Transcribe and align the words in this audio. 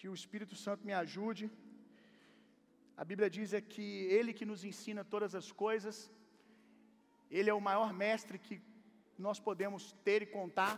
que 0.00 0.08
o 0.12 0.18
Espírito 0.20 0.54
Santo 0.64 0.86
me 0.88 0.94
ajude. 1.04 1.44
A 3.00 3.04
Bíblia 3.08 3.28
diz 3.36 3.48
é 3.58 3.60
que 3.72 3.86
Ele 4.16 4.32
que 4.38 4.46
nos 4.50 4.62
ensina 4.68 5.02
todas 5.14 5.32
as 5.40 5.48
coisas, 5.62 5.96
Ele 7.36 7.50
é 7.50 7.56
o 7.56 7.66
maior 7.68 7.90
mestre 8.04 8.38
que 8.46 8.56
nós 9.26 9.38
podemos 9.48 9.82
ter 10.06 10.22
e 10.22 10.32
contar, 10.38 10.74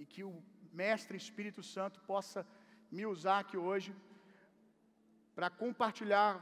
e 0.00 0.04
que 0.12 0.22
o 0.28 0.32
Mestre 0.82 1.16
Espírito 1.22 1.62
Santo 1.74 1.98
possa 2.12 2.46
me 2.96 3.04
usar 3.14 3.40
aqui 3.40 3.58
hoje 3.68 3.90
para 5.34 5.50
compartilhar 5.64 6.32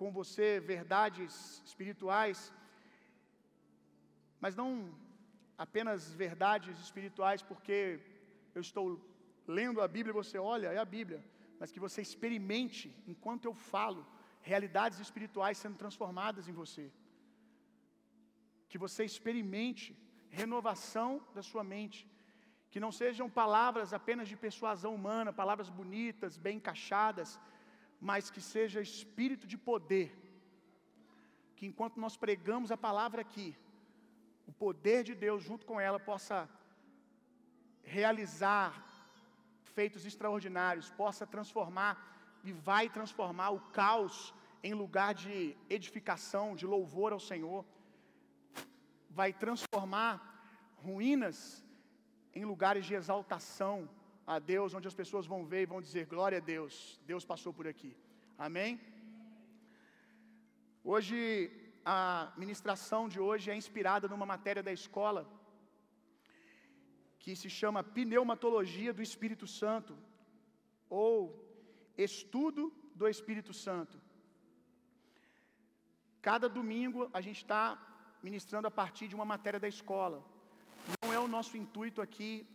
com 0.00 0.10
você 0.18 0.48
verdades 0.72 1.34
espirituais, 1.70 2.38
mas 4.44 4.56
não 4.62 4.70
apenas 5.66 6.10
verdades 6.24 6.74
espirituais, 6.86 7.42
porque 7.50 7.78
eu 8.56 8.62
estou 8.68 8.86
lendo 9.56 9.80
a 9.80 9.88
Bíblia 9.96 10.12
você 10.20 10.38
olha, 10.38 10.68
é 10.76 10.78
a 10.78 10.90
Bíblia, 10.96 11.20
mas 11.58 11.72
que 11.72 11.80
você 11.86 12.00
experimente, 12.02 12.84
enquanto 13.12 13.46
eu 13.46 13.54
falo, 13.54 14.06
realidades 14.50 14.98
espirituais 15.06 15.58
sendo 15.62 15.76
transformadas 15.82 16.48
em 16.48 16.52
você. 16.62 16.84
Que 18.68 18.78
você 18.84 19.04
experimente 19.04 19.86
renovação 20.40 21.10
da 21.34 21.42
sua 21.50 21.64
mente. 21.64 22.00
Que 22.70 22.80
não 22.84 22.92
sejam 22.92 23.28
palavras 23.30 23.92
apenas 23.98 24.28
de 24.28 24.36
persuasão 24.36 24.94
humana, 24.94 25.32
palavras 25.32 25.70
bonitas, 25.80 26.36
bem 26.36 26.58
encaixadas, 26.58 27.40
mas 28.08 28.30
que 28.30 28.42
seja 28.54 28.80
espírito 28.80 29.46
de 29.46 29.58
poder. 29.70 30.08
Que 31.56 31.66
enquanto 31.66 31.98
nós 32.04 32.16
pregamos 32.16 32.70
a 32.70 32.76
palavra 32.76 33.22
aqui, 33.22 33.56
o 34.46 34.52
poder 34.52 35.02
de 35.02 35.14
Deus 35.14 35.42
junto 35.42 35.64
com 35.66 35.80
ela 35.80 35.98
possa 35.98 36.48
realizar 37.82 38.87
feitos 39.78 40.04
extraordinários, 40.10 40.86
possa 41.02 41.24
transformar 41.34 41.92
e 42.48 42.52
vai 42.68 42.84
transformar 42.96 43.50
o 43.56 43.60
caos 43.80 44.16
em 44.68 44.74
lugar 44.82 45.12
de 45.22 45.36
edificação, 45.76 46.46
de 46.60 46.66
louvor 46.74 47.10
ao 47.12 47.22
Senhor. 47.30 47.60
Vai 49.18 49.30
transformar 49.44 50.12
ruínas 50.86 51.38
em 52.38 52.44
lugares 52.52 52.84
de 52.88 52.94
exaltação 53.00 53.76
a 54.34 54.38
Deus, 54.52 54.74
onde 54.78 54.88
as 54.90 54.98
pessoas 55.02 55.26
vão 55.32 55.40
ver 55.52 55.62
e 55.62 55.70
vão 55.72 55.80
dizer: 55.86 56.04
Glória 56.14 56.38
a 56.38 56.46
Deus, 56.54 56.74
Deus 57.12 57.24
passou 57.32 57.52
por 57.58 57.66
aqui. 57.72 57.92
Amém? 58.46 58.72
Hoje, 60.92 61.16
a 61.84 62.00
ministração 62.42 63.02
de 63.12 63.20
hoje 63.26 63.46
é 63.52 63.56
inspirada 63.62 64.08
numa 64.12 64.26
matéria 64.34 64.62
da 64.68 64.72
escola 64.80 65.22
que 67.28 67.36
se 67.36 67.50
chama 67.50 67.84
Pneumatologia 67.96 68.90
do 68.90 69.02
Espírito 69.06 69.46
Santo, 69.46 69.94
ou 70.88 71.14
Estudo 72.06 72.62
do 72.94 73.06
Espírito 73.06 73.52
Santo. 73.52 74.00
Cada 76.22 76.48
domingo 76.48 77.00
a 77.12 77.20
gente 77.20 77.40
está 77.42 77.62
ministrando 78.22 78.66
a 78.66 78.70
partir 78.70 79.08
de 79.08 79.14
uma 79.14 79.26
matéria 79.26 79.60
da 79.60 79.68
escola. 79.68 80.24
Não 81.02 81.12
é 81.12 81.18
o 81.20 81.28
nosso 81.28 81.54
intuito 81.58 82.00
aqui, 82.00 82.48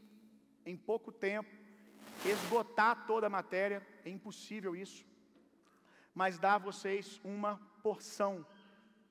em 0.65 0.75
pouco 0.75 1.11
tempo, 1.11 1.51
esgotar 2.25 3.05
toda 3.05 3.27
a 3.27 3.35
matéria, 3.39 3.79
é 4.03 4.09
impossível 4.09 4.75
isso, 4.75 5.05
mas 6.15 6.39
dar 6.39 6.55
a 6.55 6.65
vocês 6.69 7.21
uma 7.23 7.57
porção 7.83 8.43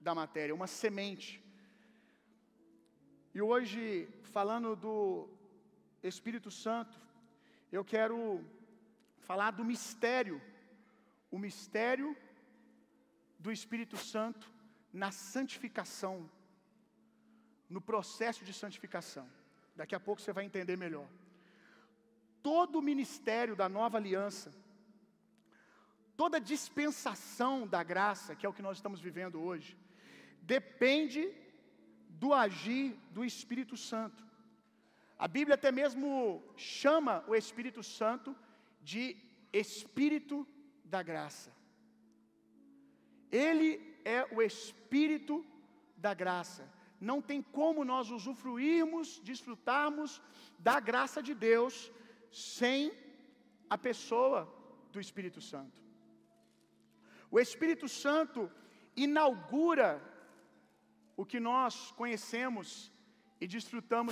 da 0.01 0.13
matéria, 0.13 0.57
uma 0.57 0.67
semente. 0.67 1.41
E 3.33 3.41
hoje, 3.41 4.09
falando 4.25 4.75
do 4.75 5.41
Espírito 6.03 6.51
Santo, 6.51 6.99
eu 7.71 7.85
quero 7.85 8.45
falar 9.21 9.51
do 9.53 9.65
mistério, 9.65 10.41
o 11.31 11.39
mistério 11.39 12.17
do 13.39 13.51
Espírito 13.51 13.97
Santo 13.97 14.51
na 14.93 15.11
santificação, 15.11 16.29
no 17.69 17.81
processo 17.81 18.45
de 18.45 18.53
santificação. 18.53 19.27
Daqui 19.75 19.95
a 19.95 20.01
pouco 20.01 20.21
você 20.21 20.33
vai 20.33 20.45
entender 20.45 20.77
melhor. 20.77 21.09
Todo 22.43 22.79
o 22.79 22.83
ministério 22.83 23.55
da 23.57 23.69
nova 23.69 23.97
aliança, 23.97 24.53
toda 26.17 26.41
dispensação 26.41 27.67
da 27.67 27.83
graça, 27.83 28.35
que 28.35 28.45
é 28.45 28.49
o 28.49 28.53
que 28.53 28.63
nós 28.63 28.79
estamos 28.79 29.01
vivendo 29.01 29.41
hoje, 29.41 29.77
depende 30.43 31.33
do 32.09 32.35
agir 32.35 32.99
do 33.13 33.25
Espírito 33.25 33.77
Santo. 33.77 34.32
A 35.25 35.29
Bíblia 35.37 35.55
até 35.55 35.71
mesmo 35.71 36.11
chama 36.57 37.15
o 37.31 37.35
Espírito 37.41 37.81
Santo 37.99 38.31
de 38.91 39.05
Espírito 39.65 40.37
da 40.93 41.01
graça. 41.11 41.51
Ele 43.31 43.69
é 44.05 44.21
o 44.37 44.43
Espírito 44.43 45.35
da 45.97 46.13
graça. 46.23 46.65
Não 47.11 47.19
tem 47.29 47.41
como 47.41 47.85
nós 47.93 48.11
usufruirmos, 48.17 49.21
desfrutarmos 49.31 50.21
da 50.69 50.81
graça 50.81 51.23
de 51.29 51.35
Deus 51.49 51.75
sem 52.33 52.93
a 53.71 53.79
pessoa 53.79 54.41
do 54.91 54.99
Espírito 55.07 55.41
Santo. 55.41 55.81
O 57.31 57.39
Espírito 57.39 57.89
Santo 57.89 58.51
inaugura 58.97 59.91
o 61.17 61.25
que 61.25 61.39
nós 61.39 61.93
conhecemos 61.93 62.91
e 63.41 63.47
desfrutamos 63.47 64.12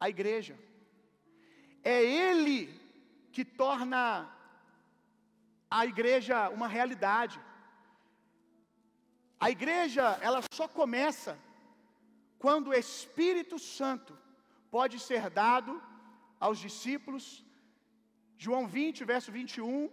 a 0.00 0.08
igreja. 0.08 0.58
É 1.82 2.02
Ele 2.02 2.58
que 3.32 3.44
torna 3.44 4.02
a 5.70 5.84
igreja 5.92 6.48
uma 6.50 6.68
realidade. 6.76 7.38
A 9.38 9.50
igreja, 9.50 10.04
ela 10.22 10.40
só 10.58 10.66
começa 10.66 11.38
quando 12.38 12.68
o 12.68 12.74
Espírito 12.74 13.58
Santo 13.58 14.16
pode 14.70 14.98
ser 15.08 15.28
dado 15.30 15.72
aos 16.40 16.58
discípulos. 16.58 17.44
João 18.44 18.66
20, 18.66 19.04
verso 19.04 19.30
21, 19.32 19.90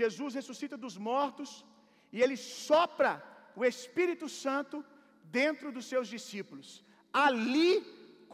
Jesus 0.00 0.34
ressuscita 0.34 0.76
dos 0.76 0.96
mortos 0.96 1.64
e 2.12 2.20
ele 2.24 2.36
sopra 2.36 3.12
o 3.56 3.64
Espírito 3.64 4.28
Santo 4.28 4.84
dentro 5.24 5.70
dos 5.76 5.86
seus 5.92 6.08
discípulos. 6.08 6.68
Ali 7.12 7.70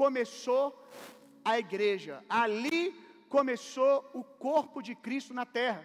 começou 0.02 0.64
a 1.44 1.58
igreja, 1.58 2.24
ali 2.28 2.92
começou 3.28 3.94
o 4.12 4.22
corpo 4.22 4.82
de 4.82 4.94
Cristo 4.94 5.32
na 5.34 5.46
terra. 5.46 5.84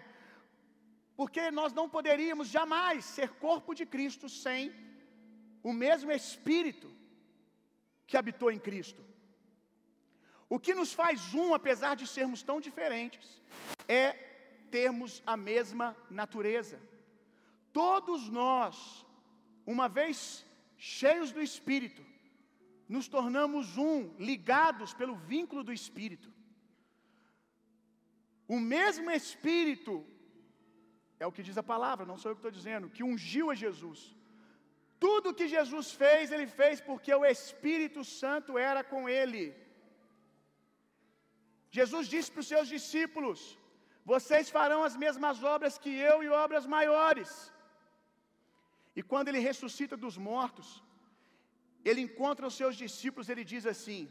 Porque 1.16 1.50
nós 1.50 1.72
não 1.72 1.86
poderíamos 1.88 2.48
jamais 2.48 3.04
ser 3.04 3.28
corpo 3.46 3.74
de 3.74 3.84
Cristo 3.84 4.28
sem 4.28 4.72
o 5.62 5.72
mesmo 5.72 6.10
Espírito 6.10 6.90
que 8.06 8.16
habitou 8.16 8.50
em 8.50 8.58
Cristo. 8.58 9.02
O 10.48 10.58
que 10.58 10.74
nos 10.74 10.92
faz 10.92 11.32
um, 11.34 11.54
apesar 11.54 11.94
de 11.94 12.06
sermos 12.06 12.42
tão 12.42 12.60
diferentes, 12.60 13.40
é 13.86 14.12
termos 14.70 15.22
a 15.26 15.36
mesma 15.36 15.96
natureza. 16.08 16.80
Todos 17.72 18.28
nós, 18.28 19.06
uma 19.66 19.88
vez 19.88 20.44
cheios 20.76 21.30
do 21.30 21.40
Espírito, 21.40 22.02
nos 22.94 23.06
tornamos 23.16 23.66
um, 23.88 23.98
ligados 24.30 24.92
pelo 25.00 25.14
vínculo 25.32 25.62
do 25.68 25.72
Espírito. 25.80 26.28
O 28.54 28.58
mesmo 28.74 29.08
Espírito, 29.20 29.92
é 31.22 31.26
o 31.26 31.34
que 31.36 31.46
diz 31.48 31.56
a 31.62 31.70
palavra, 31.72 32.08
não 32.10 32.18
sou 32.18 32.30
eu 32.30 32.36
que 32.36 32.42
estou 32.44 32.58
dizendo, 32.58 32.90
que 32.96 33.04
ungiu 33.10 33.46
a 33.52 33.56
Jesus. 33.64 34.00
Tudo 35.06 35.36
que 35.38 35.46
Jesus 35.56 35.86
fez, 36.02 36.32
ele 36.32 36.48
fez 36.60 36.80
porque 36.88 37.12
o 37.14 37.24
Espírito 37.36 38.02
Santo 38.20 38.58
era 38.70 38.82
com 38.92 39.02
ele. 39.20 39.44
Jesus 41.78 42.06
disse 42.14 42.30
para 42.32 42.44
os 42.44 42.50
seus 42.52 42.68
discípulos: 42.76 43.40
Vocês 44.12 44.50
farão 44.56 44.82
as 44.88 44.96
mesmas 45.04 45.38
obras 45.54 45.78
que 45.82 45.92
eu 46.10 46.16
e 46.24 46.28
obras 46.44 46.66
maiores. 46.76 47.30
E 48.98 49.02
quando 49.10 49.28
ele 49.28 49.48
ressuscita 49.50 49.96
dos 50.04 50.16
mortos, 50.30 50.68
ele 51.84 52.00
encontra 52.00 52.46
os 52.46 52.54
seus 52.54 52.76
discípulos, 52.76 53.28
ele 53.28 53.44
diz 53.44 53.66
assim: 53.66 54.10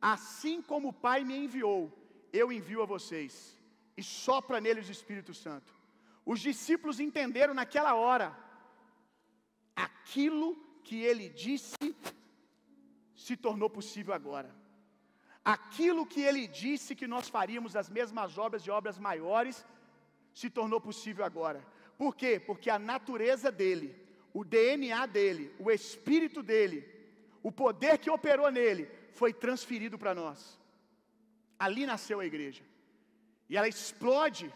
Assim 0.00 0.60
como 0.60 0.88
o 0.88 0.92
Pai 0.92 1.24
me 1.24 1.36
enviou, 1.36 1.92
eu 2.32 2.52
envio 2.52 2.82
a 2.82 2.86
vocês. 2.86 3.56
E 3.96 4.02
sopra 4.02 4.60
neles 4.60 4.88
o 4.88 4.92
Espírito 4.92 5.32
Santo. 5.32 5.74
Os 6.24 6.40
discípulos 6.40 6.98
entenderam 7.00 7.54
naquela 7.54 7.94
hora 7.94 8.36
aquilo 9.74 10.56
que 10.82 11.00
ele 11.02 11.28
disse 11.28 11.94
se 13.14 13.36
tornou 13.36 13.70
possível 13.70 14.12
agora. 14.12 14.54
Aquilo 15.44 16.04
que 16.04 16.20
ele 16.20 16.46
disse 16.46 16.94
que 16.94 17.06
nós 17.06 17.28
faríamos 17.28 17.76
as 17.76 17.88
mesmas 17.88 18.36
obras 18.36 18.62
e 18.62 18.70
obras 18.70 18.98
maiores 18.98 19.64
se 20.34 20.50
tornou 20.50 20.80
possível 20.80 21.24
agora. 21.24 21.64
Por 21.96 22.14
quê? 22.14 22.38
Porque 22.38 22.68
a 22.68 22.78
natureza 22.78 23.50
dele, 23.50 23.96
o 24.34 24.44
DNA 24.44 25.06
dele, 25.06 25.54
o 25.58 25.70
espírito 25.70 26.42
dele, 26.42 26.95
o 27.48 27.52
poder 27.52 27.94
que 28.02 28.10
operou 28.10 28.50
nele 28.50 28.84
foi 29.18 29.32
transferido 29.32 29.96
para 30.02 30.12
nós. 30.20 30.38
Ali 31.64 31.86
nasceu 31.86 32.18
a 32.18 32.26
igreja. 32.30 32.64
E 33.48 33.56
ela 33.56 33.68
explode 33.68 34.52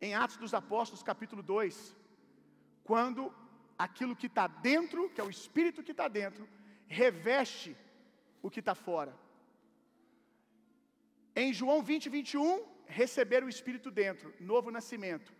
em 0.00 0.14
Atos 0.14 0.36
dos 0.36 0.54
Apóstolos, 0.54 1.02
capítulo 1.02 1.42
2, 1.42 1.96
quando 2.84 3.34
aquilo 3.76 4.14
que 4.14 4.28
está 4.28 4.46
dentro, 4.46 5.10
que 5.10 5.20
é 5.20 5.24
o 5.24 5.34
Espírito 5.38 5.82
que 5.82 5.90
está 5.90 6.06
dentro, 6.06 6.48
reveste 6.86 7.76
o 8.40 8.48
que 8.48 8.60
está 8.60 8.76
fora. 8.76 9.12
Em 11.34 11.52
João 11.52 11.82
20, 11.82 12.08
21, 12.08 12.64
receber 12.86 13.42
o 13.42 13.48
Espírito 13.48 13.90
dentro, 13.90 14.32
novo 14.38 14.70
nascimento. 14.70 15.32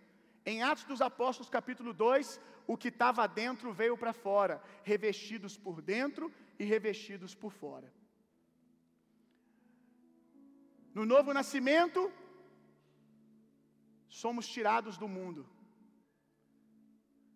Em 0.44 0.64
Atos 0.64 0.82
dos 0.82 1.00
Apóstolos, 1.00 1.48
capítulo 1.48 1.92
2, 1.92 2.40
o 2.72 2.76
que 2.76 2.90
estava 2.94 3.26
dentro 3.26 3.72
veio 3.80 3.96
para 4.00 4.12
fora, 4.12 4.62
revestidos 4.90 5.54
por 5.64 5.76
dentro 5.82 6.32
e 6.56 6.64
revestidos 6.72 7.32
por 7.34 7.52
fora. 7.62 7.88
No 10.94 11.04
novo 11.12 11.34
nascimento, 11.38 12.00
somos 14.20 14.46
tirados 14.54 14.96
do 15.02 15.08
mundo. 15.08 15.42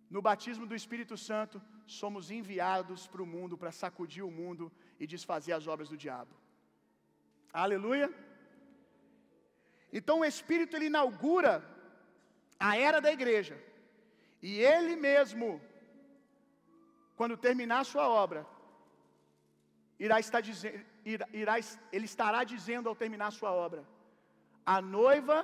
No 0.09 0.23
batismo 0.23 0.69
do 0.69 0.77
Espírito 0.81 1.17
Santo, 1.17 1.61
somos 1.85 2.31
enviados 2.31 3.09
para 3.09 3.25
o 3.25 3.31
mundo 3.35 3.59
para 3.59 3.73
sacudir 3.83 4.25
o 4.25 4.31
mundo 4.41 4.71
e 5.01 5.05
desfazer 5.17 5.55
as 5.55 5.67
obras 5.67 5.89
do 5.89 5.97
diabo. 6.07 6.35
Aleluia. 7.53 8.09
Então 9.93 10.21
o 10.21 10.29
Espírito 10.33 10.77
ele 10.77 10.91
inaugura 10.95 11.53
a 12.57 12.77
era 12.79 13.01
da 13.01 13.13
igreja. 13.13 13.57
E 14.49 14.61
ele 14.61 14.95
mesmo, 14.95 15.49
quando 17.19 17.35
terminar 17.45 17.79
a 17.81 17.91
sua 17.93 18.07
obra, 18.07 18.47
irá 19.99 20.17
estar 20.21 20.43
dizendo, 20.49 20.85
irá, 21.13 21.27
irá, 21.33 21.55
ele 21.91 22.05
estará 22.05 22.45
dizendo 22.45 22.91
ao 22.91 22.95
terminar 23.03 23.29
a 23.29 23.39
sua 23.39 23.53
obra: 23.67 23.83
a 24.67 24.83
noiva 24.83 25.39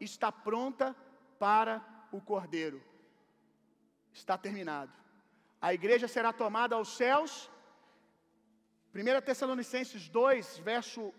está 0.00 0.32
pronta 0.32 0.96
para 1.38 1.74
o 2.10 2.22
cordeiro. 2.22 2.82
Está 4.14 4.38
terminado. 4.38 4.94
A 5.60 5.74
igreja 5.74 6.08
será 6.08 6.32
tomada 6.32 6.74
aos 6.74 6.96
céus. 6.96 7.50
1 8.94 9.20
Tessalonicenses 9.26 10.08
2, 10.08 10.58
verso 10.70 11.12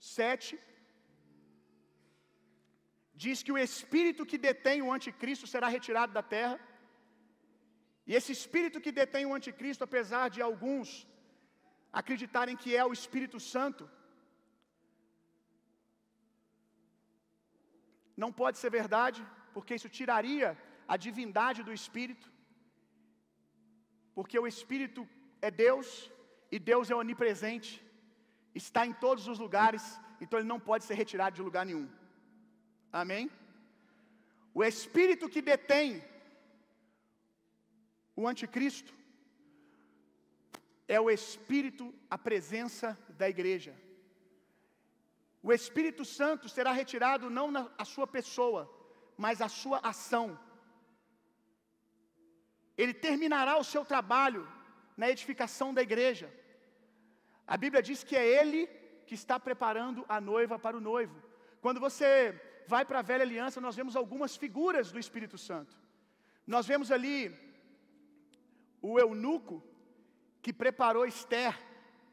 7, 0.00 0.58
diz 3.24 3.38
que 3.44 3.54
o 3.54 3.60
espírito 3.66 4.28
que 4.30 4.38
detém 4.48 4.78
o 4.86 4.92
anticristo 4.96 5.46
será 5.52 5.68
retirado 5.76 6.12
da 6.18 6.24
terra. 6.34 6.56
E 8.08 8.14
esse 8.18 8.32
espírito 8.38 8.82
que 8.84 8.92
detém 9.00 9.24
o 9.26 9.34
anticristo, 9.38 9.84
apesar 9.86 10.24
de 10.34 10.40
alguns 10.48 10.88
acreditarem 12.00 12.56
que 12.62 12.70
é 12.80 12.84
o 12.84 12.94
Espírito 12.98 13.38
Santo, 13.52 13.84
não 18.22 18.30
pode 18.40 18.56
ser 18.62 18.70
verdade, 18.80 19.20
porque 19.54 19.76
isso 19.78 19.90
tiraria 19.98 20.48
a 20.92 20.96
divindade 21.06 21.60
do 21.68 21.72
Espírito, 21.80 22.26
porque 24.16 24.38
o 24.38 24.48
Espírito 24.54 25.02
é 25.48 25.50
Deus 25.66 25.88
e 26.54 26.58
Deus 26.70 26.90
é 26.90 26.96
onipresente, 27.04 27.72
está 28.62 28.84
em 28.90 28.94
todos 29.04 29.26
os 29.32 29.38
lugares, 29.44 29.84
então 30.22 30.38
ele 30.38 30.52
não 30.52 30.60
pode 30.68 30.84
ser 30.84 30.94
retirado 31.02 31.36
de 31.36 31.46
lugar 31.48 31.64
nenhum. 31.66 31.88
Amém? 32.92 33.30
O 34.54 34.64
espírito 34.64 35.28
que 35.28 35.42
detém 35.42 36.02
o 38.16 38.26
anticristo 38.26 38.92
é 40.88 40.98
o 41.00 41.10
espírito, 41.10 41.94
a 42.10 42.16
presença 42.16 42.98
da 43.10 43.28
igreja. 43.28 43.74
O 45.42 45.52
Espírito 45.52 46.04
Santo 46.04 46.48
será 46.48 46.72
retirado 46.72 47.30
não 47.30 47.50
na 47.50 47.70
a 47.78 47.84
sua 47.84 48.06
pessoa, 48.06 48.62
mas 49.16 49.40
a 49.40 49.48
sua 49.48 49.78
ação. 49.78 50.38
Ele 52.76 52.94
terminará 52.94 53.56
o 53.58 53.64
seu 53.64 53.84
trabalho 53.84 54.48
na 54.96 55.08
edificação 55.08 55.72
da 55.72 55.82
igreja. 55.82 56.32
A 57.46 57.56
Bíblia 57.56 57.82
diz 57.82 58.02
que 58.02 58.16
é 58.16 58.26
ele 58.26 58.66
que 59.06 59.14
está 59.14 59.38
preparando 59.38 60.04
a 60.08 60.20
noiva 60.20 60.58
para 60.58 60.76
o 60.76 60.80
noivo. 60.80 61.16
Quando 61.60 61.80
você 61.80 62.32
vai 62.72 62.84
para 62.88 62.98
a 63.00 63.08
velha 63.10 63.24
aliança, 63.28 63.64
nós 63.66 63.76
vemos 63.80 63.94
algumas 63.96 64.32
figuras 64.42 64.92
do 64.94 64.98
Espírito 65.04 65.38
Santo. 65.48 65.74
Nós 66.54 66.64
vemos 66.70 66.88
ali 66.96 67.18
o 68.90 68.98
eunuco 69.04 69.56
que 70.42 70.52
preparou 70.62 71.06
Esther 71.06 71.54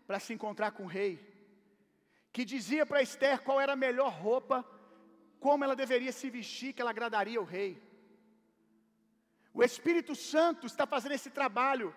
para 0.08 0.20
se 0.26 0.32
encontrar 0.36 0.72
com 0.72 0.84
o 0.86 0.94
rei, 1.00 1.14
que 2.34 2.44
dizia 2.54 2.86
para 2.86 3.06
Esther 3.08 3.38
qual 3.46 3.60
era 3.66 3.74
a 3.74 3.84
melhor 3.88 4.12
roupa, 4.28 4.58
como 5.46 5.64
ela 5.64 5.76
deveria 5.84 6.14
se 6.20 6.30
vestir, 6.38 6.74
que 6.74 6.82
ela 6.82 6.94
agradaria 6.96 7.42
o 7.42 7.50
rei. 7.58 7.72
O 9.54 9.64
Espírito 9.70 10.14
Santo 10.16 10.66
está 10.72 10.86
fazendo 10.94 11.16
esse 11.18 11.32
trabalho, 11.40 11.90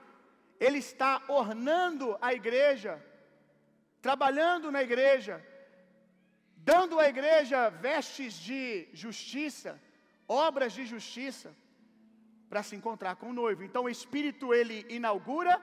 ele 0.67 0.79
está 0.79 1.13
ornando 1.29 2.17
a 2.21 2.33
igreja, 2.41 2.93
trabalhando 4.01 4.71
na 4.71 4.83
igreja, 4.89 5.35
dando 6.71 6.95
à 7.03 7.07
igreja 7.15 7.59
vestes 7.87 8.33
de 8.49 8.63
justiça, 9.03 9.71
obras 10.47 10.73
de 10.79 10.85
justiça, 10.93 11.51
para 12.51 12.63
se 12.69 12.75
encontrar 12.79 13.15
com 13.21 13.29
o 13.31 13.37
noivo. 13.43 13.63
Então 13.69 13.83
o 13.85 13.93
Espírito 13.97 14.47
ele 14.59 14.79
inaugura 14.99 15.55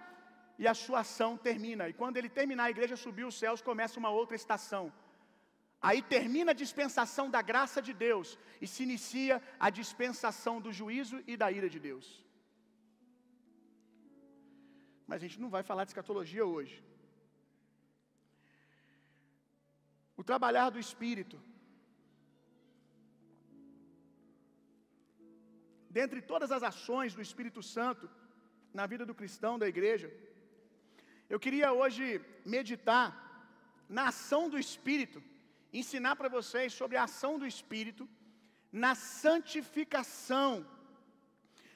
e 0.62 0.66
a 0.72 0.76
sua 0.84 1.00
ação 1.06 1.32
termina. 1.48 1.84
E 1.90 1.94
quando 2.02 2.18
ele 2.18 2.32
terminar, 2.40 2.66
a 2.66 2.76
igreja 2.76 2.98
subiu 3.06 3.28
os 3.32 3.38
céus, 3.44 3.66
começa 3.70 4.00
uma 4.02 4.12
outra 4.20 4.36
estação. 4.42 4.86
Aí 5.88 6.02
termina 6.16 6.52
a 6.52 6.62
dispensação 6.64 7.26
da 7.36 7.42
graça 7.52 7.80
de 7.88 7.94
Deus 8.08 8.28
e 8.64 8.68
se 8.74 8.82
inicia 8.88 9.36
a 9.68 9.70
dispensação 9.82 10.56
do 10.66 10.72
juízo 10.80 11.18
e 11.32 11.36
da 11.42 11.50
ira 11.60 11.70
de 11.76 11.80
Deus. 11.90 12.08
Mas 15.10 15.18
a 15.20 15.24
gente 15.26 15.40
não 15.44 15.52
vai 15.56 15.64
falar 15.70 15.84
de 15.86 15.92
escatologia 15.92 16.46
hoje. 16.56 16.78
O 20.18 20.24
trabalhar 20.24 20.70
do 20.70 20.80
Espírito. 20.80 21.38
Dentre 25.90 26.22
todas 26.22 26.52
as 26.52 26.64
ações 26.72 27.14
do 27.16 27.22
Espírito 27.22 27.62
Santo 27.64 28.10
na 28.74 28.86
vida 28.86 29.06
do 29.06 29.16
cristão, 29.16 29.58
da 29.58 29.68
igreja, 29.74 30.12
eu 31.30 31.40
queria 31.40 31.72
hoje 31.80 32.22
meditar 32.46 33.06
na 33.98 34.08
ação 34.10 34.50
do 34.50 34.60
Espírito, 34.66 35.24
ensinar 35.82 36.16
para 36.16 36.30
vocês 36.38 36.74
sobre 36.74 36.98
a 36.98 37.04
ação 37.04 37.34
do 37.40 37.48
Espírito 37.54 38.08
na 38.72 38.94
santificação, 38.94 40.66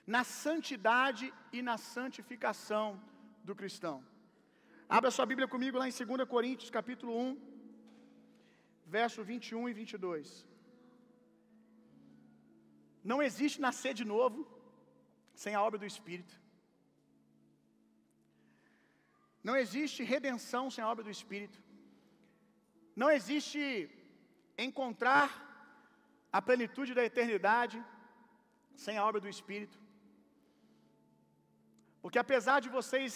na 0.05 0.23
santidade 0.23 1.33
e 1.53 1.61
na 1.61 1.77
santificação 1.77 3.01
do 3.43 3.55
cristão. 3.55 4.03
Abra 4.97 5.11
sua 5.11 5.25
Bíblia 5.25 5.47
comigo 5.47 5.77
lá 5.77 5.87
em 5.87 5.91
2 5.91 6.27
Coríntios, 6.27 6.69
capítulo 6.69 7.17
1 7.17 7.48
verso 8.97 9.19
21 9.31 9.69
e 9.69 9.73
22. 9.79 10.27
Não 13.11 13.19
existe 13.27 13.59
nascer 13.67 13.93
de 13.99 14.05
novo 14.13 14.39
sem 15.43 15.53
a 15.55 15.61
obra 15.67 15.79
do 15.83 15.89
Espírito. 15.93 16.35
Não 19.47 19.55
existe 19.63 20.09
redenção 20.13 20.63
sem 20.73 20.83
a 20.83 20.89
obra 20.93 21.03
do 21.07 21.13
Espírito. 21.17 21.59
Não 23.01 23.09
existe 23.17 23.61
encontrar 24.67 25.27
a 26.37 26.41
plenitude 26.47 26.93
da 26.97 27.05
eternidade 27.09 27.77
sem 28.85 28.97
a 28.97 29.05
obra 29.09 29.21
do 29.25 29.29
Espírito. 29.35 29.77
Porque 32.03 32.19
apesar 32.25 32.57
de 32.65 32.69
vocês 32.77 33.13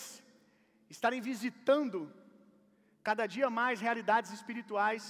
estarem 0.95 1.21
visitando 1.31 1.99
cada 3.09 3.25
dia 3.35 3.49
mais 3.59 3.83
realidades 3.87 4.31
espirituais, 4.37 5.03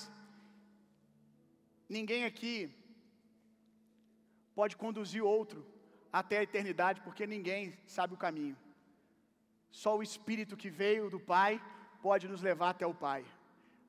Ninguém 1.90 2.26
aqui 2.26 2.74
pode 4.56 4.76
conduzir 4.78 5.24
outro 5.24 5.66
até 6.12 6.38
a 6.38 6.44
eternidade, 6.44 7.02
porque 7.02 7.26
ninguém 7.26 7.78
sabe 7.88 8.14
o 8.14 8.18
caminho. 8.18 8.58
Só 9.72 9.98
o 9.98 10.04
Espírito 10.04 10.56
que 10.56 10.70
veio 10.70 11.10
do 11.10 11.20
Pai 11.20 11.62
pode 12.02 12.28
nos 12.28 12.42
levar 12.42 12.70
até 12.72 12.86
o 12.86 12.94
Pai. 12.94 13.26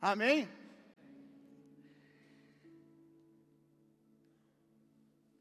Amém? 0.00 0.48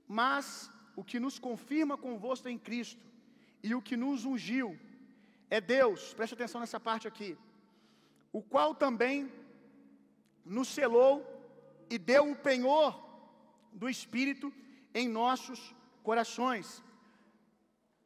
Mas 0.07 0.69
o 0.95 1.03
que 1.03 1.19
nos 1.19 1.39
confirma 1.39 1.98
convosco 1.98 2.50
em 2.50 2.57
Cristo 2.57 3.03
e 3.63 3.74
o 3.74 3.81
que 3.81 3.95
nos 3.95 4.25
ungiu 4.25 4.77
é 5.50 5.62
Deus, 5.62 6.13
preste 6.13 6.33
atenção 6.33 6.62
nessa 6.62 6.79
parte 6.79 7.07
aqui, 7.07 7.38
o 8.31 8.41
qual 8.41 8.75
também 8.75 9.31
nos 10.45 10.67
selou 10.67 11.32
e 11.93 11.97
deu 12.12 12.23
o 12.31 12.35
penhor 12.47 12.89
do 13.81 13.88
Espírito 13.95 14.47
em 15.00 15.07
nossos 15.07 15.59
corações. 16.07 16.67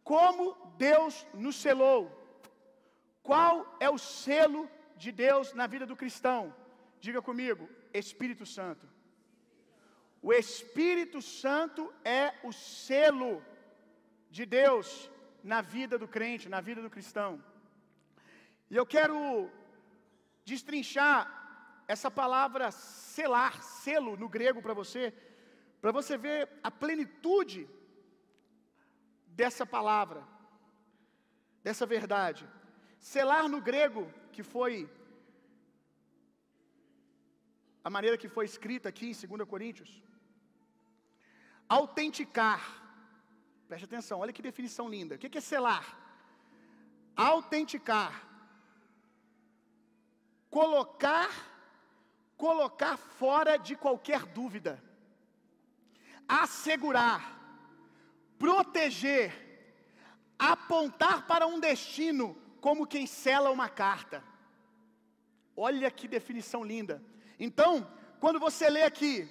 Como 0.03 0.43
Deus 0.77 1.25
nos 1.33 1.55
selou? 1.65 2.01
Qual 3.29 3.53
é 3.79 3.89
o 3.89 3.97
selo 3.97 4.69
de 5.03 5.11
Deus 5.25 5.53
na 5.53 5.67
vida 5.73 5.85
do 5.85 5.99
cristão? 6.01 6.41
Diga 6.99 7.21
comigo, 7.21 7.63
Espírito 7.93 8.45
Santo. 8.45 8.85
O 10.21 10.33
Espírito 10.33 11.21
Santo 11.21 11.81
é 12.03 12.33
o 12.43 12.51
selo 12.51 13.33
de 14.29 14.45
Deus 14.45 15.09
na 15.41 15.61
vida 15.61 15.97
do 15.97 16.09
crente, 16.09 16.49
na 16.49 16.59
vida 16.59 16.81
do 16.81 16.89
cristão. 16.89 17.41
E 18.69 18.75
eu 18.75 18.85
quero 18.85 19.49
destrinchar 20.43 21.19
essa 21.87 22.09
palavra 22.11 22.71
selar, 22.71 23.63
selo 23.63 24.17
no 24.17 24.27
grego 24.27 24.61
para 24.61 24.73
você, 24.73 25.13
para 25.81 25.91
você 25.91 26.17
ver 26.17 26.49
a 26.61 26.69
plenitude 26.69 27.67
dessa 29.27 29.65
palavra, 29.65 30.21
dessa 31.63 31.85
verdade. 31.85 32.47
Selar 32.99 33.47
no 33.47 33.61
grego, 33.61 34.11
que 34.31 34.43
foi 34.43 34.89
a 37.87 37.89
maneira 37.89 38.17
que 38.17 38.27
foi 38.27 38.45
escrita 38.45 38.89
aqui 38.89 39.07
em 39.11 39.27
2 39.37 39.47
Coríntios, 39.47 39.91
autenticar. 41.69 42.61
Preste 43.67 43.85
atenção, 43.85 44.19
olha 44.19 44.33
que 44.33 44.41
definição 44.41 44.89
linda. 44.89 45.15
O 45.15 45.17
que 45.17 45.37
é 45.37 45.41
selar? 45.41 45.85
Autenticar. 47.15 48.13
Colocar, 50.49 51.29
colocar 52.37 52.97
fora 52.97 53.57
de 53.57 53.75
qualquer 53.75 54.25
dúvida. 54.25 54.81
Assegurar, 56.27 57.39
proteger, 58.37 59.33
apontar 60.37 61.25
para 61.25 61.47
um 61.47 61.59
destino 61.59 62.37
como 62.61 62.85
quem 62.85 63.07
sela 63.07 63.49
uma 63.49 63.67
carta. 63.67 64.23
Olha 65.55 65.89
que 65.89 66.07
definição 66.07 66.63
linda. 66.63 67.01
Então, 67.39 67.87
quando 68.19 68.39
você 68.39 68.69
lê 68.69 68.83
aqui, 68.83 69.27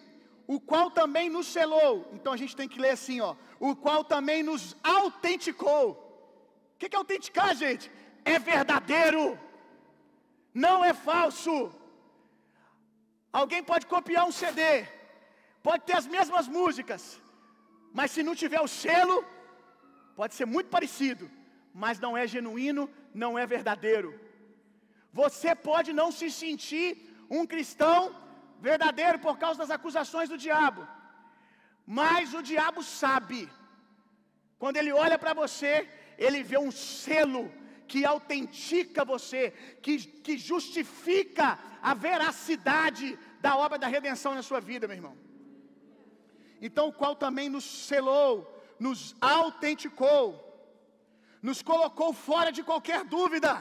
o 0.47 0.61
qual 0.61 0.91
também 0.91 1.29
nos 1.29 1.47
selou, 1.47 2.09
então 2.13 2.33
a 2.33 2.37
gente 2.37 2.57
tem 2.57 2.69
que 2.69 2.81
ler 2.81 2.91
assim, 2.91 3.21
ó, 3.21 3.37
o 3.59 3.75
qual 3.75 4.05
também 4.05 4.43
nos 4.43 4.77
autenticou. 4.83 6.03
O 6.75 6.79
que 6.79 6.95
é 6.95 6.99
autenticar, 6.99 7.55
gente? 7.55 7.91
É 8.25 8.39
verdadeiro, 8.39 9.39
não 10.53 10.85
é 10.85 10.93
falso. 10.93 11.73
Alguém 13.41 13.63
pode 13.71 13.85
copiar 13.95 14.25
um 14.29 14.35
CD, 14.41 14.63
pode 15.67 15.83
ter 15.89 15.97
as 16.01 16.07
mesmas 16.15 16.47
músicas, 16.59 17.03
mas 17.99 18.11
se 18.15 18.23
não 18.27 18.35
tiver 18.43 18.63
o 18.67 18.73
selo, 18.83 19.17
pode 20.19 20.33
ser 20.39 20.47
muito 20.55 20.71
parecido, 20.77 21.25
mas 21.83 22.01
não 22.05 22.13
é 22.21 22.25
genuíno, 22.35 22.85
não 23.23 23.33
é 23.41 23.45
verdadeiro. 23.55 24.11
Você 25.21 25.51
pode 25.69 25.91
não 26.01 26.09
se 26.19 26.29
sentir 26.43 26.89
um 27.39 27.45
cristão 27.53 27.99
verdadeiro 28.69 29.19
por 29.27 29.37
causa 29.43 29.61
das 29.63 29.75
acusações 29.79 30.31
do 30.31 30.39
diabo, 30.47 30.83
mas 32.01 32.33
o 32.41 32.43
diabo 32.51 32.83
sabe, 33.03 33.41
quando 34.63 34.79
ele 34.79 34.93
olha 35.05 35.19
para 35.25 35.35
você, 35.43 35.73
ele 36.27 36.43
vê 36.51 36.59
um 36.67 36.75
selo 37.03 37.45
que 37.91 38.01
autentica 38.15 39.05
você, 39.15 39.43
que, 39.85 39.95
que 40.25 40.35
justifica 40.51 41.47
a 41.91 41.95
veracidade 41.95 43.07
da 43.47 43.57
obra 43.57 43.79
da 43.79 43.87
redenção 43.97 44.35
na 44.35 44.43
sua 44.43 44.61
vida, 44.61 44.89
meu 44.89 44.97
irmão. 45.01 45.17
Então, 46.67 46.85
o 46.89 46.97
qual 47.01 47.15
também 47.25 47.49
nos 47.49 47.67
selou, 47.89 48.31
nos 48.87 49.15
autenticou, 49.21 50.25
nos 51.41 51.63
colocou 51.71 52.13
fora 52.13 52.51
de 52.57 52.63
qualquer 52.71 53.05
dúvida, 53.05 53.53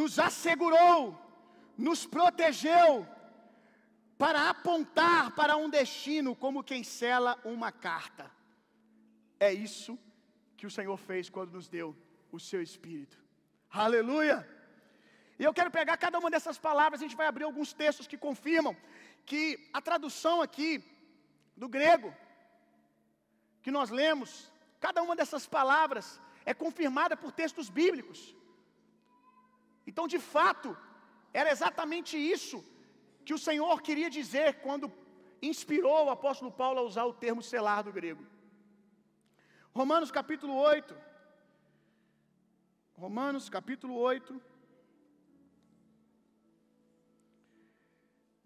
nos 0.00 0.18
assegurou, 0.18 1.00
nos 1.86 2.00
protegeu, 2.04 3.06
para 4.18 4.50
apontar 4.50 5.34
para 5.38 5.56
um 5.56 5.70
destino 5.70 6.36
como 6.44 6.66
quem 6.70 6.82
sela 6.82 7.38
uma 7.44 7.70
carta. 7.72 8.30
É 9.40 9.50
isso 9.52 9.98
que 10.56 10.66
o 10.66 10.70
Senhor 10.70 10.98
fez 10.98 11.30
quando 11.30 11.52
nos 11.52 11.68
deu 11.68 11.96
o 12.30 12.38
seu 12.38 12.60
Espírito. 12.60 13.18
Aleluia! 13.70 14.38
E 15.38 15.44
eu 15.44 15.52
quero 15.52 15.70
pegar 15.70 15.96
cada 15.96 16.18
uma 16.18 16.30
dessas 16.34 16.58
palavras, 16.58 17.00
a 17.00 17.04
gente 17.04 17.20
vai 17.20 17.26
abrir 17.26 17.44
alguns 17.44 17.72
textos 17.72 18.06
que 18.06 18.18
confirmam 18.26 18.74
que 19.30 19.42
a 19.72 19.80
tradução 19.88 20.36
aqui 20.46 20.70
do 21.56 21.68
grego 21.68 22.10
que 23.62 23.70
nós 23.70 23.90
lemos, 23.90 24.50
cada 24.80 25.02
uma 25.02 25.16
dessas 25.20 25.44
palavras 25.58 26.20
é 26.44 26.54
confirmada 26.54 27.16
por 27.16 27.32
textos 27.32 27.68
bíblicos. 27.68 28.20
Então, 29.86 30.06
de 30.14 30.18
fato, 30.18 30.76
era 31.32 31.50
exatamente 31.50 32.16
isso 32.16 32.64
que 33.24 33.34
o 33.34 33.42
Senhor 33.46 33.82
queria 33.82 34.08
dizer 34.18 34.60
quando 34.64 34.92
inspirou 35.42 36.06
o 36.06 36.10
apóstolo 36.10 36.50
Paulo 36.50 36.78
a 36.78 36.88
usar 36.90 37.04
o 37.04 37.12
termo 37.12 37.42
selar 37.42 37.82
do 37.82 37.92
grego. 37.92 38.24
Romanos 39.74 40.10
capítulo 40.10 40.54
8. 40.54 40.96
Romanos 42.96 43.48
capítulo 43.50 43.94
8. 43.96 44.40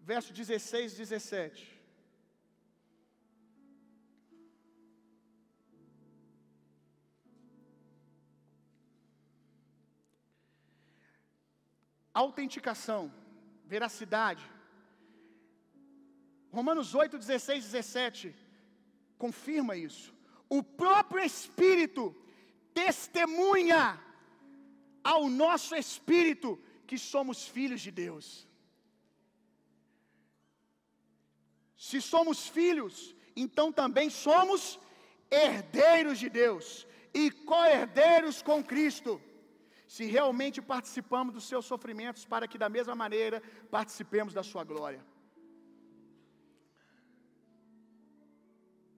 Verso 0.01 0.33
16 0.33 0.93
e 0.93 0.97
17. 0.97 1.81
Autenticação, 12.13 13.13
veracidade. 13.65 14.43
Romanos 16.51 16.93
8, 16.93 17.17
16 17.17 17.63
e 17.63 17.67
17 17.67 18.35
confirma 19.17 19.75
isso. 19.75 20.13
O 20.49 20.61
próprio 20.61 21.23
Espírito 21.23 22.13
testemunha 22.73 23.99
ao 25.03 25.29
nosso 25.29 25.75
espírito 25.75 26.59
que 26.85 26.97
somos 26.97 27.47
filhos 27.47 27.81
de 27.81 27.91
Deus. 27.91 28.47
Se 31.87 31.99
somos 32.13 32.39
filhos, 32.57 32.95
então 33.43 33.67
também 33.81 34.07
somos 34.25 34.79
herdeiros 35.31 36.19
de 36.23 36.29
Deus 36.29 36.65
e 37.21 37.23
co-herdeiros 37.49 38.35
com 38.49 38.57
Cristo. 38.71 39.13
Se 39.93 40.03
realmente 40.15 40.59
participamos 40.73 41.33
dos 41.37 41.47
seus 41.51 41.65
sofrimentos, 41.71 42.23
para 42.33 42.47
que 42.47 42.61
da 42.63 42.69
mesma 42.75 42.95
maneira 43.03 43.41
participemos 43.77 44.31
da 44.37 44.43
sua 44.43 44.63
glória. 44.71 45.01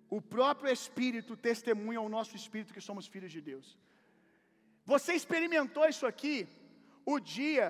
O 0.09 0.19
próprio 0.35 0.69
Espírito 0.77 1.37
testemunha 1.49 1.99
ao 1.99 2.09
nosso 2.17 2.35
espírito 2.35 2.73
que 2.73 2.87
somos 2.89 3.07
filhos 3.07 3.31
de 3.31 3.41
Deus. 3.51 3.67
Você 4.93 5.13
experimentou 5.13 5.87
isso 5.93 6.05
aqui 6.11 6.35
o 7.05 7.17
dia 7.37 7.65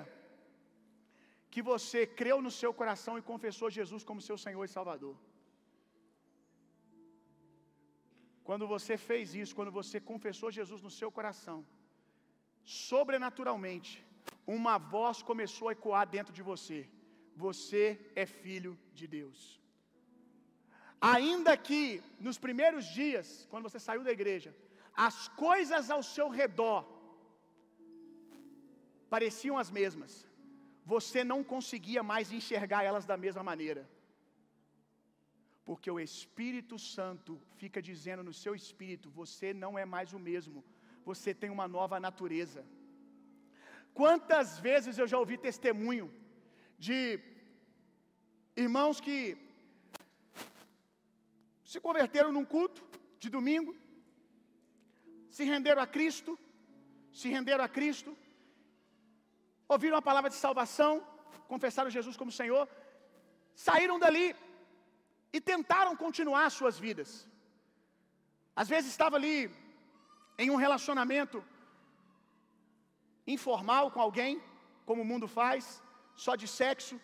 que 1.54 1.62
você 1.72 2.00
creu 2.20 2.38
no 2.46 2.52
seu 2.60 2.72
coração 2.80 3.14
e 3.18 3.28
confessou 3.32 3.68
Jesus 3.78 4.04
como 4.10 4.26
seu 4.28 4.38
Senhor 4.44 4.64
e 4.66 4.74
Salvador. 4.78 5.16
Quando 8.48 8.66
você 8.74 8.96
fez 9.10 9.36
isso, 9.42 9.56
quando 9.60 9.74
você 9.80 9.98
confessou 10.12 10.50
Jesus 10.60 10.82
no 10.86 10.94
seu 11.00 11.10
coração, 11.18 11.60
sobrenaturalmente, 12.88 13.92
uma 14.58 14.76
voz 14.96 15.22
começou 15.32 15.68
a 15.70 15.76
ecoar 15.78 16.06
dentro 16.16 16.34
de 16.38 16.44
você: 16.52 16.80
Você 17.46 17.84
é 18.24 18.26
filho 18.42 18.74
de 19.00 19.06
Deus. 19.18 19.40
Ainda 21.16 21.54
que 21.68 21.82
nos 22.28 22.38
primeiros 22.48 22.86
dias, 23.00 23.30
quando 23.52 23.68
você 23.70 23.80
saiu 23.88 24.04
da 24.10 24.18
igreja, 24.20 24.52
as 25.10 25.18
coisas 25.46 25.90
ao 25.96 26.04
seu 26.16 26.30
redor 26.42 26.82
pareciam 29.16 29.58
as 29.64 29.72
mesmas, 29.80 30.14
você 30.86 31.24
não 31.24 31.44
conseguia 31.44 32.04
mais 32.04 32.32
enxergar 32.32 32.84
elas 32.84 33.06
da 33.06 33.18
mesma 33.18 33.44
maneira. 33.44 33.90
Porque 35.66 35.90
o 35.90 36.00
Espírito 36.00 36.78
Santo 36.78 37.42
fica 37.56 37.82
dizendo 37.82 38.24
no 38.24 38.34
seu 38.34 38.54
espírito: 38.54 39.10
você 39.10 39.54
não 39.54 39.78
é 39.78 39.86
mais 39.86 40.12
o 40.14 40.20
mesmo, 40.20 40.64
você 41.06 41.34
tem 41.34 41.50
uma 41.50 41.68
nova 41.68 42.00
natureza. 42.00 42.66
Quantas 43.94 44.60
vezes 44.60 44.98
eu 44.98 45.08
já 45.08 45.18
ouvi 45.18 45.38
testemunho 45.38 46.12
de 46.78 47.20
irmãos 48.56 49.00
que 49.00 49.38
se 51.64 51.80
converteram 51.80 52.32
num 52.32 52.44
culto 52.44 52.84
de 53.20 53.30
domingo, 53.30 53.76
se 55.30 55.44
renderam 55.44 55.82
a 55.82 55.88
Cristo, 55.88 56.38
se 57.12 57.30
renderam 57.30 57.64
a 57.64 57.70
Cristo, 57.70 58.18
ouviram 59.76 59.98
a 59.98 60.08
palavra 60.10 60.30
de 60.34 60.38
salvação, 60.46 60.92
confessaram 61.54 61.96
Jesus 61.98 62.16
como 62.22 62.38
Senhor, 62.40 62.64
saíram 63.68 63.98
dali 64.04 64.28
e 65.36 65.40
tentaram 65.52 65.96
continuar 66.06 66.46
as 66.46 66.56
suas 66.60 66.78
vidas. 66.86 67.12
Às 68.62 68.70
vezes 68.74 68.92
estava 68.92 69.16
ali 69.20 69.38
em 70.44 70.50
um 70.54 70.60
relacionamento 70.66 71.44
informal 73.36 73.86
com 73.94 74.02
alguém, 74.02 74.42
como 74.88 75.02
o 75.02 75.10
mundo 75.12 75.28
faz, 75.40 75.82
só 76.26 76.36
de 76.42 76.48
sexo. 76.60 76.96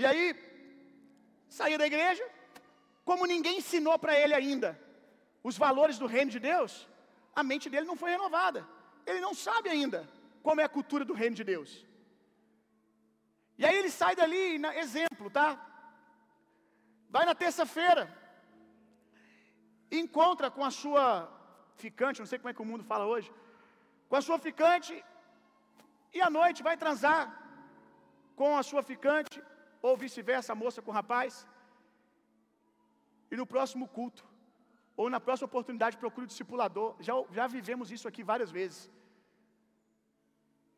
E 0.00 0.04
aí 0.10 0.24
saía 1.48 1.78
da 1.82 1.86
igreja, 1.92 2.24
como 3.04 3.30
ninguém 3.34 3.58
ensinou 3.58 3.96
para 3.98 4.18
ele 4.22 4.34
ainda 4.34 4.70
os 5.48 5.56
valores 5.56 5.98
do 5.98 6.06
reino 6.14 6.30
de 6.36 6.40
Deus, 6.50 6.72
a 7.34 7.42
mente 7.50 7.70
dele 7.70 7.86
não 7.90 8.00
foi 8.02 8.10
renovada. 8.10 8.60
Ele 9.06 9.20
não 9.20 9.34
sabe 9.46 9.68
ainda 9.76 10.00
como 10.46 10.60
é 10.60 10.64
a 10.64 10.74
cultura 10.76 11.04
do 11.04 11.18
reino 11.20 11.36
de 11.40 11.44
Deus. 11.52 11.70
E 13.60 13.64
aí 13.66 13.76
ele 13.80 13.90
sai 14.00 14.14
dali, 14.20 14.44
exemplo, 14.84 15.28
tá? 15.38 15.48
Vai 17.14 17.24
na 17.30 17.34
terça-feira, 17.42 18.04
encontra 20.00 20.48
com 20.56 20.64
a 20.64 20.70
sua 20.70 21.02
ficante, 21.84 22.20
não 22.20 22.30
sei 22.30 22.38
como 22.38 22.50
é 22.50 22.54
que 22.54 22.64
o 22.66 22.70
mundo 22.70 22.84
fala 22.84 23.04
hoje, 23.12 23.28
com 24.08 24.16
a 24.16 24.22
sua 24.26 24.38
ficante, 24.46 24.94
e 26.16 26.20
à 26.20 26.30
noite 26.38 26.62
vai 26.68 26.76
transar 26.76 27.20
com 28.40 28.50
a 28.56 28.62
sua 28.62 28.82
ficante, 28.82 29.42
ou 29.82 29.96
vice-versa, 29.96 30.52
a 30.52 30.60
moça 30.62 30.82
com 30.82 30.90
o 30.92 30.98
rapaz, 31.00 31.46
e 33.30 33.36
no 33.36 33.46
próximo 33.54 33.86
culto, 33.88 34.24
ou 34.96 35.08
na 35.14 35.20
próxima 35.20 35.46
oportunidade, 35.46 35.96
procure 35.96 36.24
o 36.24 36.32
discipulador. 36.32 36.88
Já, 37.00 37.14
já 37.38 37.46
vivemos 37.46 37.90
isso 37.96 38.06
aqui 38.10 38.22
várias 38.22 38.50
vezes. 38.50 38.90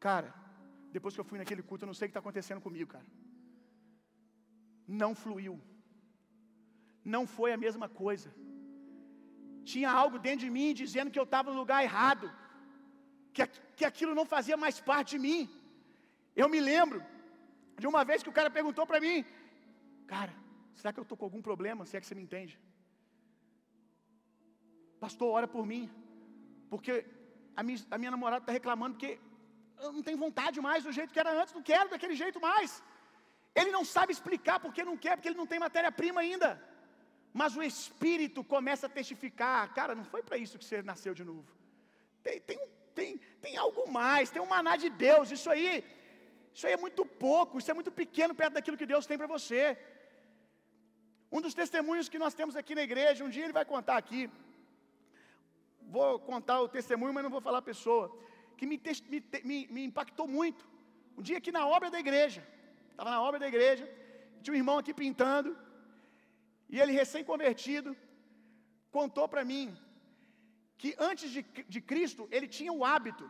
Cara, 0.07 0.31
depois 0.97 1.15
que 1.15 1.21
eu 1.23 1.29
fui 1.31 1.39
naquele 1.39 1.63
culto, 1.69 1.85
eu 1.85 1.91
não 1.91 1.99
sei 1.99 2.07
o 2.07 2.09
que 2.09 2.13
está 2.13 2.23
acontecendo 2.25 2.61
comigo, 2.67 2.91
cara. 2.95 3.07
Não 5.03 5.15
fluiu. 5.23 5.55
Não 7.15 7.23
foi 7.37 7.53
a 7.53 7.63
mesma 7.65 7.89
coisa. 8.03 8.29
Tinha 9.73 9.91
algo 10.03 10.19
dentro 10.27 10.45
de 10.47 10.51
mim 10.57 10.69
dizendo 10.83 11.11
que 11.13 11.21
eu 11.23 11.29
estava 11.29 11.53
no 11.53 11.61
lugar 11.63 11.85
errado, 11.85 12.27
que, 13.35 13.47
que 13.77 13.85
aquilo 13.91 14.15
não 14.15 14.27
fazia 14.35 14.57
mais 14.57 14.81
parte 14.91 15.11
de 15.15 15.21
mim. 15.27 15.41
Eu 16.35 16.49
me 16.49 16.61
lembro 16.73 17.01
de 17.79 17.87
uma 17.87 18.03
vez 18.11 18.23
que 18.23 18.33
o 18.33 18.37
cara 18.39 18.51
perguntou 18.59 18.87
para 18.87 19.01
mim, 19.07 19.25
cara, 20.07 20.35
será 20.75 20.93
que 20.93 21.01
eu 21.01 21.07
estou 21.07 21.19
com 21.19 21.27
algum 21.27 21.43
problema? 21.43 21.87
Se 21.87 21.97
é 21.97 22.01
que 22.01 22.07
você 22.07 22.15
me 22.15 22.23
entende. 22.23 22.59
Pastor, 24.99 25.29
ora 25.39 25.49
por 25.49 25.65
mim, 25.67 25.91
porque 26.69 26.93
a 27.57 27.63
minha, 27.63 27.79
a 27.91 27.99
minha 27.99 28.11
namorada 28.11 28.43
está 28.43 28.53
reclamando 28.53 28.95
porque 28.97 29.19
não 29.97 30.03
tenho 30.07 30.19
vontade 30.27 30.61
mais 30.69 30.85
do 30.85 30.93
jeito 30.99 31.13
que 31.15 31.23
era 31.25 31.33
antes, 31.41 31.55
não 31.59 31.63
quero 31.63 31.91
daquele 31.93 32.17
jeito 32.23 32.41
mais. 32.49 32.83
Ele 33.55 33.71
não 33.77 33.85
sabe 33.85 34.13
explicar 34.13 34.59
porque 34.65 34.85
não 34.91 34.97
quer, 34.97 35.15
porque 35.17 35.29
ele 35.29 35.43
não 35.43 35.47
tem 35.53 35.59
matéria-prima 35.67 36.21
ainda. 36.21 36.51
Mas 37.33 37.57
o 37.57 37.63
Espírito 37.63 38.43
começa 38.55 38.87
a 38.87 38.95
testificar: 38.99 39.73
cara, 39.79 39.95
não 39.95 40.05
foi 40.13 40.23
para 40.23 40.37
isso 40.45 40.59
que 40.59 40.65
você 40.65 40.83
nasceu 40.83 41.15
de 41.21 41.25
novo. 41.31 41.51
Tem, 42.23 42.41
tem, 42.41 42.61
tem, 42.95 43.21
tem 43.45 43.57
algo 43.57 43.85
mais, 43.91 44.31
tem 44.31 44.43
um 44.43 44.53
maná 44.55 44.77
de 44.77 44.91
Deus. 44.91 45.31
Isso 45.31 45.49
aí, 45.55 45.85
isso 46.55 46.67
aí 46.67 46.75
é 46.75 46.83
muito 46.87 47.05
pouco, 47.07 47.59
isso 47.59 47.71
é 47.71 47.75
muito 47.75 47.93
pequeno 48.03 48.35
perto 48.35 48.55
daquilo 48.55 48.81
que 48.81 48.93
Deus 48.95 49.07
tem 49.07 49.19
para 49.19 49.33
você. 49.37 49.63
Um 51.33 51.41
dos 51.41 51.55
testemunhos 51.55 52.09
que 52.09 52.19
nós 52.19 52.35
temos 52.35 52.57
aqui 52.57 52.75
na 52.75 52.83
igreja, 52.83 53.25
um 53.25 53.33
dia 53.37 53.45
ele 53.45 53.59
vai 53.61 53.65
contar 53.65 53.97
aqui. 53.97 54.29
Vou 55.97 56.19
contar 56.19 56.61
o 56.61 56.69
testemunho, 56.69 57.15
mas 57.15 57.25
não 57.25 57.31
vou 57.31 57.41
falar 57.41 57.59
a 57.59 57.71
pessoa. 57.73 58.07
Que 58.61 58.67
me, 58.67 58.79
me, 59.51 59.59
me, 59.75 59.83
impactou 59.89 60.27
muito. 60.39 60.63
Um 61.17 61.23
dia 61.29 61.39
aqui 61.39 61.53
na 61.59 61.63
obra 61.77 61.89
da 61.95 61.99
igreja, 62.05 62.41
estava 62.91 63.11
na 63.13 63.21
obra 63.27 63.39
da 63.43 63.49
igreja, 63.53 63.85
tinha 64.43 64.53
um 64.55 64.61
irmão 64.63 64.77
aqui 64.81 64.93
pintando, 65.03 65.51
e 66.73 66.79
ele 66.81 66.93
recém-convertido, 67.01 67.91
contou 68.97 69.27
para 69.33 69.47
mim 69.53 69.67
que 70.81 70.91
antes 71.09 71.31
de, 71.37 71.43
de 71.75 71.81
Cristo 71.91 72.29
ele 72.31 72.49
tinha 72.57 72.73
o 72.79 72.85
hábito, 72.91 73.27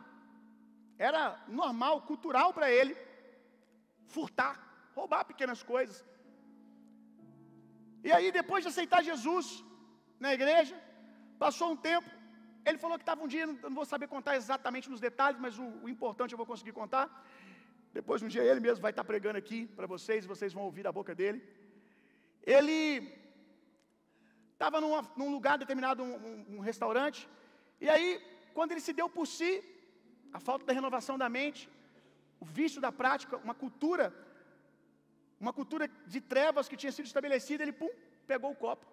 era 1.09 1.21
normal, 1.61 1.95
cultural 2.11 2.49
para 2.57 2.69
ele, 2.69 2.93
furtar, 4.15 4.53
roubar 4.97 5.23
pequenas 5.31 5.63
coisas. 5.73 5.97
E 8.03 8.11
aí, 8.11 8.29
depois 8.39 8.63
de 8.63 8.71
aceitar 8.71 9.09
Jesus 9.11 9.63
na 10.19 10.33
igreja, 10.33 10.75
passou 11.39 11.69
um 11.71 11.81
tempo, 11.89 12.09
ele 12.65 12.77
falou 12.77 12.97
que 12.97 13.03
estava 13.03 13.23
um 13.23 13.27
dia, 13.27 13.45
não 13.47 13.75
vou 13.79 13.85
saber 13.85 14.07
contar 14.07 14.35
exatamente 14.35 14.89
nos 14.89 15.01
detalhes, 15.07 15.39
mas 15.39 15.57
o, 15.57 15.67
o, 15.83 15.89
importante 15.89 16.31
eu 16.33 16.37
vou 16.41 16.45
conseguir 16.45 16.73
contar. 16.81 17.05
Depois, 17.97 18.21
um 18.21 18.27
dia, 18.27 18.43
ele 18.43 18.59
mesmo 18.59 18.81
vai 18.81 18.91
estar 18.91 19.03
pregando 19.03 19.37
aqui 19.37 19.59
para 19.77 19.87
vocês, 19.87 20.25
vocês 20.33 20.53
vão 20.53 20.63
ouvir 20.63 20.83
da 20.83 20.91
boca 20.91 21.13
dele. 21.13 21.41
Ele 22.43 23.11
estava 24.53 24.79
num 24.81 25.31
lugar 25.35 25.57
determinado, 25.57 26.03
um, 26.03 26.15
um, 26.29 26.45
um 26.55 26.59
restaurante, 26.59 27.27
e 27.79 27.89
aí, 27.89 28.07
quando 28.53 28.71
ele 28.71 28.85
se 28.87 28.93
deu 28.93 29.09
por 29.09 29.25
si, 29.25 29.51
a 30.31 30.39
falta 30.39 30.65
da 30.65 30.73
renovação 30.79 31.17
da 31.17 31.27
mente, 31.27 31.61
o 32.39 32.45
vício 32.45 32.79
da 32.85 32.91
prática, 32.91 33.37
uma 33.37 33.55
cultura, 33.55 34.13
uma 35.39 35.51
cultura 35.51 35.89
de 36.13 36.21
trevas 36.21 36.67
que 36.69 36.77
tinha 36.81 36.91
sido 36.91 37.07
estabelecida, 37.07 37.63
ele 37.63 37.73
pum, 37.81 37.89
pegou 38.27 38.51
o 38.51 38.55
copo. 38.55 38.85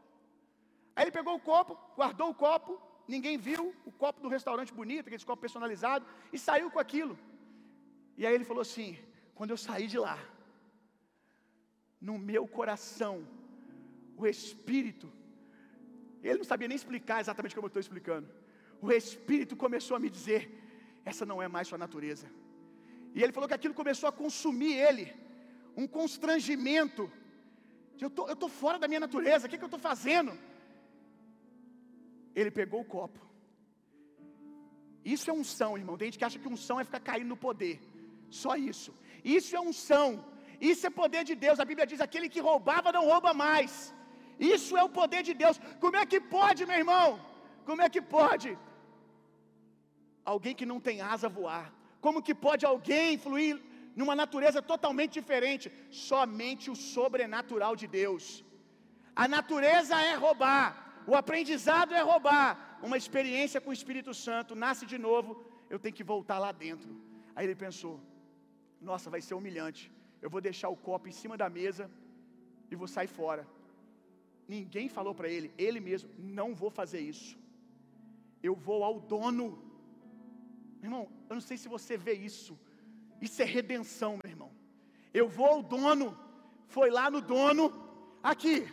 Aí 0.96 1.04
ele 1.04 1.16
pegou 1.18 1.34
o 1.36 1.44
copo, 1.50 1.78
guardou 1.96 2.30
o 2.30 2.34
copo, 2.34 2.72
ninguém 3.14 3.36
viu 3.38 3.74
o 3.84 3.92
copo 4.02 4.20
do 4.20 4.28
restaurante 4.28 4.72
bonito, 4.72 5.06
aquele 5.06 5.24
copo 5.24 5.40
personalizado, 5.40 6.06
e 6.32 6.38
saiu 6.38 6.70
com 6.70 6.78
aquilo. 6.78 7.18
E 8.16 8.26
aí 8.26 8.34
ele 8.34 8.44
falou 8.44 8.62
assim: 8.62 8.98
quando 9.34 9.50
eu 9.50 9.56
saí 9.56 9.86
de 9.86 9.98
lá, 9.98 10.18
no 12.00 12.18
meu 12.18 12.46
coração, 12.46 13.26
o 14.16 14.26
Espírito, 14.26 15.10
ele 16.22 16.38
não 16.38 16.44
sabia 16.44 16.68
nem 16.68 16.76
explicar 16.76 17.20
exatamente 17.20 17.54
como 17.54 17.66
eu 17.66 17.72
estou 17.74 17.80
explicando 17.80 18.28
o 18.80 18.92
Espírito 18.92 19.56
começou 19.56 19.96
a 19.96 20.00
me 20.00 20.08
dizer: 20.08 20.42
essa 21.04 21.26
não 21.26 21.42
é 21.42 21.48
mais 21.48 21.68
sua 21.68 21.78
natureza. 21.78 22.26
E 23.14 23.22
ele 23.22 23.32
falou 23.32 23.48
que 23.48 23.54
aquilo 23.54 23.74
começou 23.74 24.08
a 24.08 24.12
consumir 24.12 24.74
ele, 24.74 25.14
um 25.76 25.86
constrangimento. 25.86 27.10
Eu 28.00 28.10
tô, 28.10 28.22
estou 28.22 28.36
tô 28.36 28.48
fora 28.48 28.78
da 28.78 28.86
minha 28.86 29.00
natureza, 29.00 29.46
o 29.46 29.50
que, 29.50 29.58
que 29.58 29.64
eu 29.64 29.66
estou 29.66 29.80
fazendo? 29.80 30.38
Ele 32.40 32.52
pegou 32.60 32.80
o 32.82 32.90
copo. 32.96 33.20
Isso 35.14 35.26
é 35.30 35.34
unção, 35.42 35.70
irmão. 35.80 35.96
Tem 35.98 36.08
gente 36.08 36.20
que 36.20 36.28
acha 36.28 36.40
que 36.42 36.50
unção 36.54 36.80
é 36.80 36.88
ficar 36.88 37.02
caindo 37.08 37.32
no 37.34 37.38
poder. 37.46 37.76
Só 38.42 38.52
isso. 38.70 38.90
Isso 39.36 39.52
é 39.58 39.60
unção. 39.70 40.08
Isso 40.70 40.84
é 40.88 40.90
poder 41.02 41.22
de 41.30 41.34
Deus. 41.44 41.60
A 41.60 41.68
Bíblia 41.70 41.86
diz: 41.90 42.00
aquele 42.06 42.28
que 42.34 42.46
roubava 42.48 42.92
não 42.96 43.04
rouba 43.12 43.32
mais. 43.46 43.72
Isso 44.54 44.76
é 44.80 44.82
o 44.88 44.94
poder 45.00 45.22
de 45.28 45.34
Deus. 45.42 45.56
Como 45.82 45.96
é 46.02 46.04
que 46.12 46.20
pode, 46.36 46.66
meu 46.70 46.78
irmão? 46.84 47.08
Como 47.68 47.82
é 47.82 47.88
que 47.94 48.02
pode 48.18 48.50
alguém 50.32 50.54
que 50.58 50.70
não 50.72 50.80
tem 50.88 51.00
asa 51.00 51.28
voar? 51.38 51.66
Como 52.04 52.24
que 52.26 52.34
pode 52.46 52.64
alguém 52.64 53.18
fluir 53.18 53.54
numa 54.00 54.14
natureza 54.22 54.60
totalmente 54.72 55.14
diferente? 55.20 55.72
Somente 55.90 56.70
o 56.70 56.76
sobrenatural 56.76 57.74
de 57.80 57.86
Deus. 58.00 58.44
A 59.22 59.26
natureza 59.26 59.96
é 60.10 60.14
roubar, 60.14 60.68
o 61.10 61.14
aprendizado 61.22 61.92
é 62.00 62.02
roubar. 62.10 62.48
Uma 62.88 62.98
experiência 63.02 63.60
com 63.62 63.70
o 63.70 63.78
Espírito 63.78 64.12
Santo 64.26 64.60
nasce 64.64 64.84
de 64.92 64.98
novo, 65.08 65.30
eu 65.72 65.78
tenho 65.82 65.98
que 65.98 66.08
voltar 66.14 66.38
lá 66.44 66.50
dentro. 66.64 66.90
Aí 67.34 67.44
ele 67.46 67.62
pensou: 67.66 67.94
nossa, 68.88 69.12
vai 69.14 69.22
ser 69.26 69.34
humilhante. 69.34 69.82
Eu 70.24 70.30
vou 70.34 70.40
deixar 70.48 70.68
o 70.68 70.80
copo 70.88 71.08
em 71.08 71.16
cima 71.20 71.36
da 71.42 71.48
mesa 71.60 71.84
e 72.70 72.76
vou 72.82 72.88
sair 72.96 73.10
fora. 73.20 73.44
Ninguém 74.56 74.88
falou 74.88 75.14
para 75.14 75.28
ele, 75.28 75.48
ele 75.66 75.80
mesmo, 75.88 76.10
não 76.18 76.54
vou 76.54 76.70
fazer 76.80 77.00
isso. 77.00 77.36
Eu 78.48 78.54
vou 78.54 78.80
ao 78.88 78.98
dono 79.00 79.46
Irmão, 80.82 81.08
eu 81.28 81.34
não 81.34 81.40
sei 81.40 81.56
se 81.56 81.68
você 81.68 81.96
vê 81.96 82.14
isso. 82.14 82.58
Isso 83.20 83.42
é 83.42 83.44
redenção, 83.44 84.18
meu 84.22 84.30
irmão. 84.30 84.50
Eu 85.12 85.28
vou 85.28 85.46
ao 85.46 85.62
dono, 85.62 86.16
foi 86.66 86.90
lá 86.90 87.10
no 87.10 87.20
dono, 87.20 87.72
aqui. 88.22 88.66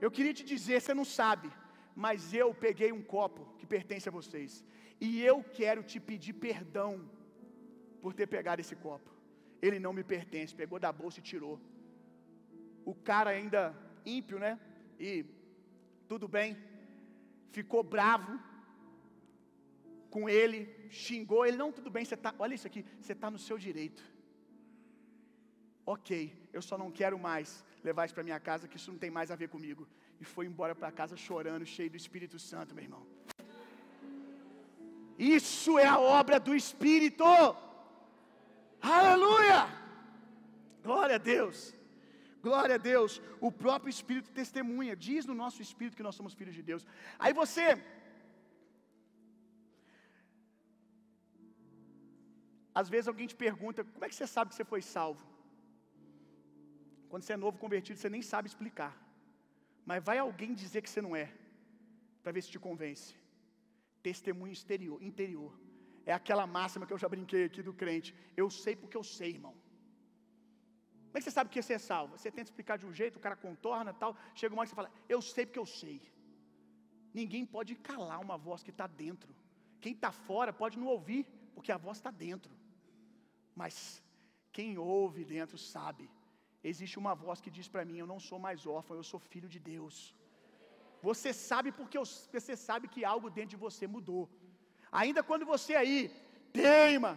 Eu 0.00 0.10
queria 0.10 0.34
te 0.34 0.44
dizer, 0.44 0.80
você 0.80 0.94
não 0.94 1.04
sabe, 1.04 1.50
mas 1.94 2.32
eu 2.34 2.48
peguei 2.54 2.92
um 2.92 3.02
copo 3.02 3.54
que 3.58 3.66
pertence 3.66 4.08
a 4.08 4.12
vocês, 4.12 4.64
e 5.00 5.22
eu 5.22 5.42
quero 5.42 5.82
te 5.82 5.98
pedir 5.98 6.34
perdão 6.34 7.08
por 8.02 8.12
ter 8.14 8.26
pegado 8.26 8.60
esse 8.60 8.76
copo. 8.76 9.10
Ele 9.60 9.78
não 9.78 9.92
me 9.92 10.04
pertence, 10.04 10.54
pegou 10.54 10.78
da 10.78 10.92
bolsa 10.92 11.20
e 11.20 11.22
tirou. 11.22 11.58
O 12.84 12.94
cara 12.94 13.30
ainda 13.30 13.74
ímpio, 14.04 14.38
né? 14.38 14.58
E 14.98 15.24
tudo 16.06 16.28
bem, 16.28 16.56
ficou 17.50 17.82
bravo, 17.82 18.38
com 20.10 20.28
ele, 20.28 20.58
xingou 20.88 21.44
ele, 21.44 21.56
não, 21.56 21.72
tudo 21.72 21.90
bem, 21.90 22.04
você 22.04 22.16
tá, 22.16 22.34
olha 22.38 22.54
isso 22.54 22.66
aqui, 22.66 22.84
você 23.00 23.12
está 23.12 23.30
no 23.30 23.38
seu 23.38 23.58
direito. 23.58 24.02
Ok, 25.84 26.32
eu 26.52 26.62
só 26.62 26.78
não 26.78 26.90
quero 26.90 27.18
mais 27.18 27.64
levar 27.88 28.04
isso 28.04 28.16
para 28.16 28.28
minha 28.28 28.40
casa, 28.48 28.68
que 28.70 28.78
isso 28.80 28.90
não 28.92 29.00
tem 29.04 29.12
mais 29.18 29.30
a 29.30 29.36
ver 29.42 29.48
comigo. 29.54 29.82
E 30.20 30.24
foi 30.32 30.44
embora 30.50 30.74
para 30.80 30.96
casa 31.00 31.16
chorando, 31.26 31.72
cheio 31.76 31.90
do 31.94 32.00
Espírito 32.02 32.38
Santo, 32.50 32.74
meu 32.76 32.84
irmão. 32.88 33.04
Isso 35.40 35.72
é 35.84 35.86
a 35.94 35.98
obra 36.20 36.38
do 36.46 36.54
Espírito. 36.62 37.24
Aleluia! 38.98 39.60
Glória 40.86 41.16
a 41.20 41.22
Deus. 41.34 41.58
Glória 42.46 42.76
a 42.78 42.82
Deus. 42.92 43.12
O 43.48 43.50
próprio 43.64 43.92
Espírito 43.96 44.36
testemunha, 44.40 44.94
diz 45.08 45.22
no 45.30 45.36
nosso 45.42 45.60
espírito 45.66 45.96
que 45.98 46.08
nós 46.08 46.18
somos 46.18 46.34
filhos 46.40 46.56
de 46.58 46.64
Deus. 46.70 46.82
Aí 47.24 47.32
você 47.42 47.66
Às 52.80 52.88
vezes 52.92 53.08
alguém 53.08 53.26
te 53.32 53.36
pergunta: 53.46 53.82
como 53.92 54.04
é 54.04 54.08
que 54.10 54.14
você 54.14 54.26
sabe 54.26 54.50
que 54.50 54.56
você 54.56 54.66
foi 54.72 54.82
salvo? 54.82 55.24
Quando 57.08 57.22
você 57.22 57.32
é 57.34 57.36
novo 57.36 57.58
convertido, 57.58 57.98
você 57.98 58.10
nem 58.10 58.22
sabe 58.22 58.48
explicar. 58.48 58.92
Mas 59.84 60.02
vai 60.02 60.18
alguém 60.18 60.52
dizer 60.54 60.82
que 60.82 60.90
você 60.90 61.00
não 61.00 61.14
é, 61.14 61.32
para 62.22 62.32
ver 62.32 62.42
se 62.42 62.50
te 62.50 62.58
convence. 62.58 63.14
Testemunho 64.02 64.52
exterior, 64.52 65.02
interior. 65.02 65.52
É 66.04 66.12
aquela 66.12 66.46
máxima 66.46 66.86
que 66.86 66.92
eu 66.92 66.98
já 66.98 67.08
brinquei 67.08 67.44
aqui 67.44 67.62
do 67.62 67.72
crente. 67.72 68.14
Eu 68.36 68.48
sei 68.48 68.74
porque 68.76 68.96
eu 68.96 69.04
sei, 69.04 69.30
irmão. 69.30 69.54
Como 71.06 71.18
é 71.18 71.18
que 71.18 71.24
você 71.24 71.30
sabe 71.30 71.50
que 71.50 71.62
você 71.62 71.74
é 71.74 71.78
salvo? 71.78 72.18
Você 72.18 72.30
tenta 72.30 72.50
explicar 72.50 72.76
de 72.76 72.86
um 72.86 72.92
jeito, 72.92 73.16
o 73.16 73.20
cara 73.26 73.36
contorna 73.36 73.92
tal. 73.92 74.16
Chega 74.34 74.54
uma 74.54 74.60
hora 74.60 74.66
que 74.68 74.74
você 74.74 74.76
fala, 74.76 74.92
eu 75.08 75.20
sei 75.22 75.46
porque 75.46 75.58
eu 75.58 75.66
sei. 75.66 76.02
Ninguém 77.14 77.46
pode 77.46 77.74
calar 77.76 78.20
uma 78.20 78.36
voz 78.36 78.62
que 78.62 78.70
está 78.70 78.86
dentro. 78.86 79.34
Quem 79.80 79.92
está 79.94 80.12
fora 80.12 80.52
pode 80.52 80.78
não 80.78 80.88
ouvir, 80.88 81.24
porque 81.54 81.72
a 81.72 81.78
voz 81.78 81.96
está 81.96 82.10
dentro. 82.10 82.54
Mas 83.54 84.02
quem 84.52 84.76
ouve 84.76 85.24
dentro 85.24 85.56
sabe. 85.56 86.10
Existe 86.70 86.96
uma 87.02 87.14
voz 87.24 87.40
que 87.44 87.54
diz 87.56 87.66
para 87.72 87.84
mim: 87.88 87.98
Eu 87.98 88.08
não 88.12 88.20
sou 88.28 88.38
mais 88.46 88.60
órfão, 88.76 88.96
eu 88.96 89.06
sou 89.10 89.20
filho 89.32 89.48
de 89.54 89.60
Deus. 89.72 89.96
Você 91.08 91.30
sabe 91.48 91.70
porque 91.78 91.98
você 92.36 92.54
sabe 92.68 92.88
que 92.92 93.10
algo 93.14 93.28
dentro 93.36 93.52
de 93.54 93.64
você 93.66 93.84
mudou. 93.96 94.22
Ainda 95.00 95.22
quando 95.28 95.44
você 95.54 95.72
aí 95.82 95.98
teima, 96.60 97.12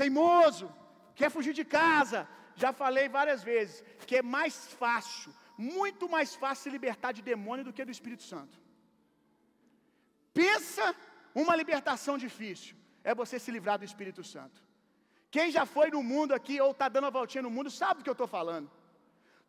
teimoso, 0.00 0.66
quer 1.18 1.30
fugir 1.36 1.54
de 1.60 1.64
casa, 1.78 2.20
já 2.62 2.70
falei 2.82 3.06
várias 3.18 3.42
vezes 3.50 3.76
que 4.06 4.16
é 4.20 4.24
mais 4.36 4.56
fácil, 4.82 5.30
muito 5.56 6.04
mais 6.16 6.30
fácil 6.42 6.62
se 6.64 6.74
libertar 6.76 7.12
de 7.16 7.22
demônio 7.32 7.66
do 7.66 7.74
que 7.76 7.88
do 7.88 7.96
Espírito 7.96 8.24
Santo. 8.32 8.56
Pensa 10.42 10.86
uma 11.42 11.54
libertação 11.60 12.16
difícil, 12.26 12.74
é 13.10 13.14
você 13.22 13.38
se 13.44 13.52
livrar 13.56 13.78
do 13.78 13.88
Espírito 13.90 14.24
Santo. 14.34 14.60
Quem 15.34 15.50
já 15.54 15.64
foi 15.66 15.86
no 15.94 16.00
mundo 16.10 16.32
aqui 16.38 16.56
ou 16.64 16.70
está 16.70 16.86
dando 16.94 17.08
a 17.08 17.14
voltinha 17.16 17.42
no 17.46 17.50
mundo 17.54 17.68
sabe 17.68 17.96
do 17.98 18.04
que 18.04 18.10
eu 18.12 18.18
estou 18.18 18.28
falando. 18.34 18.66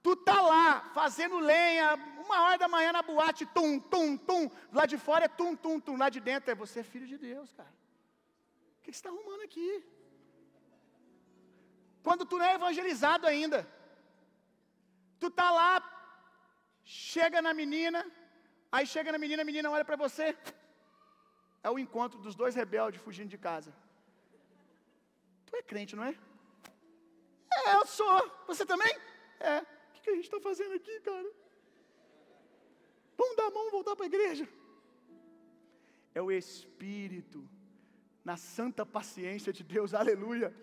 Tu 0.06 0.16
tá 0.30 0.38
lá 0.52 0.64
fazendo 0.96 1.38
lenha, 1.52 1.88
uma 2.26 2.38
hora 2.44 2.58
da 2.64 2.70
manhã 2.76 2.92
na 2.96 3.04
boate, 3.10 3.44
tum, 3.58 3.80
tum, 3.94 4.18
tum. 4.30 4.50
Lá 4.78 4.88
de 4.88 4.98
fora 4.98 5.26
é 5.26 5.28
tum, 5.40 5.52
tum, 5.56 5.76
tum. 5.86 5.96
Lá 6.04 6.08
de 6.16 6.20
dentro 6.30 6.50
é 6.50 6.56
você 6.64 6.80
é 6.80 6.92
filho 6.94 7.08
de 7.12 7.20
Deus, 7.28 7.54
cara. 7.60 7.76
O 8.78 8.82
que 8.82 8.92
você 8.92 8.98
está 8.98 9.10
arrumando 9.12 9.44
aqui? 9.48 9.70
Quando 12.08 12.26
tu 12.26 12.40
não 12.40 12.48
é 12.50 12.56
evangelizado 12.56 13.28
ainda. 13.28 13.60
Tu 15.20 15.30
tá 15.30 15.52
lá, 15.62 15.72
chega 16.84 17.44
na 17.48 17.54
menina, 17.62 18.04
aí 18.72 18.88
chega 18.88 19.12
na 19.12 19.20
menina, 19.20 19.44
a 19.44 19.50
menina 19.54 19.70
olha 19.70 19.86
para 19.86 20.04
você. 20.08 20.36
É 21.62 21.70
o 21.70 21.78
encontro 21.78 22.18
dos 22.28 22.36
dois 22.44 22.56
rebeldes 22.56 23.04
fugindo 23.08 23.30
de 23.30 23.42
casa. 23.50 23.72
Tu 25.46 25.56
é 25.56 25.62
crente, 25.62 25.96
não 25.96 26.04
é? 26.04 26.16
É, 27.66 27.76
eu 27.76 27.86
sou. 27.86 28.32
Você 28.48 28.66
também? 28.66 28.94
É. 29.40 29.60
O 29.60 30.02
que, 30.02 30.10
a 30.10 30.16
gente 30.16 30.26
está 30.26 30.40
fazendo 30.40 30.74
aqui, 30.76 31.00
cara? 31.00 31.32
Vamos 33.18 33.36
dar 33.38 33.48
a 33.48 33.52
mão 33.52 33.72
voltar 33.72 33.96
para 33.96 34.06
a 34.06 34.12
igreja. 34.14 34.48
É 36.14 36.22
o 36.22 36.32
Espírito, 36.32 37.48
na 38.24 38.38
santa 38.38 38.86
paciência 38.86 39.52
de 39.54 39.64
Deus, 39.64 39.94
aleluia, 40.02 40.54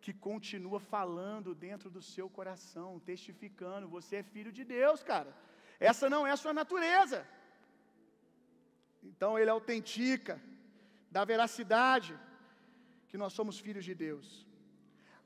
que 0.00 0.12
continua 0.12 0.78
falando 0.80 1.54
dentro 1.54 1.88
do 1.90 2.02
seu 2.02 2.28
coração, 2.28 3.00
testificando: 3.00 3.88
você 3.88 4.16
é 4.16 4.22
filho 4.22 4.52
de 4.52 4.64
Deus, 4.64 5.02
cara. 5.02 5.32
Essa 5.78 6.08
não 6.08 6.26
é 6.26 6.32
a 6.32 6.36
sua 6.36 6.54
natureza. 6.54 7.26
Então 9.02 9.38
ele 9.38 9.50
autentica, 9.50 10.42
dá 11.10 11.24
veracidade 11.24 12.18
que 13.08 13.18
nós 13.22 13.32
somos 13.32 13.58
filhos 13.58 13.84
de 13.84 13.94
Deus. 13.94 14.46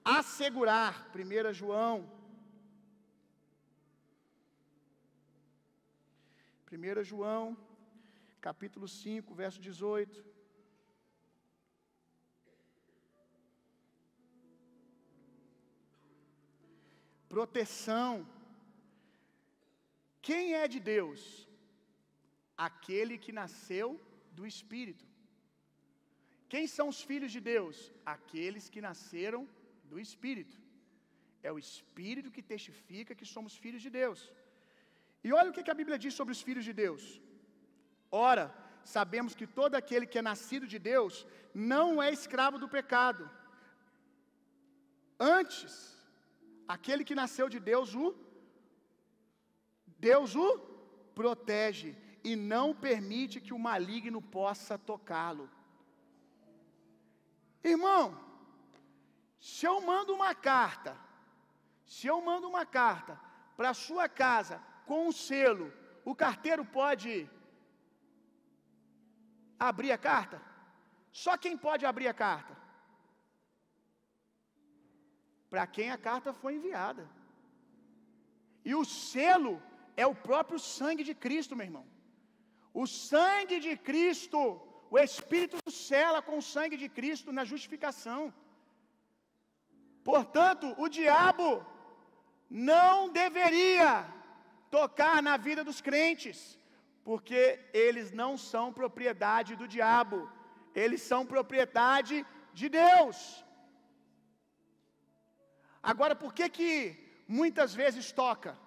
Assegurar, 0.05 1.11
1 1.15 1.53
João. 1.53 1.97
1 6.73 7.05
João, 7.05 7.57
capítulo 8.41 8.87
5, 8.87 9.35
verso 9.35 9.61
18. 9.61 10.25
Proteção. 17.29 18.13
Quem 20.29 20.55
é 20.55 20.67
de 20.69 20.79
Deus? 20.79 21.21
Aquele 22.57 23.17
que 23.19 23.33
nasceu 23.41 24.01
do 24.33 24.47
Espírito. 24.47 25.10
Quem 26.53 26.65
são 26.77 26.87
os 26.93 27.01
filhos 27.09 27.33
de 27.37 27.41
Deus? 27.53 27.77
Aqueles 28.15 28.65
que 28.73 28.81
nasceram 28.89 29.43
do 29.91 29.99
Espírito. 30.05 30.57
É 31.49 31.51
o 31.53 31.61
Espírito 31.67 32.33
que 32.37 32.49
testifica 32.53 33.19
que 33.19 33.27
somos 33.35 33.53
filhos 33.65 33.83
de 33.87 33.91
Deus. 34.01 34.21
E 35.27 35.33
olha 35.39 35.51
o 35.51 35.55
que 35.55 35.75
a 35.75 35.81
Bíblia 35.81 35.99
diz 36.05 36.15
sobre 36.21 36.33
os 36.37 36.43
filhos 36.47 36.65
de 36.69 36.75
Deus. 36.85 37.03
Ora, 38.11 38.47
sabemos 38.97 39.35
que 39.39 39.47
todo 39.61 39.75
aquele 39.81 40.07
que 40.11 40.21
é 40.21 40.31
nascido 40.31 40.67
de 40.73 40.79
Deus 40.93 41.15
não 41.73 42.03
é 42.03 42.11
escravo 42.19 42.59
do 42.63 42.69
pecado. 42.77 43.25
Antes, 45.39 45.73
aquele 46.77 47.05
que 47.09 47.21
nasceu 47.23 47.49
de 47.55 47.61
Deus 47.71 47.95
o 47.95 48.09
Deus 50.09 50.35
o 50.35 50.51
protege 51.15 51.91
e 52.25 52.35
não 52.35 52.67
permite 52.75 53.41
que 53.47 53.53
o 53.53 53.65
maligno 53.71 54.21
possa 54.39 54.77
tocá-lo. 54.91 55.47
Irmão, 57.63 58.19
se 59.39 59.67
eu 59.67 59.81
mando 59.81 60.15
uma 60.15 60.35
carta, 60.35 60.97
se 61.87 62.07
eu 62.07 62.21
mando 62.21 62.49
uma 62.49 62.65
carta 62.65 63.21
para 63.57 63.75
sua 63.75 64.09
casa 64.09 64.63
com 64.87 65.09
um 65.09 65.13
selo, 65.13 65.73
o 66.05 66.15
carteiro 66.15 66.65
pode 66.65 67.29
abrir 69.59 69.93
a 69.93 69.99
carta? 69.99 70.41
Só 71.13 71.37
quem 71.37 71.57
pode 71.57 71.85
abrir 71.85 72.09
a 72.09 72.15
carta? 72.15 72.57
Para 75.51 75.67
quem 75.67 75.91
a 75.91 75.99
carta 75.99 76.33
foi 76.33 76.55
enviada. 76.55 77.09
E 78.65 78.75
o 78.75 78.85
selo 78.85 79.61
é 79.97 80.07
o 80.07 80.15
próprio 80.15 80.59
sangue 80.59 81.03
de 81.03 81.15
Cristo, 81.15 81.57
meu 81.57 81.67
irmão. 81.67 81.87
O 82.73 82.87
sangue 82.87 83.59
de 83.59 83.77
Cristo 83.77 84.41
o 84.91 84.99
Espírito 84.99 85.59
sela 85.71 86.21
com 86.21 86.37
o 86.39 86.47
sangue 86.55 86.77
de 86.83 86.89
Cristo 86.89 87.31
na 87.39 87.45
justificação. 87.45 88.23
Portanto, 90.03 90.75
o 90.85 90.89
diabo 90.89 91.65
não 92.51 93.09
deveria 93.09 94.05
tocar 94.71 95.23
na 95.23 95.37
vida 95.37 95.63
dos 95.69 95.81
crentes, 95.81 96.59
porque 97.05 97.41
eles 97.73 98.11
não 98.11 98.33
são 98.37 98.73
propriedade 98.73 99.55
do 99.61 99.69
diabo, 99.77 100.19
eles 100.75 101.03
são 101.03 101.25
propriedade 101.35 102.27
de 102.53 102.69
Deus. 102.69 103.45
Agora, 105.83 106.15
por 106.17 106.35
que 106.35 106.49
que 106.49 106.73
muitas 107.29 107.73
vezes 107.75 108.11
toca? 108.11 108.59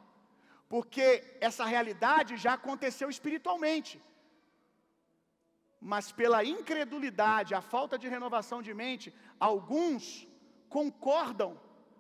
Porque 0.70 1.38
essa 1.42 1.66
realidade 1.66 2.38
já 2.38 2.54
aconteceu 2.54 3.10
espiritualmente 3.10 4.02
mas 5.92 6.06
pela 6.20 6.40
incredulidade, 6.56 7.54
a 7.54 7.62
falta 7.74 7.96
de 8.02 8.08
renovação 8.16 8.60
de 8.68 8.74
mente, 8.82 9.08
alguns 9.50 10.04
concordam, 10.78 11.50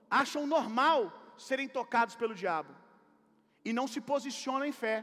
acham 0.10 0.43
normal 0.48 1.00
serem 1.48 1.67
tocados 1.67 2.15
pelo 2.22 2.38
diabo 2.43 2.74
e 3.65 3.74
não 3.74 3.86
se 3.93 4.00
posicionam 4.12 4.65
em 4.65 4.76
fé. 4.84 4.98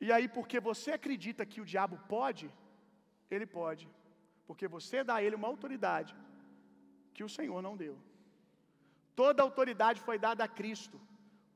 E 0.00 0.10
aí, 0.10 0.26
porque 0.36 0.58
você 0.70 0.92
acredita 0.92 1.44
que 1.44 1.60
o 1.60 1.68
diabo 1.72 1.98
pode, 2.08 2.46
ele 3.30 3.46
pode, 3.60 3.86
porque 4.46 4.66
você 4.76 5.04
dá 5.04 5.16
a 5.16 5.22
ele 5.22 5.36
uma 5.40 5.48
autoridade 5.52 6.16
que 7.14 7.22
o 7.22 7.32
Senhor 7.36 7.60
não 7.60 7.76
deu. 7.76 7.94
Toda 9.14 9.42
autoridade 9.42 10.00
foi 10.00 10.18
dada 10.18 10.42
a 10.44 10.48
Cristo 10.48 10.98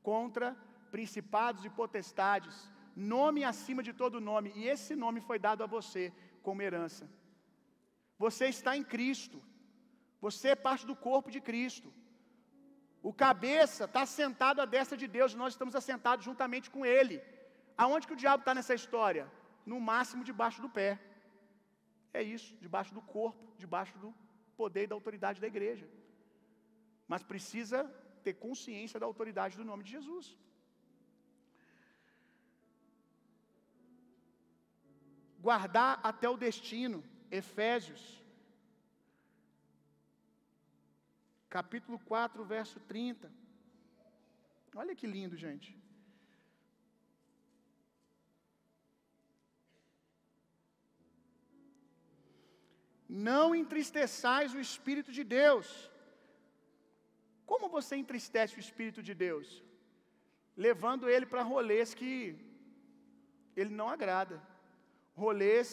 contra 0.03 0.55
principados 0.95 1.65
e 1.65 1.69
potestades, 1.69 2.55
nome 2.95 3.43
acima 3.43 3.81
de 3.87 3.93
todo 4.01 4.25
nome, 4.31 4.51
e 4.55 4.67
esse 4.73 4.95
nome 4.95 5.19
foi 5.21 5.37
dado 5.47 5.63
a 5.63 5.71
você 5.77 6.03
como 6.41 6.61
herança. 6.61 7.05
Você 8.17 8.45
está 8.55 8.75
em 8.75 8.83
Cristo, 8.83 9.39
você 10.25 10.49
é 10.49 10.63
parte 10.67 10.85
do 10.91 10.95
corpo 10.95 11.29
de 11.35 11.41
Cristo. 11.49 11.89
O 13.09 13.13
cabeça 13.13 13.83
está 13.85 14.03
sentado 14.05 14.61
à 14.61 14.65
destra 14.65 14.97
de 14.97 15.07
Deus, 15.07 15.35
nós 15.35 15.53
estamos 15.53 15.75
assentados 15.75 16.25
juntamente 16.25 16.69
com 16.69 16.85
Ele. 16.85 17.21
Aonde 17.77 18.07
que 18.07 18.13
o 18.13 18.21
diabo 18.23 18.41
está 18.41 18.53
nessa 18.55 18.73
história? 18.73 19.31
No 19.65 19.79
máximo 19.79 20.23
debaixo 20.23 20.61
do 20.61 20.69
pé. 20.77 20.99
É 22.13 22.23
isso, 22.23 22.55
debaixo 22.65 22.93
do 22.97 23.01
corpo, 23.01 23.53
debaixo 23.63 23.95
do 23.99 24.13
poder 24.55 24.83
e 24.85 24.87
da 24.87 24.95
autoridade 24.95 25.39
da 25.39 25.47
igreja. 25.53 25.87
Mas 27.07 27.23
precisa 27.31 27.79
ter 28.23 28.33
consciência 28.33 28.99
da 28.99 29.05
autoridade 29.05 29.55
do 29.55 29.63
nome 29.71 29.83
de 29.83 29.91
Jesus. 29.91 30.35
Guardar 35.47 35.91
até 36.09 36.27
o 36.29 36.41
destino. 36.45 36.97
Efésios, 37.39 38.01
capítulo 41.55 41.97
4, 42.11 42.45
verso 42.55 42.77
30. 42.91 43.31
Olha 44.81 44.95
que 44.99 45.07
lindo, 45.15 45.35
gente. 45.45 45.69
Não 53.29 53.45
entristeçais 53.61 54.53
o 54.53 54.63
Espírito 54.67 55.11
de 55.17 55.23
Deus. 55.39 55.67
Como 57.51 57.73
você 57.77 57.95
entristece 58.03 58.55
o 58.55 58.63
Espírito 58.65 59.01
de 59.09 59.15
Deus? 59.25 59.47
Levando 60.67 61.09
ele 61.13 61.27
para 61.31 61.49
rolês 61.53 61.93
que 61.99 62.11
ele 63.61 63.73
não 63.79 63.89
agrada, 63.95 64.37
rolês 65.23 65.69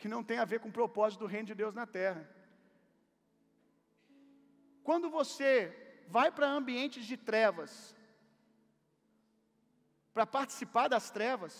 que 0.00 0.08
não 0.14 0.22
tem 0.28 0.38
a 0.40 0.48
ver 0.50 0.58
com 0.60 0.68
o 0.70 0.78
propósito 0.80 1.20
do 1.20 1.32
reino 1.34 1.48
de 1.50 1.56
Deus 1.62 1.74
na 1.80 1.86
terra. 1.98 2.22
Quando 4.88 5.08
você 5.18 5.52
vai 6.16 6.28
para 6.36 6.54
ambientes 6.60 7.04
de 7.10 7.16
trevas, 7.30 7.72
para 10.14 10.26
participar 10.38 10.86
das 10.94 11.06
trevas, 11.16 11.54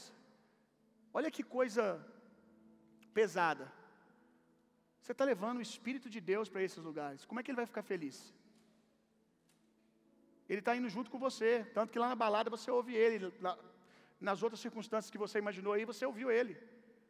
olha 1.18 1.34
que 1.37 1.44
coisa 1.58 1.84
pesada. 3.18 3.66
Você 5.00 5.12
está 5.12 5.24
levando 5.32 5.58
o 5.58 5.66
Espírito 5.70 6.08
de 6.14 6.20
Deus 6.32 6.48
para 6.48 6.64
esses 6.66 6.82
lugares. 6.88 7.24
Como 7.28 7.38
é 7.38 7.42
que 7.42 7.50
ele 7.50 7.62
vai 7.62 7.70
ficar 7.72 7.84
feliz? 7.92 8.16
Ele 10.48 10.62
está 10.62 10.74
indo 10.78 10.88
junto 10.88 11.11
com 11.12 11.18
você. 11.26 11.50
Tanto 11.76 11.92
que 11.92 12.02
lá 12.02 12.08
na 12.08 12.18
balada 12.24 12.54
você 12.56 12.70
ouve 12.70 12.94
ele. 12.94 13.16
nas 14.28 14.42
outras 14.42 14.61
circunstâncias 14.66 15.12
que 15.14 15.22
você 15.24 15.38
imaginou 15.38 15.72
aí, 15.74 15.84
você 15.92 16.04
ouviu 16.11 16.30
ele. 16.38 16.54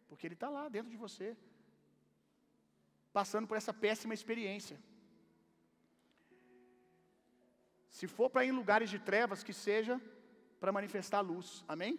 Porque 0.09 0.27
ele 0.27 0.35
está 0.35 0.49
lá 0.49 0.69
dentro 0.69 0.91
de 0.91 0.97
você. 0.97 1.37
Passando 3.13 3.49
por 3.49 3.57
essa 3.57 3.73
péssima 3.73 4.15
experiência. 4.15 4.79
Se 7.99 8.07
for 8.07 8.29
para 8.31 8.45
ir 8.45 8.49
em 8.49 8.59
lugares 8.61 8.89
de 8.95 8.99
trevas, 8.99 9.43
que 9.43 9.53
seja 9.53 10.01
para 10.61 10.73
manifestar 10.79 11.19
a 11.19 11.29
luz. 11.33 11.65
Amém? 11.67 11.99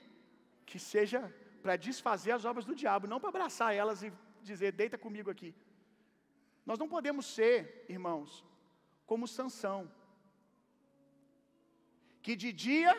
Que 0.65 0.80
seja 0.80 1.22
para 1.63 1.76
desfazer 1.76 2.32
as 2.32 2.45
obras 2.45 2.65
do 2.65 2.76
diabo, 2.76 3.08
não 3.08 3.19
para 3.19 3.30
abraçar 3.30 3.74
elas 3.76 4.02
e 4.04 4.12
dizer, 4.41 4.72
deita 4.72 4.98
comigo 4.98 5.30
aqui. 5.30 5.54
Nós 6.65 6.80
não 6.80 6.88
podemos 6.88 7.26
ser, 7.26 7.86
irmãos, 7.89 8.45
como 9.06 9.28
Sansão, 9.28 9.91
que 12.22 12.36
de 12.36 12.52
dia 12.54 12.91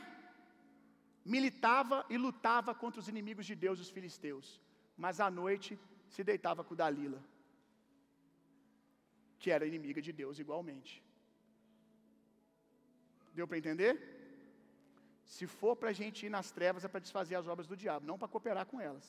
militava 1.24 2.04
e 2.08 2.16
lutava 2.16 2.74
contra 2.74 3.00
os 3.00 3.08
inimigos 3.08 3.46
de 3.46 3.54
Deus, 3.54 3.80
os 3.80 3.90
filisteus, 3.90 4.60
mas 5.04 5.18
à 5.26 5.28
noite 5.42 5.70
se 6.14 6.22
deitava 6.30 6.62
com 6.68 6.78
Dalila, 6.80 7.20
que 9.40 9.50
era 9.54 9.68
inimiga 9.70 10.00
de 10.06 10.12
Deus 10.20 10.38
igualmente. 10.44 10.92
Deu 13.38 13.46
para 13.48 13.60
entender? 13.62 13.92
Se 15.34 15.46
for 15.60 15.74
para 15.80 15.90
a 15.92 15.98
gente 16.00 16.18
ir 16.26 16.32
nas 16.36 16.48
trevas, 16.58 16.84
é 16.84 16.88
para 16.92 17.04
desfazer 17.06 17.36
as 17.38 17.48
obras 17.52 17.68
do 17.70 17.78
diabo, 17.82 18.08
não 18.10 18.18
para 18.20 18.32
cooperar 18.34 18.66
com 18.72 18.78
elas. 18.88 19.06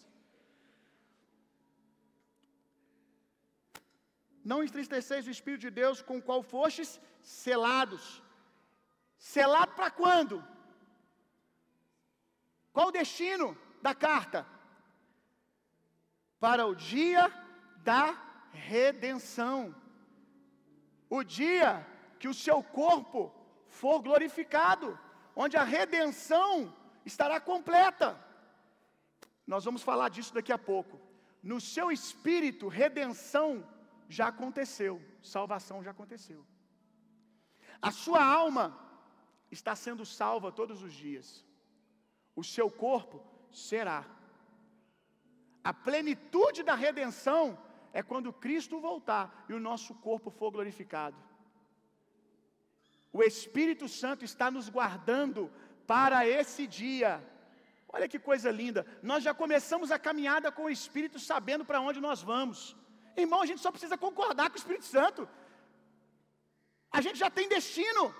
Não 4.51 4.63
entristeceis 4.63 5.27
o 5.27 5.35
Espírito 5.35 5.63
de 5.67 5.73
Deus 5.81 6.01
com 6.07 6.17
o 6.19 6.25
qual 6.27 6.41
fostes 6.55 6.89
selados. 7.21 8.05
Selado 9.33 9.73
para 9.79 9.91
quando? 10.01 10.37
Qual 12.75 12.87
o 12.87 12.97
destino 13.01 13.49
da 13.87 13.93
carta? 14.07 14.41
Para 16.45 16.65
o 16.65 16.73
dia 16.75 17.23
da 17.89 18.05
redenção. 18.51 19.59
O 21.17 21.23
dia 21.23 21.69
que 22.19 22.27
o 22.27 22.33
seu 22.45 22.59
corpo 22.79 23.21
for 23.79 24.01
glorificado, 24.07 24.87
onde 25.35 25.55
a 25.57 25.63
redenção 25.63 26.51
estará 27.05 27.39
completa. 27.39 28.09
Nós 29.45 29.63
vamos 29.65 29.83
falar 29.89 30.09
disso 30.09 30.33
daqui 30.33 30.51
a 30.51 30.57
pouco. 30.57 30.99
No 31.51 31.59
seu 31.59 31.91
espírito, 31.91 32.67
redenção 32.67 33.49
já 34.17 34.27
aconteceu, 34.27 35.01
salvação 35.35 35.83
já 35.83 35.91
aconteceu. 35.91 36.45
A 37.81 37.91
sua 37.91 38.23
alma 38.23 38.65
está 39.49 39.75
sendo 39.75 40.05
salva 40.05 40.51
todos 40.51 40.83
os 40.83 40.93
dias. 40.93 41.45
O 42.35 42.43
seu 42.43 42.69
corpo 42.69 43.23
será. 43.51 44.05
A 45.63 45.73
plenitude 45.73 46.63
da 46.63 46.75
redenção 46.75 47.57
é 47.93 48.01
quando 48.01 48.33
Cristo 48.33 48.79
voltar 48.79 49.45
e 49.49 49.53
o 49.53 49.59
nosso 49.59 49.93
corpo 49.95 50.29
for 50.29 50.51
glorificado. 50.51 51.17
O 53.13 53.21
Espírito 53.21 53.87
Santo 53.87 54.23
está 54.23 54.49
nos 54.49 54.69
guardando 54.69 55.51
para 55.85 56.25
esse 56.25 56.65
dia. 56.65 57.11
Olha 57.89 58.07
que 58.07 58.17
coisa 58.17 58.49
linda. 58.49 58.85
Nós 59.03 59.21
já 59.23 59.33
começamos 59.33 59.91
a 59.91 59.99
caminhada 59.99 60.51
com 60.51 60.63
o 60.63 60.69
Espírito 60.69 61.19
sabendo 61.19 61.65
para 61.65 61.81
onde 61.81 61.99
nós 61.99 62.21
vamos. 62.21 62.75
Irmão, 63.15 63.41
a 63.41 63.45
gente 63.45 63.61
só 63.61 63.69
precisa 63.69 63.97
concordar 63.97 64.49
com 64.49 64.55
o 64.55 64.63
Espírito 64.63 64.85
Santo. 64.85 65.27
A 66.91 67.01
gente 67.01 67.19
já 67.19 67.29
tem 67.29 67.49
destino. 67.49 68.15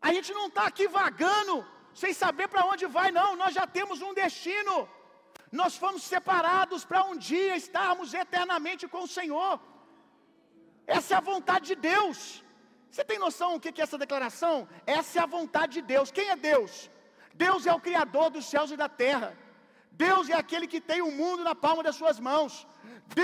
A 0.00 0.12
gente 0.12 0.30
não 0.38 0.48
está 0.48 0.66
aqui 0.66 0.86
vagando, 0.86 1.66
sem 1.94 2.12
saber 2.12 2.46
para 2.48 2.66
onde 2.66 2.84
vai, 2.86 3.10
não. 3.10 3.36
Nós 3.36 3.54
já 3.54 3.66
temos 3.66 4.02
um 4.02 4.12
destino. 4.12 4.74
Nós 5.60 5.74
fomos 5.82 6.02
separados 6.14 6.84
para 6.90 7.00
um 7.10 7.16
dia 7.28 7.56
estarmos 7.64 8.12
eternamente 8.22 8.84
com 8.92 9.02
o 9.04 9.12
Senhor. 9.16 9.52
Essa 10.96 11.10
é 11.14 11.16
a 11.18 11.28
vontade 11.32 11.66
de 11.70 11.76
Deus. 11.92 12.18
Você 12.90 13.04
tem 13.10 13.20
noção 13.24 13.48
o 13.54 13.60
que 13.60 13.80
é 13.80 13.84
essa 13.84 14.00
declaração? 14.04 14.56
Essa 14.98 15.12
é 15.18 15.22
a 15.22 15.32
vontade 15.38 15.74
de 15.74 15.82
Deus. 15.82 16.10
Quem 16.16 16.28
é 16.30 16.36
Deus? 16.36 16.90
Deus 17.44 17.68
é 17.70 17.72
o 17.72 17.84
Criador 17.86 18.30
dos 18.30 18.46
céus 18.46 18.72
e 18.72 18.76
da 18.82 18.88
terra. 18.88 19.30
Deus 20.06 20.28
é 20.28 20.36
aquele 20.42 20.66
que 20.72 20.80
tem 20.80 21.00
o 21.02 21.12
mundo 21.20 21.44
na 21.48 21.54
palma 21.54 21.84
das 21.86 21.96
suas 22.00 22.18
mãos. 22.18 22.66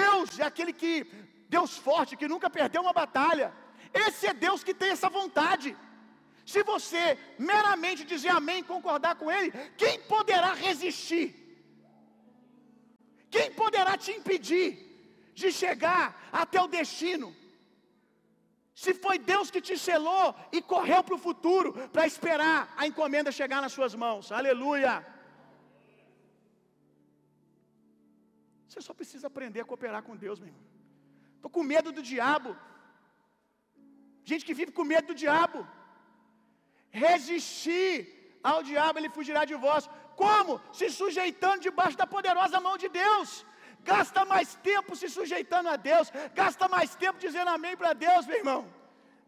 Deus 0.01 0.39
é 0.39 0.45
aquele 0.45 0.73
que, 0.73 0.93
Deus 1.49 1.77
forte, 1.89 2.17
que 2.17 2.33
nunca 2.35 2.49
perdeu 2.49 2.83
uma 2.83 2.93
batalha. 2.93 3.53
Esse 3.93 4.29
é 4.29 4.35
Deus 4.47 4.63
que 4.63 4.75
tem 4.83 4.91
essa 4.91 5.09
vontade. 5.09 5.77
Se 6.47 6.63
você 6.63 7.19
meramente 7.39 8.05
dizer 8.05 8.31
amém 8.41 8.61
e 8.61 8.71
concordar 8.75 9.17
com 9.17 9.29
Ele, 9.31 9.51
quem 9.77 9.99
poderá 10.15 10.53
resistir? 10.53 11.40
Te 14.05 14.13
impedir 14.19 14.69
de 15.41 15.49
chegar 15.61 16.05
até 16.43 16.59
o 16.65 16.73
destino? 16.79 17.29
Se 18.83 18.93
foi 19.05 19.17
Deus 19.33 19.51
que 19.55 19.63
te 19.69 19.77
selou 19.87 20.27
e 20.57 20.59
correu 20.73 21.01
para 21.07 21.17
o 21.17 21.25
futuro 21.27 21.69
para 21.95 22.07
esperar 22.11 22.59
a 22.81 22.87
encomenda 22.91 23.39
chegar 23.41 23.61
nas 23.65 23.75
suas 23.77 23.95
mãos, 24.05 24.33
aleluia. 24.41 24.93
Você 28.67 28.81
só 28.87 28.95
precisa 29.01 29.27
aprender 29.31 29.61
a 29.63 29.69
cooperar 29.71 30.03
com 30.09 30.17
Deus, 30.25 30.39
meu 30.41 30.51
irmão. 30.51 30.67
Estou 31.37 31.51
com 31.57 31.63
medo 31.75 31.91
do 31.97 32.03
diabo. 32.13 32.51
Gente 34.31 34.47
que 34.49 34.59
vive 34.61 34.73
com 34.79 34.85
medo 34.95 35.09
do 35.11 35.21
diabo 35.25 35.61
resistir 37.05 37.95
ao 38.51 38.59
diabo, 38.71 38.99
ele 38.99 39.17
fugirá 39.17 39.45
de 39.51 39.57
vós. 39.67 39.89
Como? 40.23 40.61
Se 40.79 40.87
sujeitando 40.91 41.67
debaixo 41.69 41.97
da 42.03 42.07
poderosa 42.15 42.65
mão 42.67 42.77
de 42.83 42.89
Deus. 42.89 43.29
Gasta 43.85 44.25
mais 44.25 44.55
tempo 44.57 44.95
se 44.95 45.09
sujeitando 45.09 45.69
a 45.69 45.77
Deus. 45.77 46.11
Gasta 46.35 46.69
mais 46.69 46.95
tempo 46.95 47.19
dizendo 47.19 47.49
amém 47.49 47.77
para 47.77 47.93
Deus, 47.93 48.27
meu 48.27 48.37
irmão. 48.37 48.73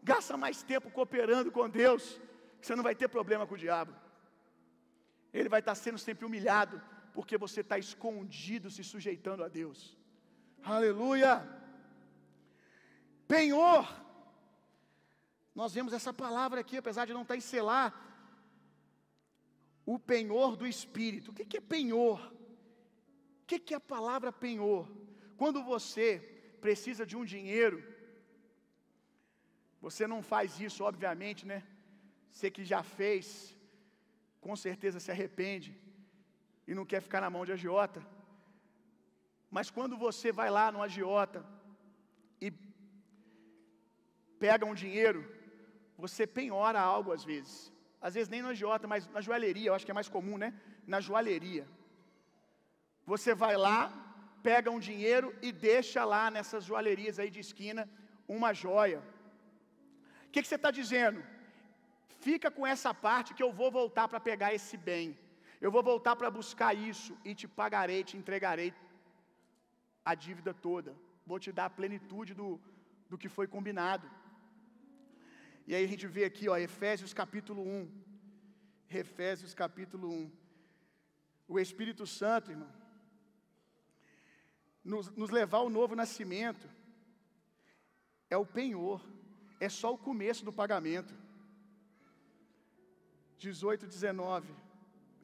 Gasta 0.03 0.35
mais 0.37 0.63
tempo 0.63 0.91
cooperando 0.91 1.51
com 1.51 1.69
Deus. 1.69 2.19
Você 2.61 2.75
não 2.75 2.83
vai 2.83 2.95
ter 2.95 3.07
problema 3.07 3.47
com 3.47 3.55
o 3.55 3.57
diabo. 3.57 3.93
Ele 5.33 5.49
vai 5.49 5.59
estar 5.59 5.75
sendo 5.75 5.97
sempre 5.97 6.25
humilhado. 6.25 6.81
Porque 7.13 7.37
você 7.37 7.61
está 7.61 7.77
escondido 7.77 8.71
se 8.71 8.83
sujeitando 8.83 9.43
a 9.43 9.47
Deus. 9.47 9.97
Aleluia. 10.63 11.47
Penhor 13.27 14.03
nós 15.55 15.73
vemos 15.73 15.93
essa 15.93 16.11
palavra 16.11 16.61
aqui, 16.61 16.77
apesar 16.77 17.05
de 17.05 17.13
não 17.13 17.21
estar 17.21 17.35
em 17.35 17.41
selar, 17.41 17.93
o 19.85 19.99
penhor 19.99 20.55
do 20.55 20.65
Espírito. 20.65 21.31
O 21.31 21.33
que 21.33 21.57
é 21.57 21.61
penhor? 21.61 22.33
Que 23.47 23.73
é 23.73 23.77
a 23.77 23.89
palavra 23.95 24.31
penhor? 24.31 24.83
Quando 25.41 25.61
você 25.71 26.07
precisa 26.65 27.05
de 27.05 27.15
um 27.19 27.25
dinheiro, 27.33 27.77
você 29.85 30.03
não 30.07 30.21
faz 30.31 30.59
isso, 30.67 30.83
obviamente, 30.89 31.45
né? 31.51 31.59
Você 32.31 32.49
que 32.55 32.63
já 32.63 32.81
fez, 32.97 33.25
com 34.45 34.55
certeza 34.55 34.99
se 34.99 35.11
arrepende 35.11 35.71
e 36.67 36.73
não 36.73 36.85
quer 36.91 37.01
ficar 37.01 37.21
na 37.21 37.29
mão 37.29 37.45
de 37.45 37.51
agiota. 37.51 38.01
Mas 39.55 39.69
quando 39.69 39.95
você 40.05 40.31
vai 40.31 40.49
lá 40.49 40.71
no 40.71 40.81
agiota 40.81 41.45
e 42.41 42.51
pega 44.39 44.65
um 44.65 44.73
dinheiro, 44.73 45.21
você 45.97 46.25
penhora 46.25 46.79
algo 46.79 47.11
às 47.11 47.23
vezes. 47.23 47.71
Às 48.01 48.15
vezes 48.15 48.29
nem 48.29 48.41
no 48.41 48.49
agiota, 48.49 48.87
mas 48.87 49.07
na 49.09 49.21
joalheria, 49.21 49.67
eu 49.67 49.75
acho 49.75 49.85
que 49.85 49.91
é 49.91 49.99
mais 49.99 50.09
comum, 50.09 50.37
né? 50.37 50.49
Na 50.87 50.99
joalheria. 50.99 51.67
Você 53.11 53.33
vai 53.43 53.55
lá, 53.57 53.79
pega 54.41 54.71
um 54.75 54.79
dinheiro 54.89 55.27
e 55.41 55.51
deixa 55.51 56.03
lá 56.13 56.23
nessas 56.35 56.63
joalherias 56.69 57.19
aí 57.19 57.29
de 57.29 57.41
esquina 57.47 57.83
uma 58.27 58.53
joia. 58.53 59.01
que, 60.31 60.41
que 60.41 60.47
você 60.47 60.55
está 60.55 60.71
dizendo? 60.71 61.19
Fica 62.25 62.49
com 62.57 62.65
essa 62.73 62.91
parte 62.93 63.33
que 63.33 63.43
eu 63.43 63.51
vou 63.59 63.69
voltar 63.79 64.07
para 64.07 64.19
pegar 64.29 64.53
esse 64.53 64.77
bem. 64.89 65.17
Eu 65.65 65.71
vou 65.75 65.83
voltar 65.91 66.15
para 66.15 66.29
buscar 66.39 66.71
isso 66.91 67.11
e 67.23 67.35
te 67.39 67.47
pagarei, 67.59 68.03
te 68.03 68.15
entregarei 68.17 68.73
a 70.11 70.13
dívida 70.25 70.53
toda. 70.53 70.95
Vou 71.25 71.39
te 71.43 71.51
dar 71.57 71.65
a 71.65 71.75
plenitude 71.79 72.33
do, 72.33 72.59
do 73.09 73.17
que 73.17 73.29
foi 73.29 73.47
combinado. 73.55 74.09
E 75.67 75.73
aí 75.75 75.83
a 75.83 75.87
gente 75.87 76.07
vê 76.15 76.23
aqui, 76.25 76.49
ó, 76.49 76.57
Efésios 76.57 77.13
capítulo 77.13 77.61
1. 77.61 77.89
Efésios 79.03 79.53
capítulo 79.53 80.09
1. 80.09 80.31
O 81.47 81.59
Espírito 81.59 82.05
Santo, 82.05 82.51
irmão, 82.51 82.71
nos, 84.83 85.09
nos 85.11 85.29
levar 85.29 85.59
ao 85.59 85.69
novo 85.69 85.95
nascimento 85.95 86.67
é 88.29 88.37
o 88.37 88.45
penhor, 88.45 89.01
é 89.59 89.69
só 89.69 89.93
o 89.93 89.97
começo 89.97 90.43
do 90.43 90.51
pagamento. 90.51 91.13
18, 93.37 93.85
19. 93.85 94.53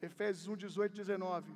Efésios 0.02 0.46
1, 0.48 0.56
18, 0.56 0.94
19. 0.94 1.52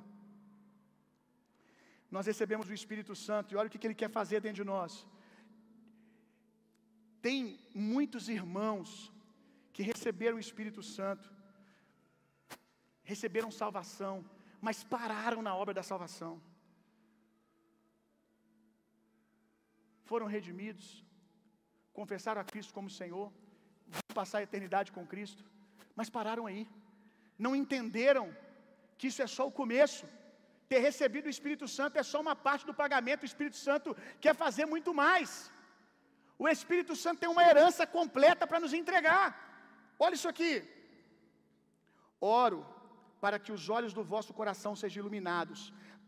Nós 2.11 2.27
recebemos 2.27 2.69
o 2.69 2.73
Espírito 2.73 3.15
Santo 3.15 3.53
e 3.53 3.57
olha 3.57 3.67
o 3.67 3.71
que 3.71 3.85
ele 3.85 3.95
quer 3.95 4.09
fazer 4.09 4.39
dentro 4.41 4.63
de 4.63 4.63
nós. 4.63 5.05
Tem 7.21 7.59
muitos 7.73 8.29
irmãos 8.29 9.11
que 9.73 9.81
receberam 9.81 10.37
o 10.37 10.39
Espírito 10.39 10.81
Santo, 10.83 11.27
receberam 13.03 13.49
salvação, 13.51 14.23
mas 14.61 14.83
pararam 14.83 15.41
na 15.41 15.55
obra 15.55 15.73
da 15.73 15.83
salvação. 15.83 16.41
Foram 20.09 20.27
redimidos, 20.35 20.85
confessaram 21.99 22.41
a 22.41 22.49
Cristo 22.51 22.73
como 22.77 22.95
Senhor, 22.99 23.27
vão 23.95 24.15
passar 24.19 24.37
a 24.39 24.47
eternidade 24.47 24.91
com 24.95 25.09
Cristo, 25.13 25.43
mas 25.99 26.09
pararam 26.17 26.45
aí. 26.51 26.63
Não 27.45 27.53
entenderam 27.61 28.25
que 28.97 29.07
isso 29.09 29.21
é 29.25 29.27
só 29.37 29.43
o 29.47 29.55
começo. 29.61 30.05
Ter 30.71 30.79
recebido 30.89 31.27
o 31.27 31.35
Espírito 31.35 31.67
Santo 31.77 31.97
é 32.01 32.03
só 32.11 32.19
uma 32.25 32.35
parte 32.47 32.65
do 32.69 32.77
pagamento, 32.83 33.23
o 33.23 33.31
Espírito 33.31 33.57
Santo 33.67 33.95
quer 34.23 34.35
fazer 34.43 34.65
muito 34.73 34.93
mais. 35.03 35.31
O 36.43 36.47
Espírito 36.55 36.95
Santo 37.03 37.19
tem 37.21 37.29
uma 37.35 37.45
herança 37.49 37.83
completa 37.97 38.45
para 38.49 38.61
nos 38.63 38.73
entregar. 38.81 39.27
Olha 40.05 40.15
isso 40.19 40.29
aqui. 40.33 40.53
Oro 42.19 42.59
para 43.23 43.39
que 43.43 43.51
os 43.57 43.63
olhos 43.77 43.93
do 43.97 44.03
vosso 44.03 44.31
coração 44.39 44.71
sejam 44.75 45.01
iluminados, 45.01 45.61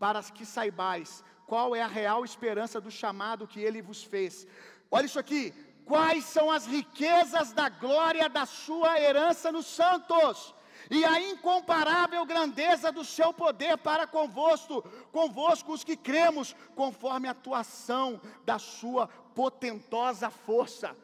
para 0.03 0.21
que 0.35 0.45
saibais 0.45 1.23
qual 1.47 1.75
é 1.75 1.81
a 1.81 1.87
real 1.87 2.23
esperança 2.23 2.79
do 2.79 2.91
chamado 2.91 3.47
que 3.47 3.59
ele 3.59 3.81
vos 3.81 4.03
fez. 4.03 4.45
Olha 4.91 5.05
isso 5.05 5.17
aqui. 5.17 5.53
Quais 5.85 6.25
são 6.25 6.51
as 6.51 6.65
riquezas 6.65 7.53
da 7.53 7.69
glória 7.69 8.27
da 8.27 8.45
sua 8.45 8.99
herança 8.99 9.51
nos 9.51 9.65
santos? 9.65 10.53
e 10.89 11.03
a 11.03 11.19
incomparável 11.19 12.25
grandeza 12.25 12.91
do 12.91 13.03
seu 13.03 13.33
poder 13.33 13.77
para 13.77 14.07
convosco, 14.07 14.81
convosco 15.11 15.73
os 15.73 15.83
que 15.83 15.97
cremos, 15.97 16.55
conforme 16.75 17.27
a 17.27 17.31
atuação 17.31 18.21
da 18.45 18.57
sua 18.57 19.07
potentosa 19.07 20.29
força. 20.29 20.95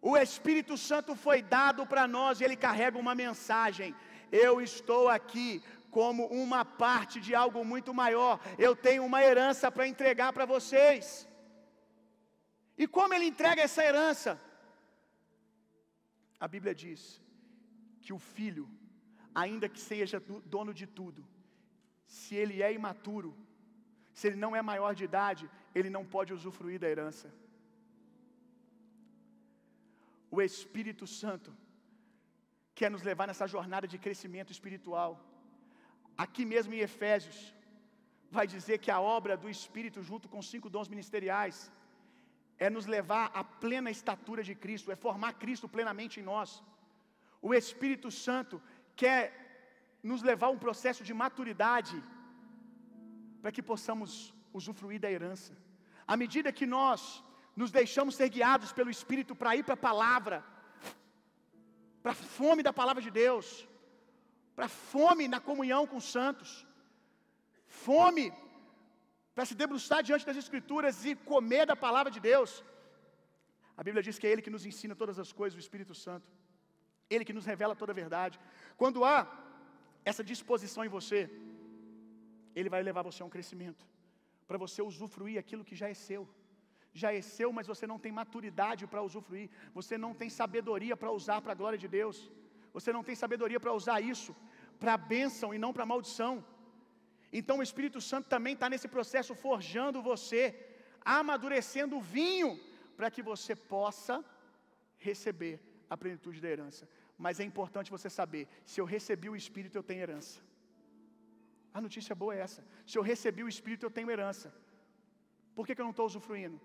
O 0.00 0.16
Espírito 0.16 0.76
Santo 0.76 1.16
foi 1.16 1.42
dado 1.42 1.86
para 1.86 2.06
nós 2.06 2.40
e 2.40 2.44
ele 2.44 2.56
carrega 2.56 2.98
uma 2.98 3.14
mensagem. 3.14 3.94
Eu 4.30 4.60
estou 4.60 5.08
aqui 5.08 5.62
como 5.90 6.26
uma 6.26 6.64
parte 6.64 7.20
de 7.20 7.34
algo 7.34 7.64
muito 7.64 7.92
maior. 7.94 8.40
Eu 8.58 8.74
tenho 8.76 9.04
uma 9.04 9.22
herança 9.22 9.70
para 9.70 9.88
entregar 9.88 10.32
para 10.32 10.44
vocês. 10.44 11.26
E 12.76 12.86
como 12.86 13.14
ele 13.14 13.24
entrega 13.24 13.62
essa 13.62 13.84
herança? 13.84 14.40
A 16.38 16.46
Bíblia 16.46 16.74
diz 16.74 17.20
que 18.00 18.12
o 18.12 18.18
filho, 18.18 18.68
ainda 19.34 19.68
que 19.68 19.80
seja 19.80 20.20
dono 20.44 20.72
de 20.72 20.86
tudo, 20.86 21.26
se 22.06 22.34
ele 22.34 22.62
é 22.62 22.72
imaturo, 22.72 23.36
se 24.14 24.28
ele 24.28 24.36
não 24.36 24.54
é 24.54 24.62
maior 24.62 24.94
de 24.94 25.04
idade, 25.04 25.50
ele 25.74 25.90
não 25.90 26.04
pode 26.04 26.32
usufruir 26.32 26.78
da 26.78 26.88
herança. 26.88 27.32
O 30.30 30.40
Espírito 30.40 31.06
Santo 31.06 31.54
quer 32.74 32.90
nos 32.90 33.02
levar 33.02 33.26
nessa 33.26 33.46
jornada 33.46 33.86
de 33.88 33.98
crescimento 33.98 34.52
espiritual. 34.52 35.27
Aqui 36.24 36.44
mesmo 36.52 36.74
em 36.74 36.84
Efésios, 36.88 37.38
vai 38.36 38.46
dizer 38.54 38.76
que 38.84 38.90
a 38.96 39.00
obra 39.16 39.34
do 39.42 39.48
Espírito, 39.56 40.02
junto 40.10 40.26
com 40.32 40.48
cinco 40.52 40.68
dons 40.74 40.88
ministeriais, 40.94 41.56
é 42.64 42.68
nos 42.76 42.86
levar 42.96 43.26
à 43.40 43.42
plena 43.64 43.90
estatura 43.98 44.42
de 44.48 44.54
Cristo, 44.64 44.90
é 44.94 44.96
formar 45.06 45.32
Cristo 45.42 45.68
plenamente 45.76 46.18
em 46.20 46.24
nós. 46.32 46.50
O 47.40 47.54
Espírito 47.54 48.10
Santo 48.10 48.60
quer 48.96 49.22
nos 50.10 50.22
levar 50.30 50.48
a 50.48 50.54
um 50.56 50.64
processo 50.66 51.02
de 51.08 51.14
maturidade, 51.22 51.96
para 53.40 53.52
que 53.52 53.62
possamos 53.72 54.10
usufruir 54.52 55.00
da 55.04 55.10
herança. 55.10 55.52
À 56.12 56.16
medida 56.22 56.56
que 56.58 56.66
nós 56.66 57.00
nos 57.60 57.70
deixamos 57.70 58.16
ser 58.18 58.28
guiados 58.36 58.72
pelo 58.78 58.90
Espírito 58.96 59.34
para 59.40 59.54
ir 59.58 59.64
para 59.68 59.74
a 59.74 59.86
palavra, 59.90 60.44
para 62.02 62.12
a 62.12 62.22
fome 62.38 62.62
da 62.68 62.72
palavra 62.72 63.02
de 63.06 63.10
Deus, 63.22 63.46
para 64.58 64.68
fome 64.92 65.24
na 65.32 65.38
comunhão 65.48 65.82
com 65.90 65.98
os 66.02 66.06
santos, 66.14 66.50
fome 67.82 68.24
para 69.34 69.44
se 69.48 69.54
debruçar 69.60 70.00
diante 70.08 70.24
das 70.28 70.38
Escrituras 70.40 70.94
e 71.10 71.12
comer 71.32 71.64
da 71.70 71.76
palavra 71.84 72.10
de 72.14 72.20
Deus. 72.30 72.52
A 73.76 73.84
Bíblia 73.86 74.02
diz 74.06 74.16
que 74.18 74.26
é 74.26 74.30
Ele 74.32 74.44
que 74.46 74.54
nos 74.54 74.64
ensina 74.70 74.96
todas 75.02 75.16
as 75.24 75.30
coisas, 75.40 75.56
o 75.56 75.64
Espírito 75.64 75.94
Santo, 76.04 76.26
Ele 77.08 77.24
que 77.28 77.36
nos 77.38 77.46
revela 77.52 77.76
toda 77.82 77.92
a 77.92 78.00
verdade. 78.02 78.40
Quando 78.80 79.04
há 79.10 79.16
essa 80.10 80.24
disposição 80.32 80.84
em 80.84 80.92
você, 80.96 81.20
Ele 82.58 82.72
vai 82.74 82.82
levar 82.88 83.04
você 83.10 83.22
a 83.22 83.26
um 83.28 83.34
crescimento, 83.36 83.86
para 84.48 84.58
você 84.64 84.82
usufruir 84.90 85.38
aquilo 85.38 85.66
que 85.70 85.80
já 85.82 85.88
é 85.94 85.94
seu. 86.08 86.24
Já 87.02 87.12
é 87.20 87.22
seu, 87.36 87.52
mas 87.58 87.70
você 87.72 87.86
não 87.92 88.00
tem 88.04 88.10
maturidade 88.20 88.88
para 88.88 89.06
usufruir, 89.08 89.48
você 89.78 89.96
não 90.04 90.12
tem 90.20 90.28
sabedoria 90.40 90.96
para 90.96 91.16
usar 91.20 91.40
para 91.44 91.54
a 91.56 91.60
glória 91.62 91.80
de 91.84 91.90
Deus, 91.98 92.18
você 92.76 92.90
não 92.96 93.04
tem 93.06 93.14
sabedoria 93.24 93.60
para 93.60 93.78
usar 93.80 94.00
isso 94.14 94.34
para 94.80 94.94
a 94.94 95.02
bênção 95.14 95.52
e 95.54 95.58
não 95.58 95.72
para 95.72 95.84
a 95.84 95.92
maldição. 95.92 96.44
Então 97.32 97.58
o 97.58 97.62
Espírito 97.68 98.00
Santo 98.00 98.28
também 98.34 98.54
está 98.54 98.68
nesse 98.70 98.88
processo 98.96 99.34
forjando 99.34 100.02
você, 100.10 100.42
amadurecendo 101.04 101.96
o 101.96 102.00
vinho, 102.00 102.50
para 102.96 103.10
que 103.10 103.22
você 103.22 103.54
possa 103.54 104.24
receber 104.96 105.60
a 105.88 105.96
plenitude 105.96 106.40
da 106.40 106.48
herança. 106.48 106.88
Mas 107.16 107.40
é 107.40 107.44
importante 107.44 107.90
você 107.96 108.08
saber: 108.08 108.48
se 108.64 108.80
eu 108.80 108.84
recebi 108.84 109.28
o 109.28 109.36
Espírito, 109.36 109.76
eu 109.76 109.82
tenho 109.82 110.02
herança. 110.06 110.40
A 111.72 111.80
notícia 111.80 112.14
boa 112.14 112.34
é 112.34 112.40
essa: 112.40 112.64
se 112.86 112.96
eu 112.98 113.02
recebi 113.02 113.42
o 113.44 113.48
Espírito, 113.48 113.84
eu 113.86 113.90
tenho 113.90 114.10
herança. 114.10 114.48
Por 115.54 115.66
que, 115.66 115.74
que 115.74 115.80
eu 115.80 115.88
não 115.88 115.96
estou 115.96 116.06
usufruindo? 116.06 116.60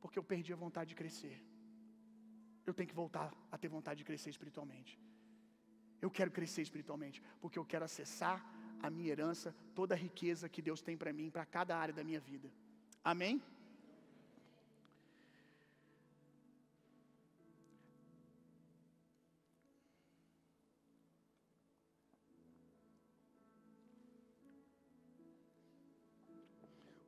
Porque 0.00 0.18
eu 0.18 0.22
perdi 0.32 0.52
a 0.52 0.56
vontade 0.56 0.90
de 0.90 0.94
crescer. 0.94 1.36
Eu 2.66 2.74
tenho 2.74 2.88
que 2.88 2.94
voltar 2.94 3.32
a 3.50 3.58
ter 3.58 3.68
vontade 3.68 3.98
de 3.98 4.04
crescer 4.04 4.30
espiritualmente. 4.30 4.98
Eu 6.02 6.10
quero 6.10 6.32
crescer 6.32 6.62
espiritualmente, 6.62 7.22
porque 7.40 7.58
eu 7.58 7.64
quero 7.64 7.84
acessar 7.84 8.44
a 8.82 8.90
minha 8.90 9.10
herança, 9.12 9.54
toda 9.72 9.94
a 9.94 9.96
riqueza 9.96 10.48
que 10.48 10.60
Deus 10.60 10.82
tem 10.82 10.96
para 10.96 11.12
mim, 11.12 11.30
para 11.30 11.46
cada 11.46 11.76
área 11.76 11.94
da 11.94 12.02
minha 12.02 12.18
vida. 12.18 12.50
Amém? 13.04 13.40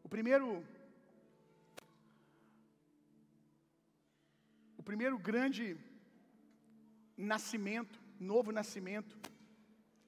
O 0.05 0.09
primeiro 0.09 0.64
O 4.78 4.82
primeiro 4.84 5.18
grande 5.18 5.78
nascimento, 7.16 7.99
novo 8.19 8.53
nascimento, 8.53 9.19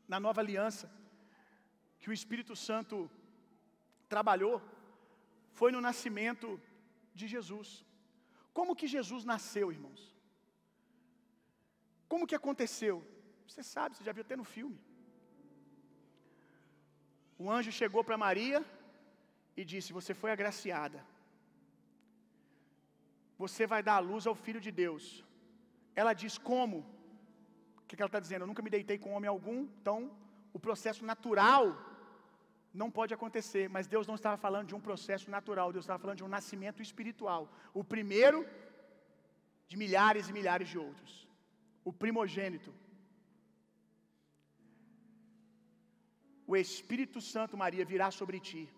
na 0.06 0.18
nova 0.20 0.40
aliança, 0.40 0.90
que 1.98 2.10
o 2.10 2.12
Espírito 2.12 2.54
Santo 2.54 3.10
trabalhou, 4.08 4.62
foi 5.50 5.72
no 5.72 5.80
nascimento 5.80 6.60
de 7.14 7.26
Jesus. 7.26 7.84
Como 8.52 8.76
que 8.76 8.86
Jesus 8.86 9.24
nasceu, 9.24 9.72
irmãos? 9.72 10.14
Como 12.08 12.26
que 12.26 12.34
aconteceu? 12.34 13.04
Você 13.46 13.62
sabe, 13.62 13.96
você 13.96 14.04
já 14.04 14.12
viu 14.12 14.22
até 14.22 14.36
no 14.36 14.44
filme. 14.44 14.78
O 17.38 17.50
anjo 17.50 17.72
chegou 17.72 18.02
para 18.04 18.16
Maria 18.16 18.64
e 19.56 19.64
disse: 19.64 19.92
Você 19.92 20.14
foi 20.14 20.30
agraciada 20.30 21.04
você 23.38 23.66
vai 23.66 23.82
dar 23.82 23.96
a 23.96 24.04
luz 24.10 24.26
ao 24.26 24.34
Filho 24.34 24.60
de 24.60 24.70
Deus. 24.70 25.24
Ela 25.94 26.12
diz: 26.12 26.38
Como? 26.38 26.78
O 27.86 27.88
que 27.88 28.02
ela 28.02 28.08
está 28.08 28.18
dizendo? 28.18 28.42
Eu 28.42 28.48
nunca 28.48 28.62
me 28.62 28.70
deitei 28.76 28.98
com 28.98 29.12
homem 29.16 29.28
algum, 29.28 29.58
então 29.80 30.10
o 30.52 30.58
processo 30.58 31.04
natural 31.04 31.64
não 32.74 32.90
pode 32.90 33.14
acontecer. 33.14 33.68
Mas 33.68 33.86
Deus 33.86 34.08
não 34.08 34.16
estava 34.16 34.36
falando 34.36 34.66
de 34.70 34.74
um 34.74 34.80
processo 34.88 35.30
natural, 35.30 35.72
Deus 35.72 35.84
estava 35.84 36.02
falando 36.04 36.18
de 36.18 36.24
um 36.24 36.34
nascimento 36.36 36.82
espiritual. 36.82 37.42
O 37.72 37.84
primeiro 37.84 38.40
de 39.68 39.76
milhares 39.76 40.28
e 40.28 40.32
milhares 40.32 40.68
de 40.68 40.78
outros. 40.86 41.12
O 41.84 41.92
primogênito. 41.92 42.74
O 46.44 46.56
Espírito 46.56 47.20
Santo, 47.20 47.56
Maria, 47.56 47.84
virá 47.84 48.10
sobre 48.10 48.40
ti. 48.40 48.68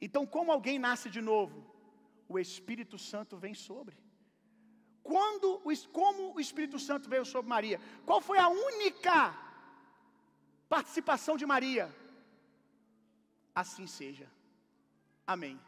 Então, 0.00 0.24
como 0.24 0.52
alguém 0.52 0.78
nasce 0.78 1.10
de 1.10 1.20
novo? 1.20 1.58
O 2.28 2.38
Espírito 2.38 2.96
Santo 3.10 3.36
vem 3.36 3.54
sobre. 3.54 3.96
Quando, 5.02 5.60
como 5.92 6.34
o 6.34 6.40
Espírito 6.40 6.78
Santo 6.78 7.08
veio 7.08 7.24
sobre 7.24 7.48
Maria? 7.48 7.80
Qual 8.06 8.20
foi 8.20 8.38
a 8.38 8.48
única 8.48 9.34
participação 10.68 11.36
de 11.36 11.44
Maria? 11.44 11.94
Assim 13.54 13.86
seja. 13.86 14.28
Amém. 15.26 15.60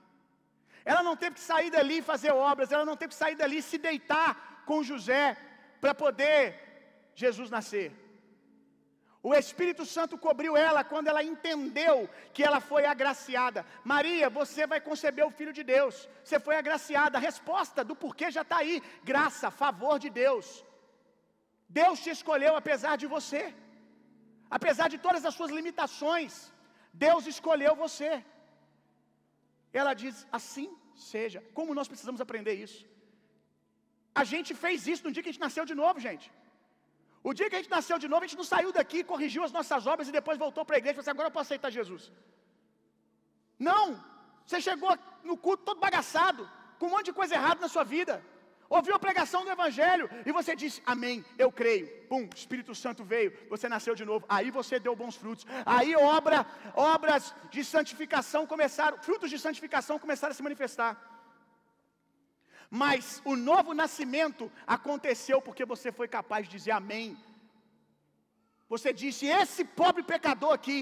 Ela 0.84 1.02
não 1.02 1.16
teve 1.16 1.34
que 1.34 1.40
sair 1.40 1.70
dali 1.70 1.98
e 1.98 2.02
fazer 2.02 2.32
obras, 2.32 2.70
ela 2.70 2.84
não 2.84 2.96
teve 2.96 3.10
que 3.10 3.18
sair 3.18 3.34
dali 3.34 3.58
e 3.58 3.62
se 3.62 3.78
deitar 3.78 4.62
com 4.66 4.82
José 4.82 5.36
para 5.80 5.94
poder 5.94 7.10
Jesus 7.14 7.50
nascer. 7.50 8.03
O 9.28 9.32
Espírito 9.42 9.84
Santo 9.92 10.14
cobriu 10.24 10.54
ela 10.68 10.80
quando 10.90 11.08
ela 11.10 11.22
entendeu 11.32 11.96
que 12.34 12.42
ela 12.48 12.60
foi 12.70 12.82
agraciada. 12.92 13.60
Maria, 13.92 14.26
você 14.38 14.62
vai 14.72 14.80
conceber 14.88 15.24
o 15.26 15.34
Filho 15.38 15.54
de 15.58 15.64
Deus. 15.74 15.94
Você 16.22 16.38
foi 16.46 16.56
agraciada. 16.58 17.16
A 17.16 17.24
resposta 17.28 17.80
do 17.88 17.96
porquê 18.02 18.26
já 18.36 18.42
está 18.46 18.58
aí: 18.62 18.74
graça, 19.10 19.56
favor 19.62 19.96
de 20.04 20.10
Deus. 20.22 20.46
Deus 21.80 22.02
te 22.04 22.10
escolheu 22.16 22.52
apesar 22.60 22.94
de 23.02 23.06
você, 23.14 23.42
apesar 24.58 24.88
de 24.94 24.98
todas 25.06 25.24
as 25.28 25.34
suas 25.38 25.54
limitações. 25.58 26.34
Deus 27.06 27.24
escolheu 27.34 27.74
você. 27.84 28.12
Ela 29.80 29.94
diz: 30.04 30.16
assim 30.40 30.68
seja. 31.12 31.40
Como 31.58 31.78
nós 31.80 31.88
precisamos 31.92 32.20
aprender 32.26 32.56
isso? 32.66 32.80
A 34.22 34.24
gente 34.32 34.52
fez 34.64 34.86
isso 34.94 35.04
no 35.06 35.12
dia 35.14 35.22
que 35.22 35.30
a 35.30 35.32
gente 35.32 35.46
nasceu 35.48 35.64
de 35.70 35.76
novo, 35.82 35.98
gente. 36.08 36.28
O 37.28 37.32
dia 37.38 37.48
que 37.48 37.56
a 37.56 37.60
gente 37.60 37.74
nasceu 37.76 37.98
de 38.02 38.08
novo, 38.12 38.22
a 38.22 38.26
gente 38.26 38.40
não 38.42 38.50
saiu 38.52 38.70
daqui, 38.78 38.98
corrigiu 39.12 39.42
as 39.48 39.52
nossas 39.56 39.86
obras 39.92 40.08
e 40.08 40.16
depois 40.18 40.42
voltou 40.44 40.62
para 40.66 40.76
a 40.76 40.80
igreja 40.80 40.92
e 40.92 40.96
falou 40.96 41.04
assim: 41.04 41.16
agora 41.16 41.28
eu 41.28 41.36
posso 41.36 41.48
aceitar 41.48 41.70
Jesus. 41.78 42.12
Não! 43.68 43.84
Você 44.46 44.60
chegou 44.60 44.92
no 45.28 45.36
culto 45.44 45.64
todo 45.68 45.80
bagaçado, 45.80 46.42
com 46.78 46.86
um 46.86 46.90
monte 46.90 47.06
de 47.06 47.14
coisa 47.20 47.34
errada 47.34 47.62
na 47.62 47.68
sua 47.68 47.82
vida. 47.82 48.22
Ouviu 48.68 48.94
a 48.94 48.98
pregação 48.98 49.42
do 49.44 49.50
Evangelho 49.50 50.06
e 50.26 50.32
você 50.32 50.54
disse: 50.54 50.82
Amém, 50.84 51.24
eu 51.38 51.50
creio. 51.50 51.86
Pum, 52.10 52.28
Espírito 52.34 52.74
Santo 52.74 53.02
veio, 53.02 53.32
você 53.48 53.70
nasceu 53.70 53.94
de 53.94 54.04
novo. 54.04 54.26
Aí 54.28 54.50
você 54.50 54.78
deu 54.78 54.94
bons 54.94 55.16
frutos. 55.16 55.46
Aí 55.64 55.96
obra, 55.96 56.46
obras 56.74 57.34
de 57.50 57.64
santificação 57.64 58.46
começaram, 58.46 58.98
frutos 58.98 59.30
de 59.30 59.38
santificação 59.38 59.98
começaram 59.98 60.32
a 60.32 60.34
se 60.34 60.42
manifestar. 60.42 61.13
Mas 62.82 63.04
o 63.32 63.34
novo 63.48 63.70
nascimento 63.80 64.44
aconteceu 64.76 65.38
porque 65.46 65.64
você 65.72 65.88
foi 65.98 66.08
capaz 66.16 66.40
de 66.44 66.54
dizer 66.56 66.72
amém. 66.80 67.08
Você 68.72 68.88
disse: 69.02 69.24
Esse 69.40 69.62
pobre 69.80 70.02
pecador 70.12 70.52
aqui 70.58 70.78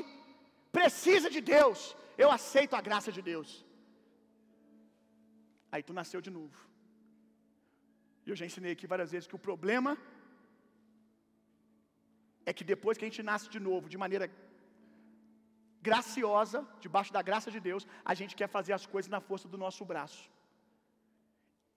precisa 0.78 1.28
de 1.34 1.42
Deus, 1.54 1.80
eu 2.22 2.30
aceito 2.38 2.74
a 2.78 2.80
graça 2.88 3.12
de 3.16 3.22
Deus. 3.30 3.50
Aí 5.72 5.82
tu 5.88 5.92
nasceu 6.00 6.22
de 6.26 6.32
novo. 6.38 6.58
E 8.24 8.30
eu 8.30 8.38
já 8.40 8.46
ensinei 8.48 8.72
aqui 8.76 8.86
várias 8.94 9.12
vezes 9.14 9.28
que 9.30 9.38
o 9.40 9.44
problema 9.50 9.92
é 12.50 12.54
que 12.58 12.64
depois 12.72 12.96
que 12.96 13.04
a 13.04 13.10
gente 13.10 13.24
nasce 13.30 13.54
de 13.56 13.60
novo, 13.68 13.92
de 13.94 13.98
maneira 14.04 14.28
graciosa, 15.88 16.60
debaixo 16.86 17.12
da 17.16 17.22
graça 17.30 17.50
de 17.56 17.60
Deus, 17.70 17.84
a 18.12 18.14
gente 18.20 18.34
quer 18.40 18.48
fazer 18.58 18.72
as 18.80 18.86
coisas 18.94 19.10
na 19.16 19.20
força 19.30 19.46
do 19.54 19.60
nosso 19.66 19.84
braço. 19.92 20.31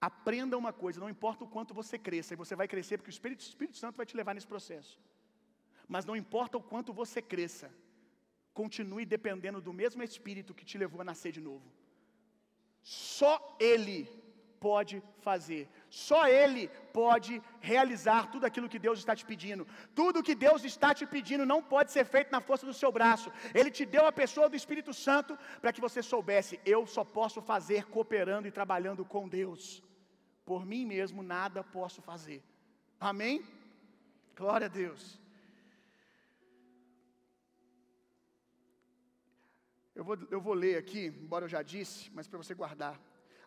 Aprenda 0.09 0.57
uma 0.63 0.73
coisa, 0.83 0.99
não 1.03 1.09
importa 1.15 1.43
o 1.45 1.51
quanto 1.55 1.73
você 1.79 1.97
cresça, 2.07 2.33
e 2.33 2.41
você 2.41 2.55
vai 2.59 2.67
crescer 2.73 2.97
porque 2.97 3.13
o 3.13 3.17
Espírito, 3.17 3.41
o 3.41 3.49
Espírito 3.51 3.77
Santo 3.83 3.97
vai 4.01 4.05
te 4.09 4.17
levar 4.19 4.33
nesse 4.35 4.51
processo. 4.53 4.93
Mas 5.93 6.05
não 6.09 6.15
importa 6.23 6.57
o 6.59 6.65
quanto 6.71 6.91
você 7.01 7.21
cresça, 7.33 7.67
continue 8.61 9.05
dependendo 9.15 9.59
do 9.67 9.73
mesmo 9.81 10.03
Espírito 10.03 10.57
que 10.57 10.67
te 10.69 10.77
levou 10.83 11.01
a 11.01 11.09
nascer 11.11 11.31
de 11.37 11.41
novo. 11.49 11.67
Só 12.83 13.33
Ele 13.59 13.97
pode 14.67 14.95
fazer. 15.27 15.63
Só 15.89 16.27
Ele 16.27 16.63
pode 16.99 17.33
realizar 17.71 18.21
tudo 18.33 18.45
aquilo 18.45 18.71
que 18.73 18.83
Deus 18.87 18.99
está 18.99 19.15
te 19.19 19.25
pedindo. 19.31 19.67
Tudo 20.01 20.25
que 20.27 20.35
Deus 20.45 20.63
está 20.63 20.93
te 20.99 21.05
pedindo 21.15 21.45
não 21.53 21.61
pode 21.73 21.91
ser 21.95 22.05
feito 22.05 22.31
na 22.31 22.41
força 22.41 22.65
do 22.65 22.77
seu 22.81 22.91
braço. 22.91 23.31
Ele 23.59 23.71
te 23.71 23.85
deu 23.95 24.05
a 24.05 24.11
pessoa 24.11 24.49
do 24.49 24.59
Espírito 24.61 24.93
Santo 24.93 25.37
para 25.61 25.73
que 25.73 25.85
você 25.87 26.01
soubesse: 26.13 26.59
eu 26.65 26.85
só 26.95 27.03
posso 27.03 27.41
fazer 27.41 27.85
cooperando 27.95 28.47
e 28.47 28.55
trabalhando 28.59 29.03
com 29.03 29.27
Deus. 29.39 29.83
Por 30.45 30.65
mim 30.65 30.85
mesmo 30.85 31.23
nada 31.23 31.63
posso 31.63 32.01
fazer. 32.01 32.43
Amém? 32.99 33.43
Glória 34.37 34.67
a 34.67 34.69
Deus. 34.69 35.19
Eu 39.95 40.03
vou, 40.03 40.17
eu 40.29 40.41
vou 40.41 40.53
ler 40.53 40.77
aqui, 40.77 41.07
embora 41.07 41.45
eu 41.45 41.49
já 41.49 41.61
disse, 41.61 42.11
mas 42.13 42.27
para 42.27 42.37
você 42.37 42.53
guardar. 42.53 42.99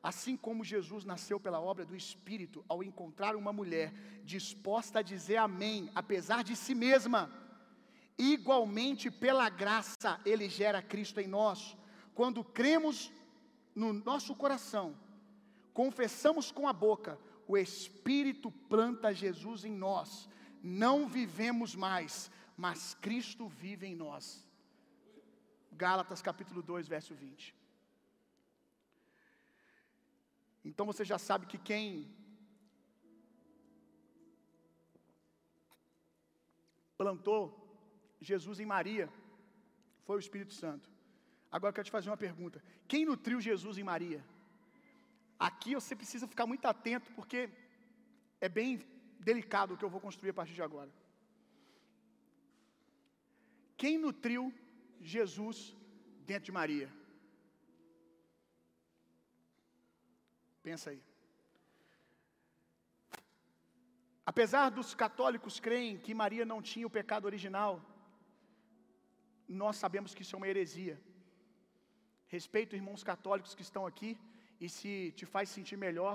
Assim 0.02 0.36
como 0.36 0.64
Jesus 0.64 1.04
nasceu 1.04 1.38
pela 1.38 1.60
obra 1.60 1.84
do 1.84 1.94
Espírito, 1.94 2.64
ao 2.68 2.82
encontrar 2.82 3.36
uma 3.36 3.52
mulher 3.52 3.92
disposta 4.24 5.00
a 5.00 5.02
dizer 5.02 5.36
amém, 5.36 5.90
apesar 5.94 6.42
de 6.42 6.56
si 6.56 6.74
mesma, 6.74 7.30
igualmente 8.16 9.10
pela 9.10 9.48
graça 9.50 10.20
ele 10.24 10.48
gera 10.48 10.80
Cristo 10.80 11.20
em 11.20 11.26
nós. 11.26 11.76
Quando 12.14 12.42
cremos 12.42 13.12
no 13.74 13.92
nosso 13.92 14.34
coração, 14.34 14.96
confessamos 15.78 16.50
com 16.50 16.66
a 16.66 16.72
boca, 16.72 17.16
o 17.46 17.56
Espírito 17.56 18.50
planta 18.50 19.14
Jesus 19.14 19.64
em 19.64 19.72
nós. 19.72 20.28
Não 20.60 21.06
vivemos 21.06 21.76
mais, 21.76 22.32
mas 22.56 22.94
Cristo 22.94 23.46
vive 23.46 23.86
em 23.86 23.94
nós. 23.94 24.44
Gálatas 25.70 26.20
capítulo 26.20 26.62
2, 26.64 26.88
verso 26.88 27.14
20. 27.14 27.54
Então 30.64 30.84
você 30.84 31.04
já 31.04 31.16
sabe 31.16 31.46
que 31.46 31.58
quem 31.58 32.12
plantou 36.96 37.42
Jesus 38.20 38.58
em 38.58 38.66
Maria 38.66 39.08
foi 40.02 40.16
o 40.16 40.24
Espírito 40.26 40.54
Santo. 40.54 40.90
Agora 41.52 41.70
eu 41.70 41.74
quero 41.76 41.86
te 41.86 41.92
fazer 41.92 42.10
uma 42.10 42.16
pergunta: 42.16 42.60
quem 42.88 43.04
nutriu 43.04 43.40
Jesus 43.40 43.78
em 43.78 43.84
Maria? 43.84 44.24
Aqui 45.38 45.74
você 45.74 45.94
precisa 45.94 46.26
ficar 46.26 46.46
muito 46.46 46.66
atento, 46.66 47.12
porque 47.12 47.48
é 48.40 48.48
bem 48.48 48.70
delicado 49.20 49.74
o 49.74 49.76
que 49.76 49.84
eu 49.84 49.90
vou 49.90 50.00
construir 50.00 50.30
a 50.30 50.38
partir 50.40 50.54
de 50.54 50.62
agora. 50.62 50.90
Quem 53.76 53.96
nutriu 53.96 54.52
Jesus 55.00 55.76
dentro 56.26 56.46
de 56.46 56.52
Maria? 56.52 56.88
Pensa 60.62 60.90
aí. 60.90 61.00
Apesar 64.30 64.70
dos 64.70 64.94
católicos 64.94 65.58
creem 65.66 65.98
que 66.04 66.18
Maria 66.22 66.44
não 66.44 66.60
tinha 66.70 66.86
o 66.86 66.94
pecado 66.98 67.24
original, 67.24 67.72
nós 69.48 69.76
sabemos 69.76 70.14
que 70.14 70.22
isso 70.22 70.34
é 70.34 70.38
uma 70.38 70.48
heresia. 70.48 71.00
Respeito 72.26 72.76
irmãos 72.76 73.02
católicos 73.02 73.54
que 73.54 73.62
estão 73.62 73.86
aqui, 73.86 74.10
e 74.60 74.68
se 74.76 74.92
te 75.18 75.24
faz 75.34 75.48
sentir 75.56 75.78
melhor, 75.86 76.14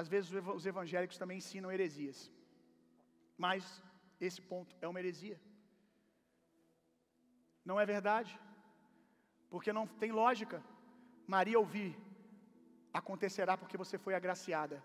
às 0.00 0.08
vezes 0.12 0.30
os 0.58 0.66
evangélicos 0.72 1.20
também 1.22 1.38
ensinam 1.38 1.72
heresias. 1.76 2.18
Mas 3.44 3.62
esse 4.28 4.40
ponto 4.50 4.76
é 4.80 4.88
uma 4.88 5.00
heresia. 5.02 5.38
Não 7.64 7.78
é 7.82 7.86
verdade, 7.94 8.32
porque 9.52 9.72
não 9.78 9.86
tem 10.02 10.12
lógica 10.22 10.58
Maria 11.34 11.58
ouvir 11.64 11.90
acontecerá 13.00 13.54
porque 13.60 13.80
você 13.82 13.96
foi 14.04 14.14
agraciada. 14.16 14.76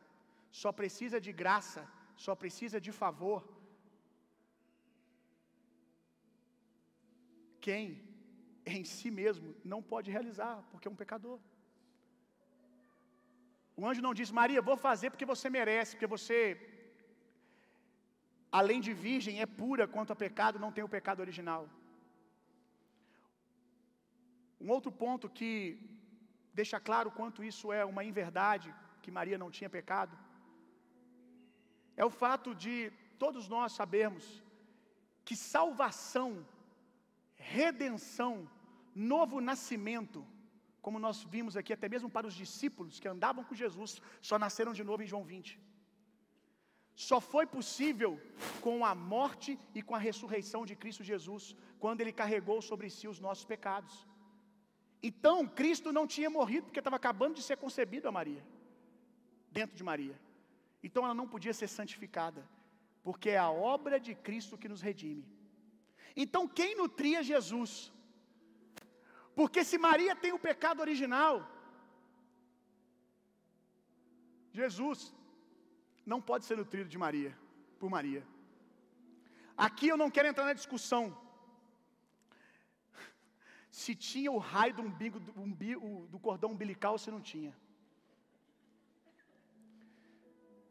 Só 0.61 0.69
precisa 0.80 1.17
de 1.26 1.32
graça, 1.41 1.82
só 2.26 2.34
precisa 2.41 2.80
de 2.88 2.91
favor. 3.01 3.39
Quem 7.65 7.84
em 8.78 8.84
si 8.95 9.09
mesmo 9.21 9.47
não 9.73 9.82
pode 9.91 10.11
realizar, 10.17 10.55
porque 10.69 10.88
é 10.88 10.91
um 10.91 11.01
pecador. 11.03 11.39
O 13.80 13.86
anjo 13.89 14.01
não 14.05 14.13
diz, 14.19 14.30
Maria, 14.39 14.67
vou 14.69 14.78
fazer 14.88 15.09
porque 15.09 15.32
você 15.34 15.47
merece, 15.57 15.93
porque 15.95 16.13
você, 16.15 16.39
além 18.59 18.80
de 18.86 18.93
virgem, 19.07 19.41
é 19.41 19.47
pura 19.61 19.86
quanto 19.95 20.13
a 20.13 20.21
pecado, 20.26 20.63
não 20.65 20.71
tem 20.76 20.84
o 20.84 20.93
pecado 20.97 21.23
original. 21.26 21.63
Um 24.65 24.69
outro 24.76 24.91
ponto 25.03 25.30
que 25.38 25.51
deixa 26.59 26.80
claro 26.80 27.09
quanto 27.17 27.43
isso 27.51 27.73
é 27.80 27.84
uma 27.93 28.03
inverdade, 28.11 28.73
que 29.03 29.11
Maria 29.17 29.38
não 29.41 29.51
tinha 29.57 29.76
pecado, 29.80 30.15
é 32.01 32.03
o 32.05 32.15
fato 32.21 32.49
de 32.63 32.76
todos 33.23 33.47
nós 33.55 33.73
sabermos 33.80 34.26
que 35.26 35.36
salvação, 35.36 36.30
redenção, 37.36 38.34
novo 38.93 39.39
nascimento, 39.49 40.26
como 40.86 41.00
nós 41.06 41.20
vimos 41.34 41.54
aqui, 41.60 41.72
até 41.74 41.88
mesmo 41.94 42.10
para 42.16 42.28
os 42.30 42.36
discípulos 42.42 43.00
que 43.02 43.08
andavam 43.14 43.44
com 43.44 43.62
Jesus, 43.62 43.92
só 44.30 44.36
nasceram 44.44 44.74
de 44.80 44.84
novo 44.90 45.02
em 45.04 45.08
João 45.12 45.24
20. 45.24 45.60
só 47.06 47.18
foi 47.20 47.46
possível 47.56 48.12
com 48.66 48.76
a 48.90 48.94
morte 49.14 49.52
e 49.78 49.82
com 49.88 49.96
a 49.96 50.04
ressurreição 50.08 50.62
de 50.70 50.76
Cristo 50.82 51.04
Jesus, 51.12 51.44
quando 51.84 52.02
ele 52.02 52.14
carregou 52.22 52.60
sobre 52.70 52.88
si 52.98 53.08
os 53.14 53.20
nossos 53.26 53.46
pecados. 53.54 53.96
Então, 55.10 55.36
Cristo 55.60 55.92
não 55.98 56.06
tinha 56.16 56.30
morrido 56.38 56.68
porque 56.68 56.84
estava 56.84 57.00
acabando 57.02 57.36
de 57.40 57.44
ser 57.48 57.58
concebido 57.64 58.08
a 58.08 58.16
Maria, 58.20 58.44
dentro 59.58 59.76
de 59.76 59.84
Maria. 59.92 60.16
Então 60.86 61.04
ela 61.04 61.20
não 61.22 61.28
podia 61.34 61.56
ser 61.62 61.70
santificada, 61.80 62.48
porque 63.08 63.32
é 63.32 63.40
a 63.40 63.50
obra 63.76 64.00
de 64.08 64.14
Cristo 64.28 64.60
que 64.62 64.72
nos 64.74 64.84
redime. 64.90 65.26
Então, 66.24 66.48
quem 66.48 66.78
nutria 66.84 67.30
Jesus? 67.34 67.72
Porque 69.36 69.64
se 69.70 69.78
Maria 69.78 70.16
tem 70.16 70.32
o 70.32 70.40
pecado 70.40 70.80
original, 70.80 71.34
Jesus 74.60 75.14
não 76.06 76.22
pode 76.22 76.46
ser 76.46 76.56
nutrido 76.56 76.90
de 76.90 76.98
Maria, 76.98 77.38
por 77.80 77.90
Maria. 77.90 78.26
Aqui 79.58 79.88
eu 79.90 79.98
não 79.98 80.10
quero 80.10 80.30
entrar 80.30 80.46
na 80.46 80.54
discussão 80.54 81.04
se 83.70 83.94
tinha 83.94 84.32
o 84.32 84.38
raio 84.38 84.74
do, 84.76 84.84
umbigo, 84.84 85.20
do, 85.20 85.42
umbigo, 85.42 86.08
do 86.08 86.20
cordão 86.20 86.52
umbilical 86.52 86.94
ou 86.94 86.98
se 86.98 87.12
não 87.12 87.22
tinha. 87.22 87.54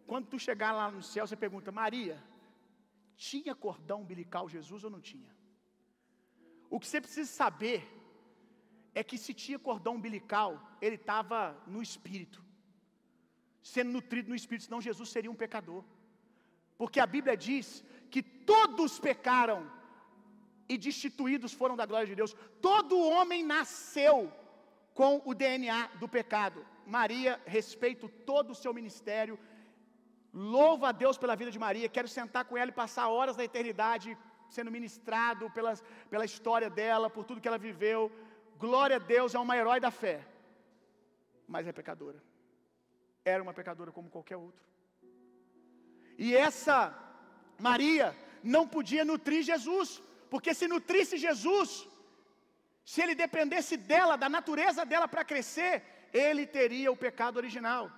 Quando 0.07 0.27
tu 0.29 0.39
chegar 0.39 0.73
lá 0.73 0.91
no 0.91 1.03
céu, 1.03 1.27
você 1.27 1.37
pergunta, 1.37 1.73
Maria, 1.73 2.23
tinha 3.17 3.55
cordão 3.55 4.01
umbilical 4.01 4.49
Jesus 4.49 4.85
ou 4.85 4.91
não 4.91 5.01
tinha? 5.01 5.31
O 6.71 6.81
que 6.81 6.87
você 6.87 7.01
precisa 7.01 7.31
saber 7.31 7.94
é 8.95 9.03
que 9.03 9.19
se 9.25 9.33
tinha 9.43 9.59
cordão 9.59 9.95
umbilical, 9.97 10.51
ele 10.81 10.97
estava 10.97 11.39
no 11.67 11.83
espírito, 11.83 12.43
sendo 13.63 13.93
nutrido 13.97 14.29
no 14.29 14.37
espírito, 14.41 14.67
senão 14.67 14.87
Jesus 14.89 15.09
seria 15.09 15.31
um 15.31 15.43
pecador. 15.45 15.83
Porque 16.79 17.01
a 17.01 17.07
Bíblia 17.07 17.37
diz 17.37 17.85
que 18.11 18.23
todos 18.23 18.99
pecaram 18.99 19.59
e 20.69 20.77
destituídos 20.79 21.53
foram 21.53 21.77
da 21.77 21.87
glória 21.87 22.07
de 22.07 22.15
Deus. 22.15 22.37
Todo 22.61 23.09
homem 23.15 23.43
nasceu 23.43 24.33
com 24.95 25.21
o 25.25 25.35
DNA 25.35 25.91
do 26.01 26.09
pecado. 26.09 26.65
Maria, 26.87 27.41
respeito 27.47 28.09
todo 28.31 28.51
o 28.51 28.61
seu 28.63 28.73
ministério, 28.73 29.39
louvo 30.33 30.85
a 30.87 30.93
Deus 30.93 31.17
pela 31.17 31.37
vida 31.41 31.51
de 31.51 31.59
Maria, 31.59 31.89
quero 31.89 32.09
sentar 32.09 32.45
com 32.45 32.57
ela 32.57 32.71
e 32.71 32.81
passar 32.83 33.09
horas 33.09 33.37
da 33.37 33.45
eternidade 33.45 34.17
sendo 34.49 34.71
ministrado 34.71 35.51
pelas, 35.51 35.83
pela 36.11 36.25
história 36.25 36.69
dela, 36.71 37.09
por 37.11 37.25
tudo 37.25 37.41
que 37.41 37.49
ela 37.49 37.59
viveu. 37.59 38.11
Glória 38.59 38.97
a 38.97 38.99
Deus, 38.99 39.35
é 39.35 39.39
uma 39.39 39.57
herói 39.57 39.81
da 39.81 39.91
fé, 39.91 40.27
mas 41.47 41.67
é 41.67 41.73
pecadora. 41.73 42.23
Era 43.25 43.43
uma 43.43 43.55
pecadora 43.55 43.91
como 43.91 44.11
qualquer 44.11 44.37
outro. 44.37 44.63
E 46.19 46.37
essa 46.37 46.95
Maria 47.59 48.17
não 48.43 48.67
podia 48.69 49.05
nutrir 49.05 49.43
Jesus, 49.43 50.03
porque 50.31 50.53
se 50.55 50.69
nutrisse 50.69 51.17
Jesus, 51.17 51.89
se 52.85 53.01
ele 53.03 53.15
dependesse 53.15 53.77
dela, 53.77 54.17
da 54.17 54.29
natureza 54.29 54.85
dela 54.85 55.09
para 55.09 55.25
crescer, 55.25 55.83
ele 56.13 56.47
teria 56.47 56.93
o 56.93 56.97
pecado 56.97 57.37
original. 57.37 57.91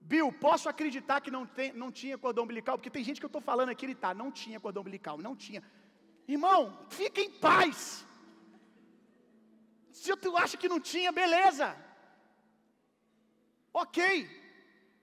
Bill, 0.00 0.30
posso 0.32 0.68
acreditar 0.68 1.20
que 1.20 1.30
não, 1.30 1.46
tem, 1.46 1.72
não 1.72 1.90
tinha 1.90 2.18
cordão 2.18 2.44
umbilical? 2.44 2.76
Porque 2.76 2.90
tem 2.90 3.02
gente 3.02 3.18
que 3.18 3.24
eu 3.24 3.28
estou 3.28 3.40
falando 3.40 3.70
aqui, 3.70 3.86
ele 3.86 3.94
tá, 3.94 4.12
não 4.12 4.30
tinha 4.30 4.60
cordão 4.60 4.82
umbilical, 4.82 5.16
não 5.16 5.34
tinha. 5.34 5.62
Irmão, 6.28 6.78
fica 6.90 7.20
em 7.20 7.30
paz. 7.30 8.06
Se 9.94 10.14
tu 10.16 10.36
acha 10.36 10.56
que 10.60 10.68
não 10.72 10.80
tinha, 10.92 11.10
beleza. 11.12 11.66
Ok. 13.82 13.98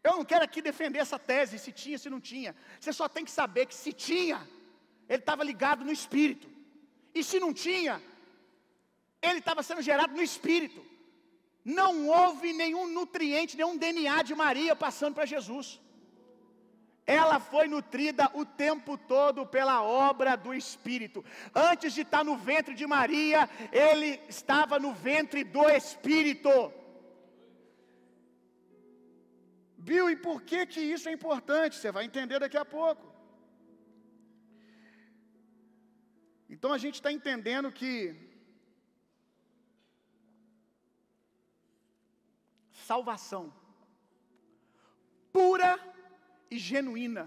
Eu 0.03 0.13
não 0.17 0.25
quero 0.25 0.43
aqui 0.43 0.61
defender 0.61 0.99
essa 0.99 1.17
tese, 1.17 1.57
se 1.65 1.71
tinha, 1.71 1.97
se 1.97 2.09
não 2.09 2.19
tinha. 2.19 2.51
Você 2.79 2.91
só 2.91 3.07
tem 3.07 3.23
que 3.23 3.31
saber 3.31 3.67
que 3.67 3.75
se 3.83 3.93
tinha, 3.93 4.37
ele 5.07 5.19
estava 5.19 5.45
ligado 5.51 5.85
no 5.85 5.93
espírito. 5.99 6.47
E 7.15 7.23
se 7.23 7.39
não 7.39 7.53
tinha, 7.53 8.01
ele 9.21 9.39
estava 9.39 9.63
sendo 9.63 9.81
gerado 9.81 10.13
no 10.13 10.21
espírito. 10.21 10.85
Não 11.63 12.09
houve 12.09 12.51
nenhum 12.51 12.85
nutriente, 12.87 13.55
nenhum 13.55 13.77
DNA 13.77 14.23
de 14.23 14.35
Maria 14.35 14.75
passando 14.75 15.15
para 15.15 15.25
Jesus. 15.25 15.79
Ela 17.19 17.37
foi 17.51 17.65
nutrida 17.67 18.25
o 18.41 18.43
tempo 18.45 18.97
todo 19.13 19.45
pela 19.55 19.77
obra 19.83 20.35
do 20.45 20.53
Espírito. 20.53 21.19
Antes 21.71 21.93
de 21.93 22.01
estar 22.05 22.23
no 22.23 22.35
ventre 22.49 22.73
de 22.81 22.85
Maria, 22.97 23.49
ele 23.85 24.11
estava 24.29 24.79
no 24.85 24.93
ventre 24.93 25.43
do 25.43 25.65
Espírito. 25.69 26.49
Bill, 29.89 30.09
e 30.11 30.15
por 30.15 30.37
que 30.49 30.65
que 30.71 30.79
isso 30.79 31.09
é 31.09 31.13
importante? 31.19 31.75
Você 31.75 31.91
vai 31.91 32.05
entender 32.05 32.39
daqui 32.39 32.57
a 32.57 32.67
pouco. 32.77 33.05
Então 36.53 36.71
a 36.71 36.79
gente 36.83 36.95
está 36.95 37.11
entendendo 37.11 37.71
que 37.79 37.93
salvação 42.89 43.43
pura 45.33 45.71
e 46.51 46.57
genuína, 46.57 47.25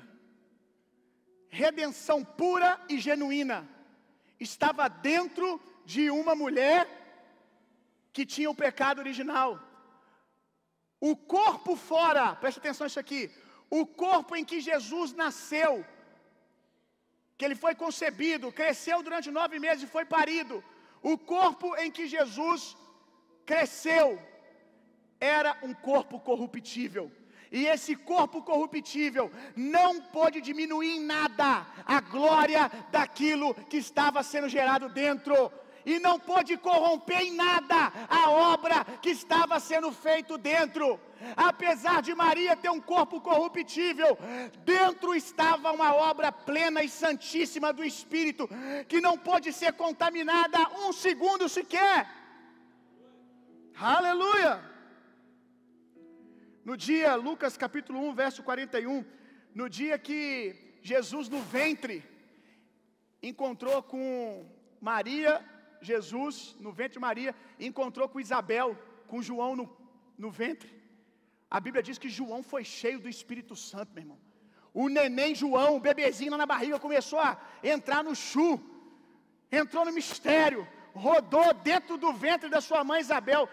redenção 1.49 2.19
pura 2.41 2.71
e 2.89 2.99
genuína, 3.07 3.59
estava 4.39 4.87
dentro 4.89 5.49
de 5.93 6.11
uma 6.11 6.35
mulher 6.35 6.83
que 8.13 8.27
tinha 8.27 8.51
o 8.51 8.61
pecado 8.65 8.99
original. 8.99 9.51
O 11.01 11.17
corpo 11.17 11.75
fora, 11.75 12.35
preste 12.43 12.59
atenção 12.59 12.87
nisso 12.87 13.01
aqui, 13.01 13.23
o 13.71 13.87
corpo 13.87 14.37
em 14.37 14.45
que 14.45 14.61
Jesus 14.61 15.13
nasceu, 15.23 15.73
que 17.37 17.45
ele 17.47 17.57
foi 17.65 17.75
concebido, 17.75 18.53
cresceu 18.53 19.03
durante 19.03 19.31
nove 19.31 19.59
meses 19.59 19.85
e 19.85 19.95
foi 19.97 20.05
parido. 20.05 20.63
O 21.03 21.17
corpo 21.19 21.75
em 21.77 21.91
que 21.91 22.07
Jesus 22.07 22.77
cresceu 23.45 24.07
era 25.21 25.59
um 25.63 25.75
corpo 25.75 26.21
corruptível. 26.21 27.11
E 27.51 27.67
esse 27.67 27.95
corpo 27.95 28.43
corruptível 28.43 29.31
não 29.55 30.01
pôde 30.01 30.41
diminuir 30.41 30.97
em 30.97 31.01
nada 31.01 31.67
a 31.87 32.01
glória 32.01 32.71
daquilo 32.91 33.55
que 33.55 33.77
estava 33.77 34.23
sendo 34.23 34.49
gerado 34.49 34.89
dentro 34.89 35.53
e 35.87 35.99
não 35.99 36.19
pôde 36.19 36.57
corromper 36.57 37.21
em 37.21 37.33
nada 37.33 37.93
a 38.09 38.31
obra 38.31 38.85
que 39.03 39.11
estava 39.11 39.61
sendo 39.61 39.93
feito 39.93 40.39
dentro. 40.39 40.99
Apesar 41.37 42.03
de 42.03 42.15
Maria 42.15 42.57
ter 42.57 42.71
um 42.71 42.81
corpo 42.81 43.21
corruptível, 43.21 44.19
dentro 44.65 45.15
estava 45.15 45.73
uma 45.73 45.95
obra 45.95 46.33
plena 46.33 46.83
e 46.83 46.89
santíssima 46.89 47.73
do 47.73 47.85
Espírito, 47.85 48.49
que 48.89 49.01
não 49.01 49.17
pôde 49.17 49.53
ser 49.53 49.73
contaminada 49.75 50.59
um 50.87 50.93
segundo 50.93 51.49
sequer. 51.49 52.09
Aleluia! 53.77 54.74
No 56.65 56.77
dia, 56.79 57.15
Lucas 57.15 57.59
capítulo 57.59 57.99
1, 58.09 58.15
verso 58.15 58.43
41, 58.43 59.05
no 59.55 59.69
dia 59.69 59.99
que 59.99 60.23
Jesus 60.83 61.29
no 61.29 61.41
ventre 61.43 62.03
encontrou 63.23 63.83
com 63.83 64.47
Maria 64.81 65.45
Jesus, 65.83 66.57
no 66.59 66.73
ventre 66.73 66.95
de 66.95 66.99
Maria, 66.99 67.35
encontrou 67.61 68.09
com 68.09 68.19
Isabel, 68.19 68.69
com 69.07 69.21
João 69.21 69.55
no, 69.55 69.67
no 70.17 70.31
ventre. 70.31 70.73
A 71.51 71.61
Bíblia 71.61 71.83
diz 71.83 71.99
que 71.99 72.09
João 72.09 72.43
foi 72.43 72.65
cheio 72.65 72.99
do 72.99 73.11
Espírito 73.11 73.55
Santo, 73.55 73.93
meu 73.93 74.03
irmão. 74.05 74.19
O 74.73 74.89
neném 74.89 75.35
João, 75.35 75.77
o 75.77 75.81
bebezinho 75.81 76.33
lá 76.33 76.39
na 76.39 76.47
barriga, 76.47 76.81
começou 76.81 77.21
a 77.21 77.39
entrar 77.63 78.03
no 78.03 78.15
chu, 78.15 78.59
entrou 79.53 79.85
no 79.85 79.93
mistério, 79.93 80.67
rodou 80.95 81.53
dentro 81.53 81.99
do 81.99 82.13
ventre 82.13 82.49
da 82.49 82.61
sua 82.61 82.83
mãe 82.83 83.01
Isabel. 83.01 83.49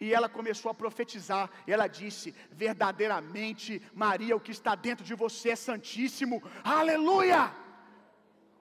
E 0.00 0.14
ela 0.14 0.28
começou 0.28 0.70
a 0.70 0.74
profetizar. 0.74 1.50
E 1.66 1.72
ela 1.72 1.86
disse: 1.86 2.34
Verdadeiramente, 2.50 3.82
Maria, 3.94 4.34
o 4.36 4.40
que 4.40 4.50
está 4.50 4.74
dentro 4.74 5.04
de 5.04 5.14
você 5.14 5.50
é 5.50 5.56
santíssimo. 5.56 6.42
Aleluia! 6.64 7.52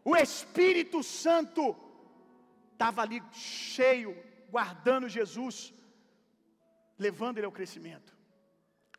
O 0.04 0.16
Espírito 0.16 1.02
Santo 1.02 1.76
estava 2.74 3.02
ali 3.02 3.22
cheio, 3.32 4.18
guardando 4.50 5.08
Jesus, 5.08 5.74
levando 6.98 7.38
ele 7.38 7.46
ao 7.46 7.52
crescimento. 7.52 8.18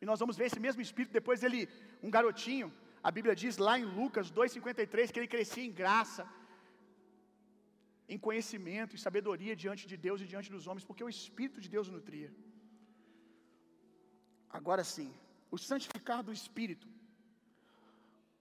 E 0.01 0.05
nós 0.05 0.19
vamos 0.19 0.35
ver 0.35 0.45
esse 0.45 0.59
mesmo 0.59 0.81
Espírito, 0.81 1.13
depois 1.13 1.43
ele, 1.43 1.69
um 2.01 2.09
garotinho, 2.09 2.73
a 3.03 3.11
Bíblia 3.11 3.35
diz 3.35 3.57
lá 3.57 3.77
em 3.79 3.85
Lucas 3.85 4.31
2,53 4.31 5.11
que 5.11 5.19
ele 5.19 5.27
crescia 5.27 5.63
em 5.63 5.71
graça, 5.71 6.27
em 8.13 8.19
conhecimento 8.27 8.93
e 8.95 9.03
sabedoria 9.05 9.55
diante 9.63 9.83
de 9.91 9.97
Deus 10.05 10.19
e 10.21 10.29
diante 10.31 10.49
dos 10.55 10.65
homens, 10.67 10.85
porque 10.87 11.05
o 11.05 11.11
Espírito 11.17 11.59
de 11.65 11.69
Deus 11.75 11.87
o 11.87 11.93
nutria. 11.97 12.29
Agora 14.57 14.83
sim, 14.93 15.09
o 15.55 15.57
santificar 15.69 16.21
do 16.27 16.33
Espírito, 16.39 16.87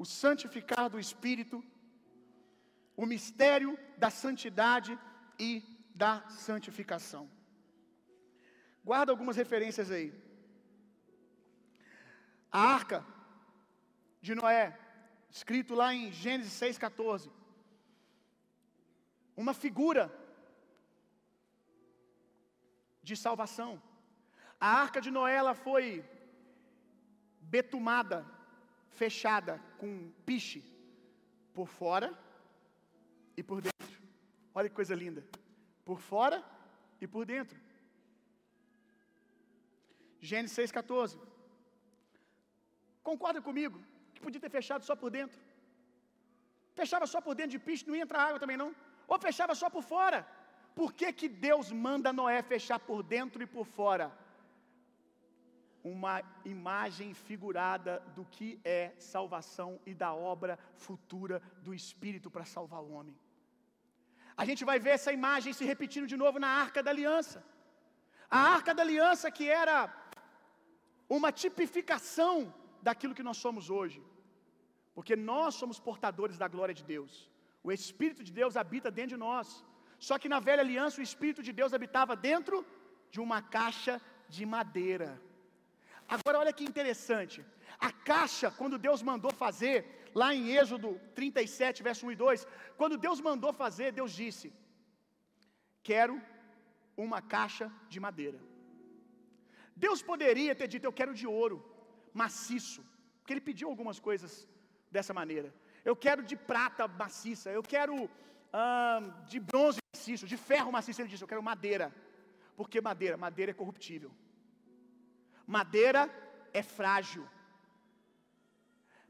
o 0.03 0.05
santificar 0.23 0.87
do 0.95 0.99
Espírito, 1.07 1.59
o 3.03 3.07
mistério 3.12 3.73
da 4.03 4.11
santidade 4.23 4.93
e 5.49 5.51
da 6.03 6.12
santificação. 6.47 7.25
Guarda 8.89 9.12
algumas 9.12 9.37
referências 9.43 9.89
aí. 9.97 10.09
A 12.51 12.61
arca 12.77 13.07
de 14.21 14.35
Noé, 14.35 14.64
escrito 15.39 15.75
lá 15.81 15.95
em 15.95 16.11
Gênesis 16.11 16.55
6,14. 16.61 17.39
Uma 19.43 19.55
figura 19.64 20.05
de 23.09 23.14
salvação. 23.24 23.70
A 24.66 24.68
arca 24.82 25.01
de 25.05 25.11
Noé 25.16 25.34
ela 25.43 25.55
foi 25.66 25.86
betumada, 27.55 28.18
fechada 29.01 29.55
com 29.78 29.91
piche 30.26 30.61
por 31.55 31.66
fora 31.78 32.09
e 33.34 33.43
por 33.43 33.62
dentro. 33.62 33.97
Olha 34.55 34.68
que 34.68 34.80
coisa 34.80 34.95
linda. 35.05 35.22
Por 35.86 35.99
fora 36.11 36.38
e 37.01 37.07
por 37.14 37.24
dentro. 37.24 37.59
Gênesis 40.20 40.59
6,14. 40.59 41.18
Concorda 43.03 43.41
comigo 43.49 43.78
que 44.12 44.20
podia 44.20 44.45
ter 44.45 44.53
fechado 44.59 44.84
só 44.84 44.95
por 44.95 45.11
dentro? 45.18 45.41
Fechava 46.74 47.07
só 47.07 47.20
por 47.22 47.34
dentro 47.34 47.53
de 47.53 47.64
piche, 47.66 47.88
não 47.88 47.97
ia 47.97 48.07
entrar 48.07 48.22
água 48.28 48.38
também 48.38 48.59
não. 48.64 48.70
Ou 49.13 49.19
fechava 49.27 49.55
só 49.61 49.69
por 49.77 49.85
fora. 49.93 50.19
Por 50.79 50.91
que, 50.99 51.09
que 51.21 51.29
Deus 51.47 51.67
manda 51.87 52.17
Noé 52.19 52.41
fechar 52.51 52.79
por 52.89 53.01
dentro 53.15 53.43
e 53.43 53.53
por 53.55 53.65
fora? 53.79 54.07
Uma 55.93 56.15
imagem 56.57 57.09
figurada 57.29 57.95
do 58.17 58.25
que 58.35 58.49
é 58.79 58.81
salvação 59.15 59.71
e 59.91 59.93
da 60.03 60.11
obra 60.35 60.55
futura 60.87 61.37
do 61.65 61.75
Espírito 61.81 62.31
para 62.35 62.51
salvar 62.55 62.83
o 62.83 62.93
homem. 62.97 63.17
A 64.43 64.45
gente 64.49 64.65
vai 64.71 64.79
ver 64.85 64.93
essa 64.99 65.13
imagem 65.19 65.53
se 65.59 65.65
repetindo 65.73 66.11
de 66.13 66.19
novo 66.23 66.39
na 66.45 66.51
arca 66.65 66.83
da 66.87 66.93
aliança. 66.95 67.39
A 68.39 68.43
arca 68.57 68.73
da 68.77 68.83
aliança 68.87 69.35
que 69.39 69.49
era 69.63 69.77
uma 71.17 71.33
tipificação 71.43 72.35
daquilo 72.89 73.17
que 73.19 73.29
nós 73.31 73.39
somos 73.45 73.67
hoje. 73.79 74.01
Porque 74.95 75.17
nós 75.33 75.57
somos 75.61 75.81
portadores 75.89 76.39
da 76.39 76.49
glória 76.55 76.77
de 76.81 76.85
Deus. 76.95 77.13
O 77.67 77.71
Espírito 77.79 78.23
de 78.29 78.33
Deus 78.41 78.57
habita 78.63 78.91
dentro 78.99 79.15
de 79.17 79.23
nós. 79.27 79.49
Só 80.07 80.15
que 80.21 80.33
na 80.35 80.41
velha 80.49 80.63
aliança 80.67 81.01
o 81.01 81.07
Espírito 81.09 81.43
de 81.47 81.53
Deus 81.61 81.75
habitava 81.77 82.15
dentro 82.29 82.57
de 83.13 83.21
uma 83.27 83.41
caixa 83.57 83.95
de 84.35 84.45
madeira. 84.55 85.11
Agora 86.15 86.39
olha 86.43 86.57
que 86.59 86.69
interessante. 86.71 87.39
A 87.89 87.91
caixa, 88.13 88.49
quando 88.61 88.83
Deus 88.87 89.01
mandou 89.11 89.33
fazer, 89.45 89.77
lá 90.21 90.29
em 90.35 90.45
Êxodo 90.61 90.89
37, 91.19 91.83
verso 91.89 92.07
1 92.07 92.13
e 92.13 92.17
2, 92.17 92.47
quando 92.79 93.03
Deus 93.07 93.21
mandou 93.29 93.53
fazer, 93.63 93.89
Deus 94.01 94.13
disse: 94.23 94.47
Quero 95.91 96.17
uma 97.07 97.21
caixa 97.35 97.67
de 97.93 98.01
madeira. 98.07 98.41
Deus 99.85 100.01
poderia 100.11 100.55
ter 100.61 100.69
dito: 100.75 100.87
Eu 100.87 100.97
quero 101.01 101.15
de 101.21 101.27
ouro, 101.41 101.59
maciço, 102.23 102.83
porque 103.19 103.33
Ele 103.35 103.49
pediu 103.51 103.69
algumas 103.69 104.01
coisas 104.09 104.33
dessa 104.97 105.15
maneira. 105.21 105.51
Eu 105.85 105.97
quero 105.97 106.22
de 106.22 106.37
prata 106.37 106.87
maciça, 106.89 107.51
eu 107.51 107.62
quero 107.62 107.95
hum, 107.95 109.24
de 109.26 109.41
bronze 109.41 109.78
maciço, 109.95 110.26
de 110.26 110.37
ferro 110.37 110.72
maciço. 110.72 111.01
Ele 111.01 111.09
disse: 111.09 111.24
Eu 111.24 111.28
quero 111.28 111.43
madeira, 111.43 111.95
porque 112.57 112.81
madeira, 112.81 113.16
madeira 113.16 113.51
é 113.53 113.55
corruptível, 113.55 114.11
madeira 115.47 116.03
é 116.53 116.62
frágil. 116.62 117.26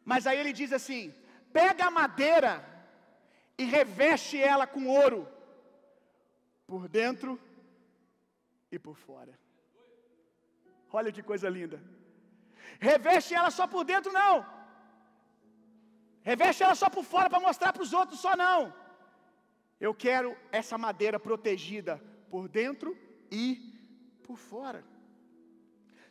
Mas 0.05 0.27
aí 0.27 0.39
ele 0.39 0.53
diz 0.53 0.73
assim: 0.73 1.15
pega 1.53 1.87
a 1.87 1.91
madeira 1.91 2.53
e 3.59 3.65
reveste 3.65 4.41
ela 4.41 4.67
com 4.67 4.87
ouro, 4.87 5.29
por 6.67 6.89
dentro 6.89 7.39
e 8.71 8.79
por 8.79 8.97
fora. 8.97 9.39
Olha 10.93 11.13
que 11.13 11.23
coisa 11.23 11.49
linda. 11.49 11.81
Reveste 12.81 13.35
ela 13.35 13.51
só 13.51 13.67
por 13.67 13.85
dentro, 13.85 14.13
não. 14.13 14.60
Reveste 16.23 16.63
ela 16.63 16.75
só 16.75 16.89
por 16.91 17.05
fora 17.05 17.31
para 17.31 17.41
mostrar 17.41 17.73
para 17.73 17.83
os 17.83 17.93
outros, 17.93 18.21
só 18.21 18.37
não. 18.37 18.73
Eu 19.81 19.95
quero 19.95 20.37
essa 20.53 20.77
madeira 20.77 21.19
protegida 21.19 22.01
por 22.31 22.49
dentro 22.49 22.97
e 23.31 23.45
por 24.27 24.37
fora. 24.37 24.85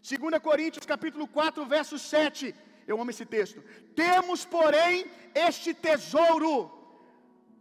2 0.02 0.42
Coríntios 0.42 0.86
capítulo 0.86 1.28
4, 1.28 1.66
verso 1.66 2.00
7. 2.00 2.56
Eu 2.88 3.00
amo 3.00 3.12
esse 3.12 3.26
texto. 3.26 3.62
Temos, 3.96 4.46
porém, 4.46 5.06
este 5.36 5.74
tesouro 5.74 6.72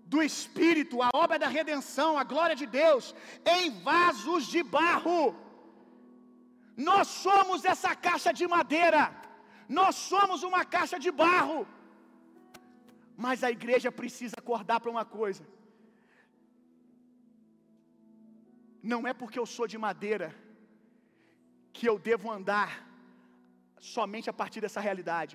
do 0.07 0.22
Espírito, 0.22 1.03
a 1.03 1.11
obra 1.14 1.38
da 1.38 1.49
redenção, 1.49 2.16
a 2.16 2.24
glória 2.24 2.57
de 2.57 2.64
Deus, 2.64 3.14
em 3.44 3.70
vasos 3.82 4.46
de 4.46 4.62
barro 4.62 5.36
nós 6.78 7.09
somos 7.09 7.64
essa 7.64 7.92
caixa 8.07 8.32
de 8.32 8.46
madeira, 8.46 9.03
nós 9.68 9.96
somos 9.96 10.44
uma 10.44 10.64
caixa 10.64 10.96
de 11.05 11.11
barro. 11.11 11.66
Mas 13.24 13.42
a 13.46 13.50
igreja 13.58 13.90
precisa 14.00 14.36
acordar 14.42 14.78
para 14.80 14.94
uma 14.94 15.04
coisa: 15.18 15.44
não 18.92 19.00
é 19.10 19.12
porque 19.20 19.38
eu 19.42 19.46
sou 19.54 19.66
de 19.72 19.78
madeira 19.86 20.28
que 21.76 21.86
eu 21.90 21.96
devo 22.08 22.26
andar 22.36 22.70
somente 23.94 24.28
a 24.30 24.36
partir 24.40 24.60
dessa 24.64 24.80
realidade. 24.86 25.34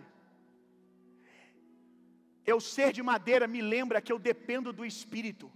Eu 2.52 2.58
ser 2.74 2.90
de 2.98 3.04
madeira 3.12 3.46
me 3.56 3.62
lembra 3.74 4.02
que 4.06 4.14
eu 4.14 4.20
dependo 4.30 4.72
do 4.78 4.86
Espírito, 4.92 5.48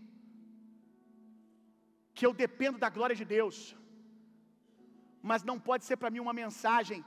que 2.17 2.25
eu 2.27 2.33
dependo 2.43 2.77
da 2.83 2.89
glória 2.97 3.17
de 3.21 3.25
Deus. 3.37 3.57
Mas 5.29 5.43
não 5.49 5.57
pode 5.69 5.85
ser 5.87 5.97
para 6.01 6.11
mim 6.13 6.21
uma 6.25 6.35
mensagem, 6.43 6.99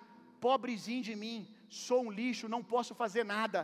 pobrezinho 0.46 1.04
de 1.10 1.14
mim, 1.24 1.38
sou 1.84 2.00
um 2.06 2.12
lixo, 2.20 2.52
não 2.54 2.62
posso 2.74 2.94
fazer 3.02 3.24
nada, 3.36 3.60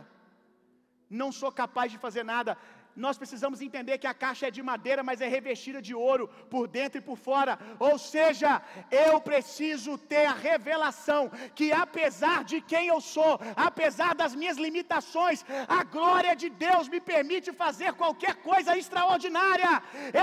não 1.09 1.31
sou 1.31 1.51
capaz 1.51 1.91
de 1.91 1.97
fazer 1.97 2.23
nada. 2.23 2.57
Nós 3.05 3.17
precisamos 3.21 3.61
entender 3.61 3.95
que 3.99 4.09
a 4.11 4.13
caixa 4.23 4.47
é 4.47 4.51
de 4.55 4.61
madeira, 4.69 5.01
mas 5.07 5.21
é 5.21 5.27
revestida 5.27 5.79
de 5.87 5.93
ouro 5.93 6.27
por 6.53 6.63
dentro 6.67 6.97
e 6.97 7.05
por 7.09 7.17
fora. 7.27 7.53
Ou 7.87 7.95
seja, 8.11 8.51
eu 8.89 9.21
preciso 9.21 9.97
ter 10.13 10.25
a 10.25 10.33
revelação 10.49 11.21
que, 11.57 11.67
apesar 11.71 12.39
de 12.51 12.59
quem 12.71 12.87
eu 12.93 12.99
sou, 12.99 13.33
apesar 13.55 14.15
das 14.21 14.33
minhas 14.33 14.57
limitações, 14.65 15.45
a 15.79 15.83
glória 15.97 16.35
de 16.35 16.49
Deus 16.49 16.89
me 16.93 16.99
permite 16.99 17.51
fazer 17.63 17.93
qualquer 18.01 18.33
coisa 18.49 18.75
extraordinária. 18.83 19.73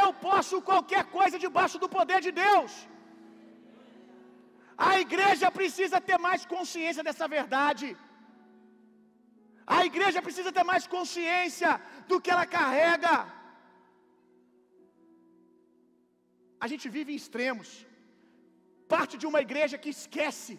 Eu 0.03 0.09
posso 0.13 0.61
qualquer 0.71 1.05
coisa 1.19 1.39
debaixo 1.47 1.79
do 1.79 1.89
poder 1.99 2.21
de 2.27 2.33
Deus. 2.33 2.73
A 4.77 4.99
igreja 5.05 5.49
precisa 5.61 6.01
ter 6.01 6.19
mais 6.19 6.45
consciência 6.45 7.05
dessa 7.09 7.29
verdade. 7.29 7.97
A 9.67 9.79
igreja 9.91 10.21
precisa 10.27 10.53
ter 10.57 10.65
mais 10.73 10.87
consciência 10.95 11.71
do 12.09 12.21
que 12.21 12.31
ela 12.35 12.47
carrega. 12.59 13.15
A 16.65 16.67
gente 16.73 16.87
vive 16.97 17.13
em 17.13 17.21
extremos. 17.23 17.71
Parte 18.95 19.15
de 19.21 19.27
uma 19.31 19.41
igreja 19.47 19.77
que 19.83 19.91
esquece 19.99 20.55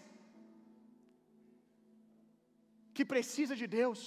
que 2.96 3.06
precisa 3.14 3.56
de 3.62 3.68
Deus, 3.80 4.00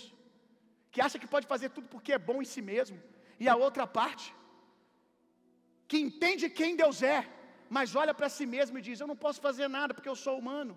que 0.93 1.01
acha 1.07 1.19
que 1.23 1.33
pode 1.35 1.47
fazer 1.53 1.69
tudo 1.77 1.87
porque 1.95 2.13
é 2.17 2.27
bom 2.29 2.39
em 2.43 2.49
si 2.53 2.63
mesmo, 2.73 2.99
e 3.43 3.47
a 3.53 3.57
outra 3.67 3.87
parte 3.99 4.27
que 5.91 5.99
entende 6.07 6.55
quem 6.61 6.79
Deus 6.83 6.99
é, 7.17 7.19
mas 7.77 7.95
olha 8.03 8.15
para 8.19 8.29
si 8.37 8.47
mesmo 8.55 8.79
e 8.79 8.85
diz: 8.89 8.99
Eu 8.99 9.11
não 9.13 9.19
posso 9.25 9.41
fazer 9.47 9.69
nada 9.79 9.95
porque 9.95 10.13
eu 10.13 10.19
sou 10.25 10.35
humano, 10.43 10.75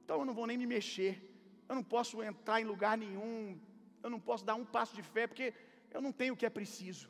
então 0.00 0.18
eu 0.20 0.26
não 0.28 0.36
vou 0.38 0.46
nem 0.50 0.58
me 0.62 0.68
mexer, 0.74 1.12
eu 1.72 1.76
não 1.76 1.82
posso 1.82 2.22
entrar 2.22 2.60
em 2.60 2.64
lugar 2.64 2.94
nenhum, 2.98 3.58
eu 4.02 4.10
não 4.14 4.20
posso 4.20 4.44
dar 4.44 4.54
um 4.62 4.64
passo 4.76 4.94
de 4.94 5.02
fé 5.02 5.26
porque 5.26 5.54
eu 5.90 6.02
não 6.02 6.12
tenho 6.12 6.34
o 6.34 6.36
que 6.36 6.44
é 6.44 6.50
preciso. 6.50 7.08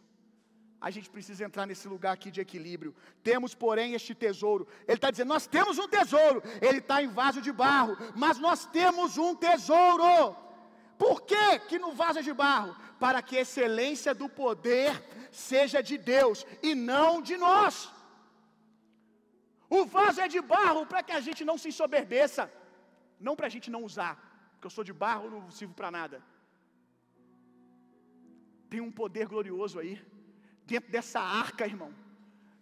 A 0.81 0.89
gente 0.95 1.09
precisa 1.11 1.45
entrar 1.45 1.67
nesse 1.67 1.87
lugar 1.89 2.13
aqui 2.13 2.31
de 2.31 2.41
equilíbrio. 2.41 2.95
Temos, 3.25 3.55
porém, 3.55 3.95
este 3.95 4.15
tesouro. 4.15 4.65
Ele 4.87 4.99
está 5.01 5.11
dizendo: 5.11 5.31
Nós 5.35 5.49
temos 5.49 5.79
um 5.79 5.89
tesouro, 5.89 6.41
ele 6.61 6.79
está 6.79 7.03
em 7.03 7.09
vaso 7.09 7.41
de 7.47 7.53
barro, 7.65 7.97
mas 8.15 8.39
nós 8.39 8.65
temos 8.79 9.19
um 9.19 9.35
tesouro. 9.35 10.37
Por 10.97 11.23
que, 11.23 11.47
que 11.69 11.79
no 11.85 11.93
vaso 12.03 12.23
de 12.23 12.33
barro? 12.33 12.77
Para 13.01 13.21
que 13.21 13.37
a 13.39 13.41
excelência 13.41 14.15
do 14.15 14.29
poder 14.29 14.91
seja 15.33 15.83
de 15.83 15.99
Deus 15.99 16.47
e 16.63 16.73
não 16.75 17.21
de 17.21 17.37
nós. 17.37 17.91
O 19.69 19.85
vaso 19.85 20.21
é 20.21 20.29
de 20.29 20.41
barro 20.41 20.87
para 20.87 21.03
que 21.03 21.15
a 21.19 21.21
gente 21.21 21.45
não 21.45 21.59
se 21.59 21.69
ensoberbeça, 21.71 22.53
não 23.19 23.35
para 23.35 23.49
a 23.49 23.55
gente 23.57 23.71
não 23.71 23.83
usar, 23.83 24.32
porque 24.63 24.69
eu 24.69 24.77
sou 24.79 24.85
de 24.85 24.93
barro, 24.93 25.29
não 25.29 25.51
sirvo 25.51 25.75
para 25.75 25.91
nada. 25.91 26.23
Tem 28.71 28.81
um 28.81 28.93
poder 28.93 29.27
glorioso 29.27 29.81
aí, 29.81 29.95
dentro 30.65 30.89
dessa 30.93 31.19
arca, 31.19 31.67
irmão. 31.67 31.93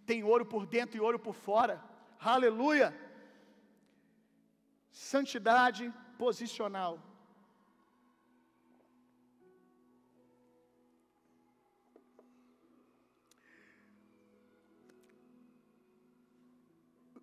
Tem 0.03 0.23
ouro 0.23 0.43
por 0.53 0.65
dentro 0.65 0.97
e 0.97 0.99
ouro 0.99 1.19
por 1.19 1.35
fora. 1.35 1.79
Aleluia! 2.19 2.89
Santidade 4.89 5.93
posicional. 6.17 6.99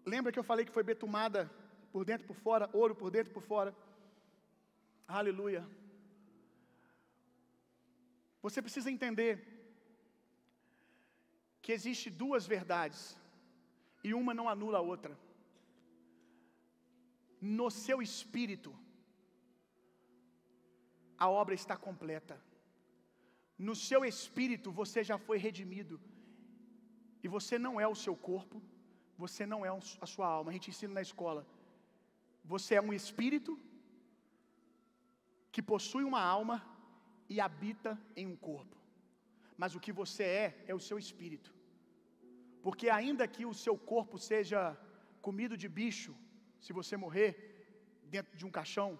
Lembra 0.06 0.30
que 0.30 0.38
eu 0.38 0.44
falei 0.44 0.64
que 0.64 0.78
foi 0.78 0.84
betumada 0.84 1.50
por 1.90 2.04
dentro 2.04 2.24
e 2.24 2.28
por 2.28 2.36
fora, 2.36 2.70
ouro 2.72 2.94
por 2.94 3.10
dentro 3.10 3.32
e 3.32 3.34
por 3.34 3.42
fora? 3.42 3.74
Aleluia. 5.08 5.66
Você 8.42 8.60
precisa 8.60 8.90
entender 8.90 9.32
que 11.62 11.72
existe 11.72 12.10
duas 12.10 12.46
verdades 12.46 13.16
e 14.04 14.12
uma 14.12 14.34
não 14.34 14.48
anula 14.48 14.78
a 14.78 14.86
outra. 14.92 15.18
No 17.40 17.70
seu 17.70 18.02
espírito, 18.02 18.70
a 21.16 21.28
obra 21.28 21.54
está 21.54 21.74
completa. 21.74 22.38
No 23.58 23.74
seu 23.74 24.04
espírito 24.04 24.70
você 24.70 25.02
já 25.02 25.16
foi 25.16 25.38
redimido. 25.38 25.98
E 27.22 27.28
você 27.28 27.58
não 27.58 27.80
é 27.80 27.88
o 27.88 27.94
seu 27.94 28.14
corpo, 28.14 28.62
você 29.16 29.46
não 29.46 29.64
é 29.64 29.70
a 30.00 30.06
sua 30.06 30.28
alma. 30.28 30.50
A 30.50 30.52
gente 30.52 30.70
ensina 30.70 30.92
na 30.94 31.02
escola. 31.02 31.46
Você 32.44 32.74
é 32.74 32.80
um 32.80 32.92
espírito 32.92 33.58
que 35.58 35.70
possui 35.74 36.04
uma 36.08 36.20
alma 36.36 36.56
e 37.32 37.36
habita 37.44 37.92
em 38.20 38.24
um 38.32 38.36
corpo. 38.48 38.76
Mas 39.60 39.74
o 39.76 39.80
que 39.84 39.92
você 40.00 40.24
é, 40.44 40.48
é 40.70 40.74
o 40.78 40.84
seu 40.88 40.96
espírito. 41.04 41.50
Porque 42.64 42.86
ainda 42.98 43.32
que 43.34 43.44
o 43.52 43.54
seu 43.62 43.74
corpo 43.92 44.16
seja 44.30 44.60
comido 45.26 45.56
de 45.62 45.68
bicho, 45.78 46.12
se 46.64 46.72
você 46.78 46.94
morrer 47.04 47.30
dentro 48.14 48.36
de 48.38 48.44
um 48.48 48.52
caixão, 48.58 48.90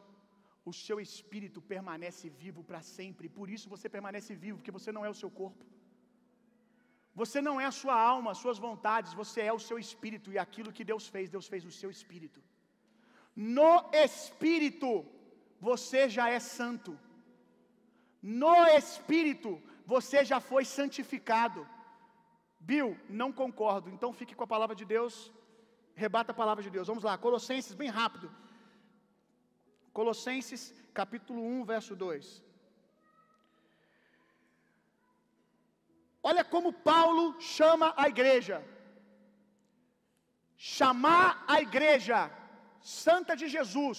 o 0.71 0.73
seu 0.87 0.97
espírito 1.09 1.61
permanece 1.75 2.27
vivo 2.45 2.63
para 2.71 2.81
sempre. 2.97 3.29
Por 3.39 3.49
isso 3.57 3.73
você 3.75 3.89
permanece 3.97 4.35
vivo, 4.45 4.59
porque 4.59 4.77
você 4.79 4.91
não 4.97 5.05
é 5.09 5.11
o 5.15 5.21
seu 5.23 5.31
corpo. 5.43 5.65
Você 7.21 7.41
não 7.49 7.57
é 7.65 7.67
a 7.69 7.77
sua 7.83 7.97
alma, 8.15 8.33
as 8.33 8.41
suas 8.45 8.59
vontades, 8.67 9.19
você 9.23 9.43
é 9.51 9.53
o 9.59 9.65
seu 9.69 9.79
espírito 9.87 10.33
e 10.35 10.39
aquilo 10.47 10.75
que 10.79 10.89
Deus 10.93 11.07
fez, 11.15 11.31
Deus 11.37 11.47
fez 11.53 11.63
no 11.69 11.77
seu 11.83 11.93
espírito. 11.99 12.43
No 13.57 13.73
espírito 14.07 14.91
você 15.61 16.09
já 16.17 16.29
é 16.37 16.41
santo. 16.41 16.93
No 18.23 18.55
espírito 18.81 19.51
você 19.95 20.25
já 20.31 20.39
foi 20.51 20.65
santificado. 20.65 21.67
Bill, 22.69 22.91
não 23.09 23.31
concordo. 23.33 23.89
Então 23.91 24.13
fique 24.21 24.35
com 24.35 24.45
a 24.45 24.53
palavra 24.55 24.77
de 24.81 24.85
Deus. 24.85 25.15
Rebata 25.95 26.33
a 26.33 26.41
palavra 26.43 26.63
de 26.67 26.71
Deus. 26.71 26.89
Vamos 26.89 27.05
lá, 27.09 27.17
Colossenses, 27.17 27.75
bem 27.75 27.91
rápido. 28.01 28.29
Colossenses, 29.93 30.63
capítulo 31.01 31.41
1, 31.43 31.65
verso 31.65 31.95
2. 31.97 32.45
Olha 36.23 36.45
como 36.45 36.73
Paulo 36.73 37.25
chama 37.41 37.95
a 37.97 38.09
igreja. 38.15 38.59
Chamar 40.57 41.45
a 41.47 41.61
igreja 41.67 42.19
santa 42.81 43.35
de 43.41 43.49
Jesus. 43.57 43.99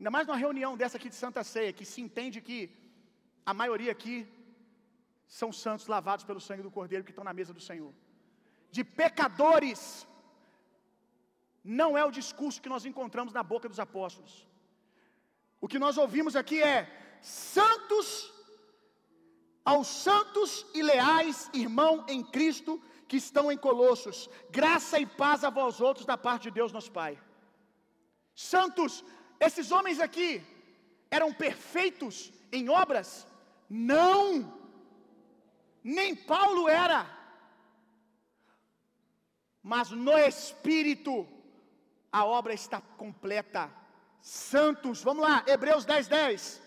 Ainda 0.00 0.10
mais 0.14 0.26
numa 0.26 0.42
reunião 0.44 0.70
dessa 0.80 0.96
aqui 0.98 1.10
de 1.10 1.18
Santa 1.22 1.42
Ceia, 1.44 1.74
que 1.78 1.84
se 1.84 2.00
entende 2.04 2.40
que 2.46 2.58
a 3.50 3.52
maioria 3.52 3.92
aqui 3.96 4.14
são 5.38 5.50
santos 5.52 5.86
lavados 5.94 6.24
pelo 6.28 6.40
sangue 6.46 6.62
do 6.66 6.70
Cordeiro 6.76 7.04
que 7.04 7.10
estão 7.10 7.28
na 7.28 7.34
mesa 7.40 7.52
do 7.52 7.60
Senhor. 7.66 7.92
De 8.76 8.82
pecadores, 9.00 9.82
não 11.62 11.90
é 11.98 12.04
o 12.04 12.16
discurso 12.20 12.62
que 12.62 12.72
nós 12.74 12.86
encontramos 12.90 13.34
na 13.34 13.42
boca 13.52 13.68
dos 13.68 13.82
apóstolos. 13.86 14.48
O 15.60 15.68
que 15.68 15.82
nós 15.84 15.98
ouvimos 15.98 16.34
aqui 16.34 16.62
é: 16.62 16.78
santos 17.20 18.06
aos 19.62 19.86
santos 19.86 20.66
e 20.72 20.82
leais 20.82 21.50
irmão 21.52 22.06
em 22.08 22.22
Cristo 22.24 22.82
que 23.06 23.18
estão 23.18 23.52
em 23.52 23.58
Colossos, 23.68 24.30
graça 24.50 24.98
e 24.98 25.04
paz 25.04 25.44
a 25.44 25.50
vós 25.50 25.78
outros 25.78 26.06
da 26.06 26.16
parte 26.16 26.44
de 26.44 26.52
Deus 26.52 26.72
nosso 26.72 26.90
Pai. 26.90 27.20
Santos, 28.34 29.04
esses 29.40 29.72
homens 29.72 29.98
aqui 29.98 30.42
eram 31.10 31.32
perfeitos 31.32 32.32
em 32.52 32.68
obras? 32.68 33.26
Não, 33.68 34.52
nem 35.82 36.14
Paulo 36.14 36.68
era, 36.68 37.06
mas 39.62 39.90
no 39.90 40.16
Espírito 40.18 41.26
a 42.12 42.24
obra 42.24 42.52
está 42.52 42.80
completa. 42.80 43.70
Santos, 44.20 45.02
vamos 45.02 45.22
lá, 45.22 45.44
Hebreus 45.46 45.84
10, 45.84 46.08
10. 46.08 46.62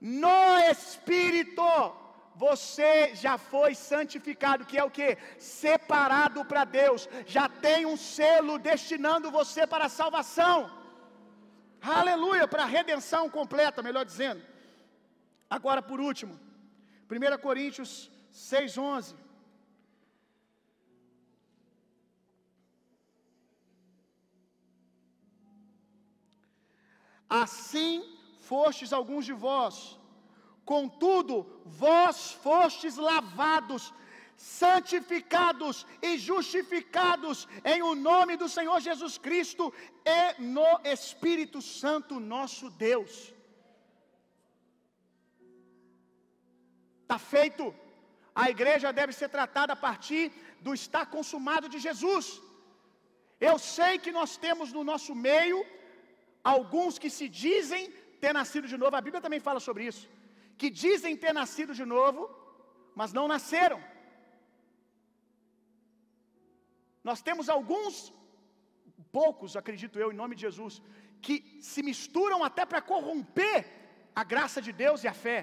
No 0.00 0.58
Espírito 0.70 1.62
você 2.34 3.14
já 3.14 3.38
foi 3.38 3.74
santificado, 3.74 4.66
que 4.66 4.78
é 4.78 4.84
o 4.84 4.90
que? 4.90 5.16
Separado 5.38 6.44
para 6.44 6.64
Deus, 6.64 7.08
já 7.26 7.48
tem 7.48 7.86
um 7.86 7.96
selo 7.96 8.58
destinando 8.58 9.30
você 9.30 9.66
para 9.66 9.86
a 9.86 9.88
salvação. 9.88 10.70
Aleluia, 11.80 12.46
para 12.46 12.64
a 12.64 12.66
redenção 12.66 13.30
completa, 13.30 13.82
melhor 13.82 14.04
dizendo. 14.04 14.42
Agora, 15.48 15.80
por 15.80 16.00
último, 16.00 16.38
1 17.08 17.38
Coríntios 17.38 18.10
6,11. 18.32 19.14
Assim 27.28 28.04
fostes 28.40 28.92
alguns 28.92 29.24
de 29.24 29.32
vós, 29.32 29.98
contudo, 30.64 31.46
vós 31.64 32.32
fostes 32.32 32.96
lavados, 32.96 33.92
santificados 34.36 35.86
e 36.00 36.18
justificados 36.18 37.48
em 37.64 37.82
o 37.82 37.94
nome 37.94 38.36
do 38.36 38.48
Senhor 38.48 38.80
Jesus 38.80 39.16
Cristo 39.18 39.72
e 40.04 40.42
no 40.42 40.80
Espírito 40.84 41.60
Santo 41.60 42.20
nosso 42.20 42.70
Deus. 42.70 43.35
Está 47.06 47.18
feito. 47.34 47.64
A 48.42 48.44
igreja 48.54 48.96
deve 49.00 49.12
ser 49.18 49.28
tratada 49.36 49.72
a 49.74 49.82
partir 49.88 50.24
do 50.64 50.72
estar 50.80 51.04
consumado 51.16 51.66
de 51.74 51.78
Jesus. 51.86 52.26
Eu 53.48 53.56
sei 53.76 53.92
que 54.04 54.12
nós 54.18 54.30
temos 54.44 54.68
no 54.76 54.82
nosso 54.90 55.12
meio 55.28 55.58
alguns 56.54 56.98
que 57.02 57.10
se 57.18 57.26
dizem 57.44 57.82
ter 58.22 58.32
nascido 58.40 58.66
de 58.72 58.78
novo, 58.82 58.96
a 58.96 59.06
Bíblia 59.06 59.24
também 59.26 59.40
fala 59.48 59.60
sobre 59.66 59.82
isso, 59.90 60.04
que 60.60 60.68
dizem 60.84 61.20
ter 61.24 61.32
nascido 61.40 61.72
de 61.80 61.84
novo, 61.94 62.20
mas 63.00 63.12
não 63.18 63.26
nasceram. 63.34 63.80
Nós 67.08 67.20
temos 67.26 67.48
alguns, 67.56 68.12
poucos, 69.18 69.56
acredito 69.60 69.98
eu, 70.02 70.10
em 70.10 70.20
nome 70.22 70.34
de 70.36 70.42
Jesus, 70.46 70.74
que 71.24 71.36
se 71.70 71.82
misturam 71.90 72.40
até 72.48 72.64
para 72.70 72.86
corromper 72.92 73.58
a 74.20 74.24
graça 74.32 74.60
de 74.66 74.72
Deus 74.84 75.04
e 75.04 75.08
a 75.12 75.16
fé. 75.26 75.40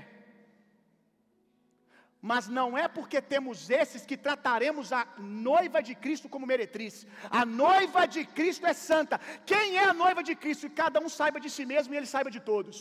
Mas 2.29 2.43
não 2.57 2.67
é 2.81 2.85
porque 2.97 3.19
temos 3.33 3.69
esses 3.79 4.05
que 4.09 4.17
trataremos 4.25 4.93
a 4.99 5.01
noiva 5.47 5.79
de 5.87 5.93
Cristo 6.03 6.29
como 6.33 6.49
meretriz. 6.51 7.05
A 7.29 7.43
noiva 7.45 8.05
de 8.13 8.21
Cristo 8.37 8.65
é 8.65 8.73
santa. 8.73 9.17
Quem 9.51 9.75
é 9.77 9.83
a 9.89 9.97
noiva 10.03 10.23
de 10.29 10.33
Cristo? 10.43 10.69
Que 10.69 10.75
cada 10.83 11.01
um 11.05 11.09
saiba 11.09 11.37
de 11.45 11.49
si 11.55 11.65
mesmo 11.65 11.93
e 11.93 11.97
ele 11.97 12.05
saiba 12.13 12.31
de 12.35 12.39
todos. 12.39 12.77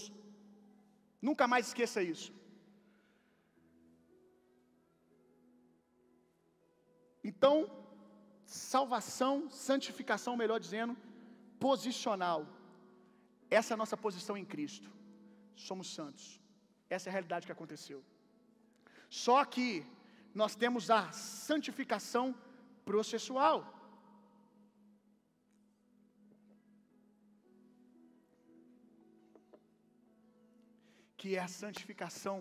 Nunca 1.28 1.49
mais 1.53 1.66
esqueça 1.66 2.01
isso. 2.12 2.30
Então, 7.24 7.55
salvação, 8.45 9.51
santificação, 9.51 10.36
melhor 10.36 10.61
dizendo, 10.61 10.97
posicional. 11.59 12.47
Essa 13.51 13.72
é 13.72 13.74
a 13.74 13.82
nossa 13.84 13.97
posição 13.97 14.36
em 14.36 14.45
Cristo. 14.55 14.88
Somos 15.57 15.93
santos. 15.99 16.40
Essa 16.88 17.09
é 17.09 17.11
a 17.11 17.16
realidade 17.18 17.47
que 17.47 17.57
aconteceu. 17.59 18.05
Só 19.21 19.45
que 19.45 19.85
nós 20.41 20.55
temos 20.63 20.85
a 20.99 21.13
santificação 21.13 22.35
processual. 22.83 23.59
Que 31.19 31.37
é 31.37 31.41
a 31.41 31.53
santificação 31.63 32.37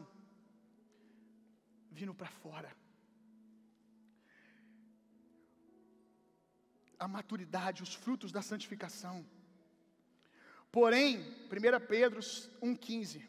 vindo 1.99 2.13
para 2.13 2.31
fora. 2.41 2.71
A 6.97 7.07
maturidade, 7.17 7.83
os 7.83 7.93
frutos 7.93 8.31
da 8.31 8.41
santificação. 8.41 9.15
Porém, 10.71 11.19
1 11.19 11.87
Pedro 11.93 12.21
1,15, 12.21 13.21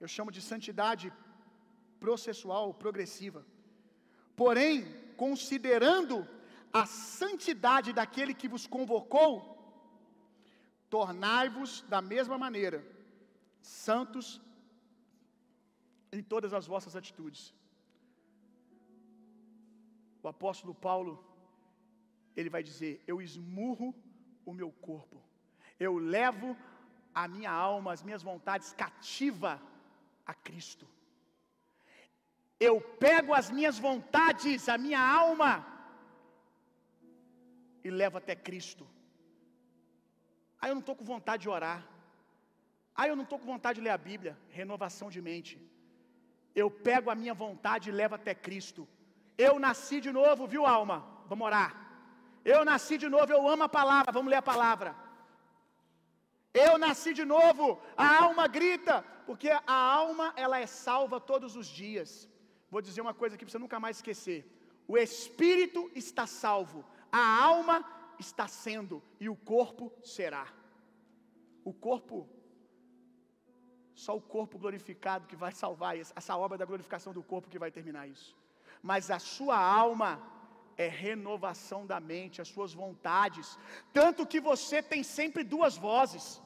eu 0.00 0.08
chamo 0.08 0.32
de 0.32 0.40
santidade 0.40 1.12
processual, 2.00 2.74
progressiva. 2.74 3.44
Porém, 4.34 4.84
considerando 5.16 6.26
a 6.72 6.86
santidade 6.86 7.92
daquele 7.92 8.34
que 8.34 8.48
vos 8.48 8.66
convocou, 8.66 9.30
tornai-vos 10.88 11.82
da 11.82 12.00
mesma 12.00 12.36
maneira 12.38 12.84
santos 13.60 14.40
em 16.12 16.22
todas 16.22 16.52
as 16.52 16.66
vossas 16.66 16.96
atitudes. 16.96 17.54
O 20.22 20.28
apóstolo 20.28 20.74
Paulo, 20.74 21.24
ele 22.36 22.50
vai 22.50 22.62
dizer: 22.62 23.02
Eu 23.06 23.20
esmurro 23.20 23.94
o 24.44 24.52
meu 24.52 24.70
corpo, 24.88 25.22
eu 25.78 25.98
levo 25.98 26.56
a 27.14 27.26
minha 27.28 27.50
alma, 27.50 27.92
as 27.92 28.02
minhas 28.02 28.22
vontades 28.22 28.72
cativa 28.72 29.60
a 30.26 30.34
Cristo. 30.34 30.86
Eu 32.68 32.74
pego 33.04 33.32
as 33.40 33.50
minhas 33.50 33.78
vontades, 33.78 34.68
a 34.68 34.76
minha 34.76 35.00
alma, 35.00 35.52
e 37.82 37.90
levo 37.90 38.18
até 38.18 38.34
Cristo. 38.36 38.86
Aí 40.60 40.70
eu 40.70 40.74
não 40.74 40.84
estou 40.84 40.94
com 40.94 41.04
vontade 41.14 41.42
de 41.44 41.48
orar. 41.48 41.80
Aí 42.94 43.08
eu 43.08 43.16
não 43.16 43.24
estou 43.24 43.38
com 43.38 43.46
vontade 43.46 43.78
de 43.78 43.84
ler 43.86 43.94
a 43.98 44.04
Bíblia. 44.10 44.36
Renovação 44.50 45.08
de 45.14 45.20
mente. 45.28 45.54
Eu 46.54 46.70
pego 46.70 47.08
a 47.10 47.14
minha 47.14 47.32
vontade 47.32 47.88
e 47.88 47.92
levo 47.92 48.14
até 48.16 48.34
Cristo. 48.34 48.86
Eu 49.38 49.58
nasci 49.58 49.98
de 50.06 50.12
novo, 50.12 50.46
viu, 50.46 50.66
alma? 50.66 50.98
Vamos 51.30 51.46
orar. 51.46 51.70
Eu 52.44 52.64
nasci 52.64 52.98
de 52.98 53.08
novo, 53.08 53.32
eu 53.32 53.48
amo 53.48 53.64
a 53.64 53.68
palavra, 53.68 54.12
vamos 54.12 54.30
ler 54.30 54.36
a 54.36 54.50
palavra. 54.52 54.94
Eu 56.52 56.76
nasci 56.84 57.14
de 57.14 57.24
novo, 57.24 57.80
a 57.96 58.22
alma 58.24 58.46
grita, 58.48 59.02
porque 59.26 59.50
a 59.50 59.78
alma 60.00 60.32
ela 60.36 60.58
é 60.58 60.66
salva 60.66 61.20
todos 61.20 61.54
os 61.56 61.66
dias. 61.66 62.28
Vou 62.70 62.80
dizer 62.80 63.00
uma 63.00 63.14
coisa 63.14 63.34
aqui 63.34 63.44
para 63.44 63.52
você 63.52 63.58
nunca 63.58 63.80
mais 63.80 63.96
esquecer. 63.96 64.40
O 64.86 64.96
espírito 64.96 65.90
está 65.94 66.26
salvo, 66.26 66.84
a 67.10 67.42
alma 67.42 67.84
está 68.18 68.46
sendo 68.46 69.02
e 69.18 69.28
o 69.28 69.36
corpo 69.36 69.92
será. 70.02 70.46
O 71.64 71.72
corpo 71.72 72.28
só 73.94 74.16
o 74.16 74.20
corpo 74.20 74.58
glorificado 74.58 75.26
que 75.26 75.36
vai 75.36 75.52
salvar 75.52 75.94
essa 75.98 76.34
obra 76.36 76.56
da 76.56 76.64
glorificação 76.64 77.12
do 77.12 77.22
corpo 77.22 77.50
que 77.50 77.58
vai 77.58 77.70
terminar 77.70 78.06
isso. 78.08 78.34
Mas 78.82 79.10
a 79.10 79.18
sua 79.18 79.58
alma 79.58 80.10
é 80.76 80.88
renovação 80.88 81.84
da 81.86 82.00
mente, 82.00 82.40
as 82.40 82.48
suas 82.48 82.72
vontades. 82.72 83.58
Tanto 83.92 84.26
que 84.26 84.40
você 84.40 84.82
tem 84.82 85.02
sempre 85.02 85.44
duas 85.44 85.76
vozes. 85.76 86.40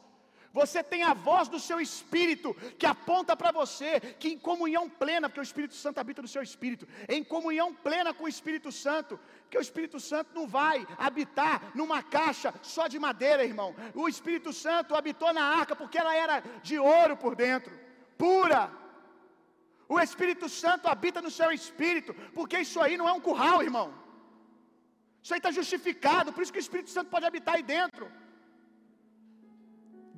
Você 0.55 0.85
tem 0.85 1.03
a 1.03 1.13
voz 1.13 1.49
do 1.49 1.59
seu 1.59 1.81
espírito 1.81 2.55
que 2.79 2.87
aponta 2.87 3.37
para 3.37 3.51
você 3.51 3.99
que 4.21 4.29
em 4.29 4.39
comunhão 4.39 4.89
plena, 4.89 5.29
porque 5.29 5.41
o 5.41 5.51
Espírito 5.51 5.75
Santo 5.75 5.99
habita 5.99 6.23
no 6.23 6.29
seu 6.29 6.43
espírito, 6.43 6.87
em 7.09 7.25
comunhão 7.25 7.75
plena 7.75 8.15
com 8.15 8.23
o 8.23 8.29
Espírito 8.29 8.71
Santo, 8.71 9.19
que 9.51 9.59
o 9.59 9.61
Espírito 9.61 9.99
Santo 9.99 10.33
não 10.33 10.47
vai 10.47 10.87
habitar 10.97 11.73
numa 11.75 12.05
caixa 12.05 12.55
só 12.63 12.87
de 12.87 13.01
madeira, 13.01 13.45
irmão. 13.45 13.75
O 13.97 14.09
Espírito 14.09 14.53
Santo 14.53 14.95
habitou 14.95 15.33
na 15.33 15.43
arca 15.43 15.75
porque 15.75 15.99
ela 15.99 16.15
era 16.15 16.41
de 16.63 16.79
ouro 16.79 17.17
por 17.17 17.35
dentro, 17.35 17.73
pura. 18.17 18.71
O 19.89 19.99
Espírito 19.99 20.49
Santo 20.49 20.87
habita 20.87 21.21
no 21.21 21.33
seu 21.33 21.51
espírito, 21.51 22.15
porque 22.33 22.61
isso 22.61 22.81
aí 22.81 22.97
não 22.97 23.09
é 23.09 23.13
um 23.13 23.21
curral, 23.21 23.61
irmão. 23.61 23.93
Isso 25.21 25.35
aí 25.35 25.39
está 25.39 25.51
justificado, 25.51 26.33
por 26.33 26.45
isso 26.45 26.53
que 26.53 26.61
o 26.61 26.67
Espírito 26.69 26.91
Santo 26.91 27.11
pode 27.11 27.27
habitar 27.27 27.57
aí 27.57 27.63
dentro. 27.65 28.09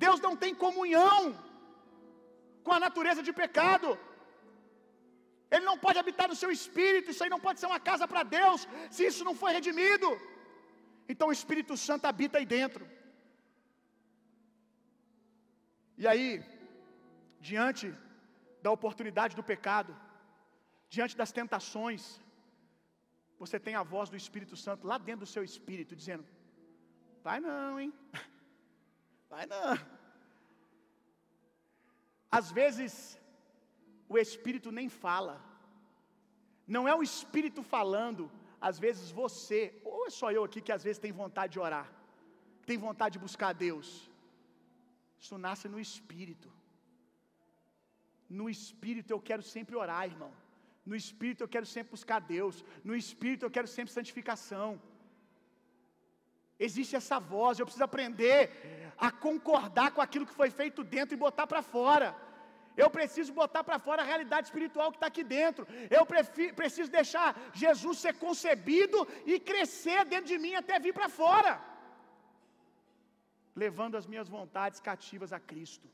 Deus 0.05 0.19
não 0.25 0.33
tem 0.43 0.53
comunhão 0.65 1.19
com 2.65 2.73
a 2.75 2.79
natureza 2.85 3.21
de 3.27 3.33
pecado. 3.41 3.89
Ele 5.53 5.65
não 5.69 5.77
pode 5.85 5.99
habitar 6.01 6.27
no 6.31 6.39
seu 6.41 6.51
espírito, 6.57 7.11
isso 7.11 7.23
aí 7.23 7.31
não 7.35 7.43
pode 7.45 7.59
ser 7.59 7.67
uma 7.71 7.81
casa 7.89 8.05
para 8.11 8.23
Deus, 8.37 8.67
se 8.95 9.03
isso 9.09 9.23
não 9.27 9.35
foi 9.41 9.51
redimido. 9.57 10.09
Então 11.11 11.27
o 11.29 11.37
Espírito 11.39 11.75
Santo 11.87 12.05
habita 12.11 12.37
aí 12.37 12.47
dentro. 12.57 12.85
E 16.01 16.05
aí, 16.11 16.27
diante 17.49 17.85
da 18.61 18.71
oportunidade 18.77 19.35
do 19.35 19.47
pecado, 19.51 19.91
diante 20.95 21.15
das 21.21 21.31
tentações, 21.39 22.01
você 23.39 23.57
tem 23.59 23.75
a 23.75 23.83
voz 23.93 24.09
do 24.09 24.17
Espírito 24.23 24.55
Santo 24.65 24.85
lá 24.85 24.97
dentro 24.97 25.25
do 25.25 25.33
seu 25.35 25.43
espírito, 25.43 25.95
dizendo: 25.95 26.25
Vai 27.23 27.39
não, 27.39 27.79
hein? 27.79 27.93
Vai 29.29 29.45
não. 29.45 29.77
Às 32.37 32.51
vezes, 32.51 32.91
o 34.09 34.17
Espírito 34.17 34.71
nem 34.71 34.89
fala. 34.89 35.35
Não 36.75 36.83
é 36.87 36.93
o 36.95 37.03
Espírito 37.03 37.61
falando, 37.63 38.23
às 38.69 38.77
vezes 38.85 39.09
você, 39.21 39.59
ou 39.83 40.07
é 40.07 40.09
só 40.09 40.31
eu 40.31 40.43
aqui 40.43 40.61
que 40.61 40.75
às 40.77 40.83
vezes 40.83 40.99
tem 41.05 41.13
vontade 41.23 41.53
de 41.53 41.59
orar, 41.59 41.87
tem 42.65 42.77
vontade 42.77 43.13
de 43.13 43.19
buscar 43.19 43.53
Deus. 43.53 43.87
Isso 45.19 45.37
nasce 45.37 45.67
no 45.73 45.79
Espírito. 45.79 46.49
No 48.29 48.49
Espírito 48.49 49.11
eu 49.11 49.21
quero 49.29 49.43
sempre 49.55 49.75
orar, 49.83 50.03
irmão. 50.13 50.31
No 50.85 50.95
Espírito 50.95 51.41
eu 51.43 51.47
quero 51.53 51.65
sempre 51.65 51.91
buscar 51.91 52.19
Deus. 52.19 52.63
No 52.83 52.95
Espírito 52.95 53.43
eu 53.45 53.51
quero 53.51 53.67
sempre 53.67 53.93
santificação. 53.93 54.69
Existe 56.59 56.95
essa 56.95 57.19
voz, 57.19 57.59
eu 57.59 57.65
preciso 57.65 57.83
aprender 57.83 58.41
a 58.97 59.11
concordar 59.11 59.91
com 59.91 60.01
aquilo 60.01 60.25
que 60.25 60.33
foi 60.33 60.49
feito 60.49 60.83
dentro 60.83 61.13
e 61.15 61.23
botar 61.25 61.45
para 61.45 61.61
fora. 61.61 62.15
Eu 62.75 62.89
preciso 62.89 63.31
botar 63.33 63.63
para 63.63 63.79
fora 63.79 64.01
a 64.01 64.05
realidade 64.05 64.47
espiritual 64.47 64.91
que 64.91 64.97
está 64.97 65.07
aqui 65.07 65.23
dentro. 65.23 65.67
Eu 65.89 66.05
preciso 66.61 66.91
deixar 66.91 67.29
Jesus 67.53 67.97
ser 67.99 68.13
concebido 68.15 69.07
e 69.25 69.39
crescer 69.39 70.05
dentro 70.05 70.27
de 70.27 70.37
mim 70.37 70.53
até 70.55 70.79
vir 70.79 70.93
para 70.93 71.09
fora, 71.09 71.59
levando 73.55 73.97
as 73.97 74.05
minhas 74.05 74.29
vontades 74.29 74.79
cativas 74.79 75.33
a 75.33 75.39
Cristo. 75.39 75.87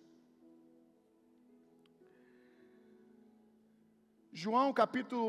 João 4.31 4.73
capítulo, 4.73 5.27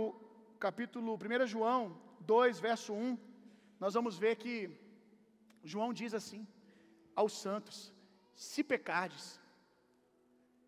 capítulo 0.58 1.14
1 1.14 1.46
João 1.46 2.00
2, 2.20 2.58
verso 2.58 2.92
1, 2.92 3.18
nós 3.78 3.94
vamos 3.94 4.16
ver 4.18 4.36
que 4.36 4.54
João 5.72 5.92
diz 6.00 6.12
assim 6.14 6.46
aos 7.16 7.32
santos: 7.32 7.92
se 8.34 8.62
pecardes, 8.62 9.26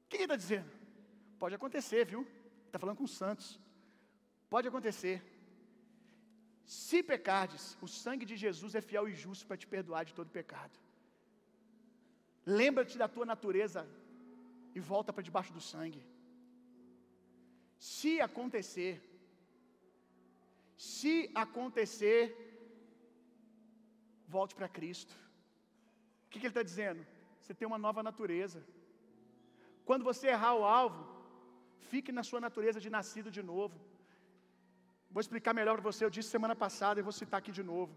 o 0.04 0.08
que 0.08 0.16
ele 0.16 0.24
está 0.24 0.36
dizendo? 0.36 0.70
Pode 1.38 1.54
acontecer, 1.54 2.04
viu? 2.06 2.26
Está 2.66 2.78
falando 2.78 2.98
com 2.98 3.04
os 3.04 3.16
santos. 3.22 3.60
Pode 4.48 4.68
acontecer. 4.68 5.16
Se 6.64 7.02
pecardes, 7.02 7.76
o 7.80 7.86
sangue 7.86 8.24
de 8.24 8.36
Jesus 8.36 8.74
é 8.74 8.80
fiel 8.80 9.08
e 9.08 9.14
justo 9.14 9.46
para 9.46 9.56
te 9.56 9.66
perdoar 9.66 10.04
de 10.04 10.14
todo 10.14 10.30
pecado. 10.30 10.76
Lembra-te 12.44 12.96
da 12.96 13.08
tua 13.08 13.26
natureza 13.26 13.86
e 14.74 14.80
volta 14.80 15.12
para 15.12 15.22
debaixo 15.22 15.52
do 15.52 15.60
sangue. 15.60 16.02
Se 17.78 18.20
acontecer, 18.20 18.94
se 20.76 21.30
acontecer, 21.34 22.20
volte 24.28 24.54
para 24.54 24.68
Cristo. 24.68 25.14
O 26.26 26.28
que, 26.30 26.38
que 26.38 26.46
ele 26.46 26.54
está 26.56 26.62
dizendo? 26.62 27.02
Você 27.40 27.54
tem 27.54 27.68
uma 27.68 27.78
nova 27.86 28.02
natureza. 28.02 28.60
Quando 29.88 30.04
você 30.10 30.26
errar 30.28 30.54
o 30.54 30.64
alvo, 30.64 31.00
fique 31.90 32.10
na 32.18 32.24
sua 32.28 32.40
natureza 32.46 32.80
de 32.84 32.90
nascido 32.90 33.30
de 33.30 33.42
novo. 33.52 33.76
Vou 35.10 35.20
explicar 35.20 35.54
melhor 35.54 35.74
para 35.76 35.88
você. 35.90 36.04
Eu 36.04 36.14
disse 36.16 36.28
semana 36.36 36.56
passada 36.64 36.98
e 36.98 37.06
vou 37.08 37.12
citar 37.20 37.38
aqui 37.38 37.52
de 37.58 37.62
novo. 37.62 37.94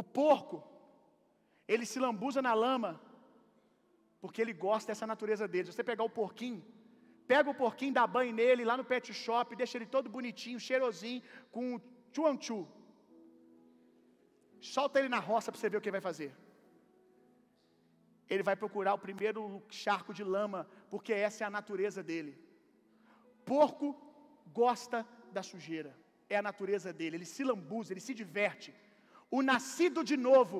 O 0.00 0.02
porco, 0.02 0.56
ele 1.66 1.86
se 1.86 1.98
lambuza 2.04 2.40
na 2.42 2.54
lama, 2.64 2.90
porque 4.20 4.40
ele 4.42 4.52
gosta 4.52 4.88
dessa 4.90 5.06
natureza 5.06 5.46
dele. 5.52 5.70
Você 5.70 5.84
pegar 5.92 6.04
o 6.04 6.16
porquinho, 6.20 6.60
pega 7.26 7.48
o 7.50 7.58
porquinho, 7.62 7.96
dá 7.98 8.06
banho 8.06 8.32
nele 8.40 8.64
lá 8.64 8.76
no 8.76 8.84
pet 8.84 9.12
shop, 9.12 9.54
deixa 9.54 9.78
ele 9.78 9.86
todo 9.86 10.14
bonitinho, 10.16 10.64
cheirosinho, 10.68 11.22
com 11.54 11.80
chuanchu. 12.12 12.60
Solta 14.60 14.98
ele 14.98 15.08
na 15.08 15.18
roça 15.18 15.50
para 15.50 15.60
você 15.60 15.68
ver 15.68 15.76
o 15.76 15.80
que 15.80 15.88
ele 15.88 16.00
vai 16.00 16.00
fazer. 16.00 16.34
Ele 18.28 18.42
vai 18.42 18.56
procurar 18.56 18.94
o 18.94 18.98
primeiro 18.98 19.62
charco 19.68 20.12
de 20.12 20.22
lama, 20.22 20.68
porque 20.90 21.12
essa 21.12 21.44
é 21.44 21.46
a 21.46 21.50
natureza 21.50 22.02
dele. 22.02 22.38
Porco 23.44 23.96
gosta 24.52 25.06
da 25.32 25.42
sujeira, 25.42 25.96
é 26.28 26.36
a 26.36 26.42
natureza 26.42 26.92
dele, 26.92 27.16
ele 27.16 27.24
se 27.24 27.42
lambuza, 27.44 27.92
ele 27.92 28.00
se 28.00 28.14
diverte. 28.14 28.74
O 29.30 29.42
nascido 29.42 30.02
de 30.04 30.16
novo, 30.16 30.58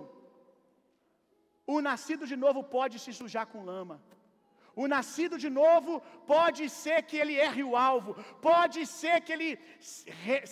o 1.67 1.81
nascido 1.81 2.27
de 2.27 2.37
novo 2.37 2.63
pode 2.65 2.99
se 2.99 3.13
sujar 3.13 3.47
com 3.47 3.65
lama. 3.65 4.03
O 4.83 4.87
nascido 4.87 5.37
de 5.45 5.51
novo 5.51 5.93
pode 6.33 6.65
ser 6.71 6.99
que 7.09 7.17
ele 7.23 7.35
erre 7.47 7.63
o 7.65 7.75
alvo, 7.91 8.11
pode 8.49 8.81
ser 8.99 9.17
que 9.25 9.33
ele 9.37 9.51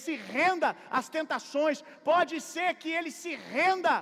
se 0.05 0.15
renda 0.17 0.69
às 0.99 1.09
tentações, 1.17 1.81
pode 2.11 2.41
ser 2.41 2.71
que 2.81 2.91
ele 2.99 3.13
se 3.21 3.33
renda 3.37 3.95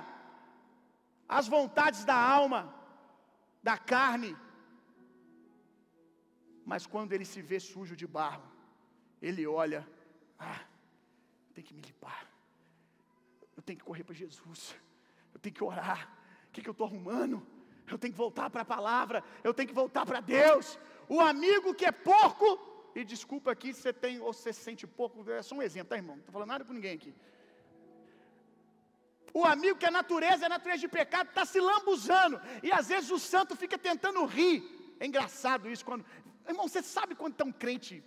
às 1.37 1.47
vontades 1.55 2.03
da 2.11 2.17
alma, 2.37 2.61
da 3.61 3.77
carne. 3.77 4.35
Mas 6.71 6.87
quando 6.87 7.13
ele 7.13 7.27
se 7.33 7.43
vê 7.49 7.59
sujo 7.59 7.95
de 7.95 8.07
barro, 8.07 8.49
ele 9.21 9.45
olha, 9.45 9.87
ah, 10.39 10.61
tenho 11.53 11.67
que 11.67 11.75
me 11.75 11.83
limpar. 11.89 12.21
Eu 13.55 13.61
tenho 13.61 13.77
que 13.77 13.85
correr 13.85 14.03
para 14.03 14.21
Jesus. 14.23 14.75
Eu 15.35 15.39
tenho 15.39 15.53
que 15.53 15.63
orar. 15.63 16.01
O 16.47 16.51
que, 16.51 16.63
que 16.63 16.69
eu 16.69 16.77
estou 16.77 16.87
arrumando? 16.87 17.37
Eu 17.91 17.97
tenho 17.97 18.13
que 18.13 18.17
voltar 18.17 18.49
para 18.49 18.61
a 18.61 18.65
palavra. 18.65 19.23
Eu 19.43 19.53
tenho 19.53 19.67
que 19.67 19.75
voltar 19.75 20.05
para 20.05 20.19
Deus. 20.19 20.79
O 21.07 21.19
amigo 21.19 21.73
que 21.73 21.85
é 21.85 21.91
porco, 21.91 22.47
e 22.95 23.03
desculpa 23.03 23.51
aqui 23.51 23.73
se 23.73 23.81
você 23.81 23.93
tem 23.93 24.19
ou 24.19 24.33
se 24.33 24.51
sente 24.53 24.87
pouco, 24.87 25.29
é 25.29 25.41
só 25.41 25.55
um 25.55 25.61
exemplo, 25.61 25.89
tá, 25.89 25.95
irmão? 25.95 26.15
Não 26.15 26.21
estou 26.21 26.33
falando 26.33 26.49
nada 26.49 26.65
para 26.65 26.73
ninguém 26.73 26.95
aqui. 26.95 27.13
O 29.33 29.43
amigo 29.43 29.77
que 29.77 29.85
é 29.85 29.91
natureza, 29.91 30.45
é 30.45 30.49
natureza 30.49 30.79
de 30.79 30.87
pecado, 30.87 31.27
está 31.27 31.45
se 31.45 31.59
lambuzando. 31.59 32.41
E 32.63 32.71
às 32.71 32.87
vezes 32.87 33.11
o 33.11 33.19
santo 33.19 33.55
fica 33.55 33.77
tentando 33.77 34.25
rir. 34.25 34.63
É 34.99 35.05
engraçado 35.05 35.69
isso 35.69 35.83
quando. 35.83 36.05
Irmão, 36.47 36.67
você 36.67 36.81
sabe 36.81 37.15
quando 37.15 37.33
está 37.33 37.43
um 37.43 37.51
crente 37.51 38.03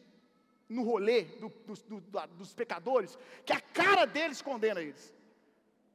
no 0.68 0.82
rolê 0.82 1.24
do, 1.24 1.48
do, 1.66 2.00
do, 2.00 2.26
dos 2.28 2.54
pecadores, 2.54 3.18
que 3.44 3.52
a 3.52 3.60
cara 3.60 4.06
deles 4.06 4.40
condena 4.40 4.80
eles. 4.80 5.14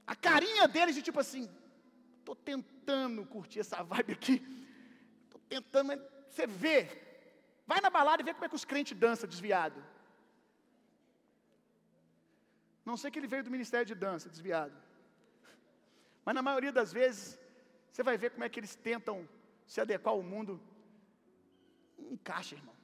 A 0.06 0.16
carinha 0.16 0.68
deles 0.68 0.96
de 0.96 1.02
tipo 1.02 1.20
assim, 1.20 1.50
estou 2.24 2.36
tentando 2.36 3.26
curtir 3.26 3.60
essa 3.60 3.84
vibe 3.84 4.14
aqui, 4.14 4.36
estou 5.26 5.42
tentando, 5.50 5.88
mas 5.88 6.00
você 6.30 6.48
vê, 6.48 6.80
vai 7.68 7.80
na 7.82 7.90
balada 7.90 8.22
e 8.22 8.26
vê 8.26 8.34
como 8.34 8.46
é 8.46 8.50
que 8.50 8.56
os 8.56 8.66
crentes 8.66 8.98
dançam 8.98 9.30
desviado. 9.30 9.84
Não 12.86 12.98
sei 12.98 13.12
que 13.12 13.20
ele 13.20 13.28
veio 13.28 13.44
do 13.44 13.52
ministério 13.52 13.86
de 13.86 13.96
dança, 13.96 14.30
desviado. 14.30 14.76
Mas 16.26 16.36
na 16.36 16.42
maioria 16.42 16.72
das 16.72 16.92
vezes, 16.92 17.40
você 17.92 18.02
vai 18.04 18.18
ver 18.18 18.32
como 18.32 18.44
é 18.44 18.50
que 18.50 18.60
eles 18.60 18.76
tentam 18.76 19.28
se 19.66 19.80
adequar 19.80 20.14
ao 20.14 20.24
mundo. 20.24 20.60
Não 21.98 22.12
encaixa, 22.12 22.56
irmão. 22.56 22.76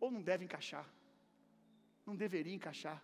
Ou 0.00 0.10
não 0.10 0.22
deve 0.22 0.44
encaixar. 0.44 0.86
Não 2.06 2.14
deveria 2.14 2.54
encaixar. 2.54 3.02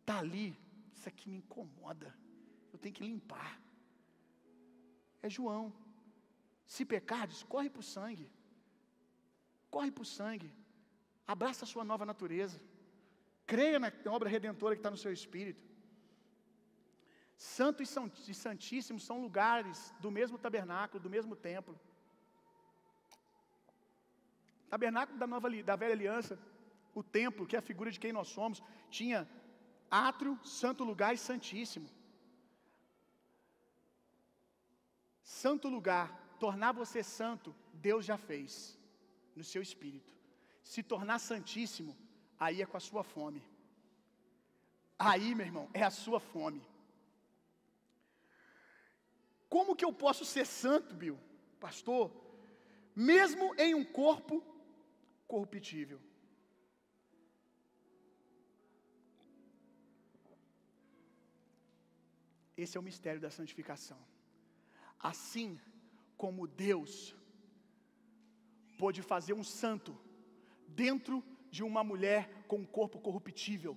Está 0.00 0.18
ali. 0.18 0.58
Isso 0.94 1.08
aqui 1.08 1.30
me 1.30 1.38
incomoda. 1.38 2.14
Eu 2.72 2.78
tenho 2.78 2.94
que 2.94 3.04
limpar. 3.04 3.61
É 5.22 5.28
João. 5.30 5.72
Se 6.66 6.84
pecardes, 6.84 7.42
corre 7.42 7.70
para 7.70 7.80
o 7.80 7.90
sangue. 7.94 8.28
Corre 9.70 9.90
para 9.90 10.02
o 10.02 10.12
sangue. 10.18 10.52
Abraça 11.26 11.64
a 11.64 11.70
sua 11.72 11.84
nova 11.84 12.04
natureza. 12.04 12.60
Creia 13.46 13.78
na 13.78 13.92
obra 14.06 14.28
redentora 14.28 14.74
que 14.74 14.80
está 14.80 14.90
no 14.90 14.96
seu 14.96 15.12
espírito. 15.12 15.62
Santo 17.36 17.82
e 17.82 18.34
Santíssimo 18.34 19.00
são 19.00 19.20
lugares 19.20 19.92
do 20.00 20.10
mesmo 20.10 20.38
tabernáculo, 20.38 21.02
do 21.02 21.10
mesmo 21.10 21.34
templo. 21.34 21.78
Tabernáculo 24.70 25.18
da, 25.18 25.26
nova, 25.26 25.50
da 25.50 25.76
velha 25.76 25.92
aliança, 25.92 26.38
o 26.94 27.02
templo, 27.02 27.46
que 27.46 27.56
é 27.56 27.58
a 27.58 27.68
figura 27.70 27.90
de 27.90 28.00
quem 28.00 28.12
nós 28.12 28.28
somos, 28.28 28.62
tinha 28.90 29.28
átrio, 29.90 30.38
santo 30.44 30.84
lugar 30.84 31.14
e 31.14 31.18
santíssimo. 31.18 31.88
Santo 35.42 35.68
lugar, 35.76 36.08
tornar 36.38 36.72
você 36.80 37.00
santo, 37.02 37.48
Deus 37.86 38.02
já 38.10 38.16
fez 38.28 38.78
no 39.34 39.44
seu 39.50 39.60
espírito. 39.60 40.12
Se 40.72 40.80
tornar 40.92 41.18
santíssimo, 41.18 41.92
aí 42.38 42.62
é 42.62 42.66
com 42.66 42.76
a 42.76 42.86
sua 42.88 43.02
fome. 43.02 43.42
Aí, 45.08 45.34
meu 45.34 45.46
irmão, 45.48 45.66
é 45.80 45.82
a 45.82 45.90
sua 45.90 46.20
fome. 46.20 46.62
Como 49.54 49.74
que 49.74 49.84
eu 49.84 49.92
posso 50.04 50.24
ser 50.24 50.46
santo, 50.46 50.94
Bill, 50.94 51.18
pastor, 51.58 52.04
mesmo 52.94 53.52
em 53.66 53.74
um 53.74 53.84
corpo 53.84 54.36
corruptível? 55.26 56.00
Esse 62.56 62.76
é 62.76 62.80
o 62.80 62.88
mistério 62.90 63.20
da 63.20 63.30
santificação. 63.40 64.11
Assim 65.02 65.60
como 66.16 66.46
Deus 66.46 67.14
pôde 68.78 69.02
fazer 69.02 69.32
um 69.32 69.42
santo 69.42 69.98
dentro 70.68 71.22
de 71.50 71.64
uma 71.64 71.82
mulher 71.82 72.44
com 72.46 72.58
um 72.58 72.64
corpo 72.64 73.00
corruptível, 73.00 73.76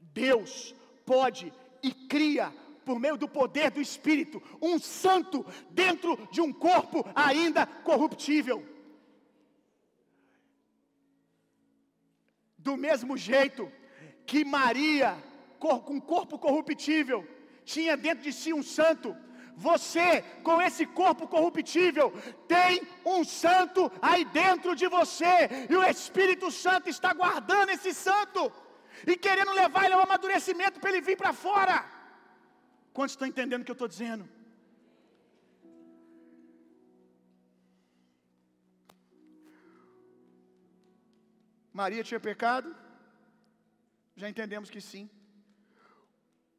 Deus 0.00 0.74
pode 1.04 1.52
e 1.82 1.92
cria 1.92 2.50
por 2.84 2.98
meio 2.98 3.16
do 3.16 3.28
poder 3.28 3.70
do 3.70 3.80
Espírito, 3.80 4.42
um 4.62 4.78
santo 4.78 5.44
dentro 5.70 6.16
de 6.30 6.40
um 6.40 6.52
corpo 6.52 7.04
ainda 7.14 7.66
corruptível. 7.66 8.64
Do 12.56 12.76
mesmo 12.76 13.16
jeito 13.16 13.70
que 14.24 14.44
Maria, 14.44 15.16
com 15.58 16.00
corpo 16.00 16.38
corruptível, 16.38 17.26
tinha 17.64 17.96
dentro 17.96 18.22
de 18.22 18.32
si 18.32 18.52
um 18.52 18.62
santo, 18.62 19.16
você, 19.56 20.22
com 20.42 20.60
esse 20.60 20.84
corpo 20.84 21.26
corruptível, 21.26 22.12
tem 22.46 22.82
um 23.04 23.24
santo 23.24 23.90
aí 24.02 24.24
dentro 24.26 24.76
de 24.76 24.86
você, 24.86 25.34
e 25.70 25.74
o 25.74 25.82
Espírito 25.82 26.50
Santo 26.50 26.90
está 26.90 27.12
guardando 27.14 27.70
esse 27.70 27.94
santo 27.94 28.52
e 29.06 29.16
querendo 29.16 29.52
levar 29.52 29.84
ele 29.84 29.94
ao 29.94 30.02
amadurecimento 30.02 30.78
para 30.78 30.90
ele 30.90 31.00
vir 31.00 31.16
para 31.16 31.32
fora. 31.32 31.76
Quantos 32.92 33.14
estão 33.14 33.26
entendendo 33.26 33.62
o 33.62 33.64
que 33.64 33.70
eu 33.70 33.80
estou 33.80 33.88
dizendo? 33.88 34.28
Maria 41.72 42.04
tinha 42.04 42.20
pecado? 42.20 42.74
Já 44.16 44.28
entendemos 44.28 44.70
que 44.70 44.80
sim. 44.80 45.10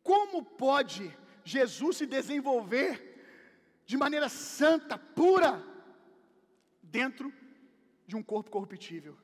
Como 0.03 0.43
pode 0.65 1.05
Jesus 1.47 1.97
se 1.97 2.05
desenvolver 2.05 2.91
de 3.85 3.95
maneira 3.95 4.27
santa, 4.27 4.97
pura, 4.97 5.63
dentro 6.83 7.33
de 8.05 8.15
um 8.17 8.23
corpo 8.31 8.51
corruptível? 8.51 9.17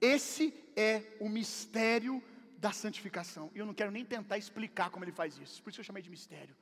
Esse 0.00 0.54
é 0.74 1.02
o 1.20 1.28
mistério 1.28 2.22
da 2.56 2.72
santificação. 2.72 3.50
E 3.54 3.58
eu 3.58 3.66
não 3.66 3.74
quero 3.74 3.90
nem 3.90 4.04
tentar 4.04 4.38
explicar 4.38 4.88
como 4.90 5.04
ele 5.04 5.12
faz 5.12 5.38
isso. 5.38 5.62
Por 5.62 5.68
isso 5.70 5.80
eu 5.80 5.84
chamei 5.84 6.02
de 6.02 6.08
mistério. 6.08 6.56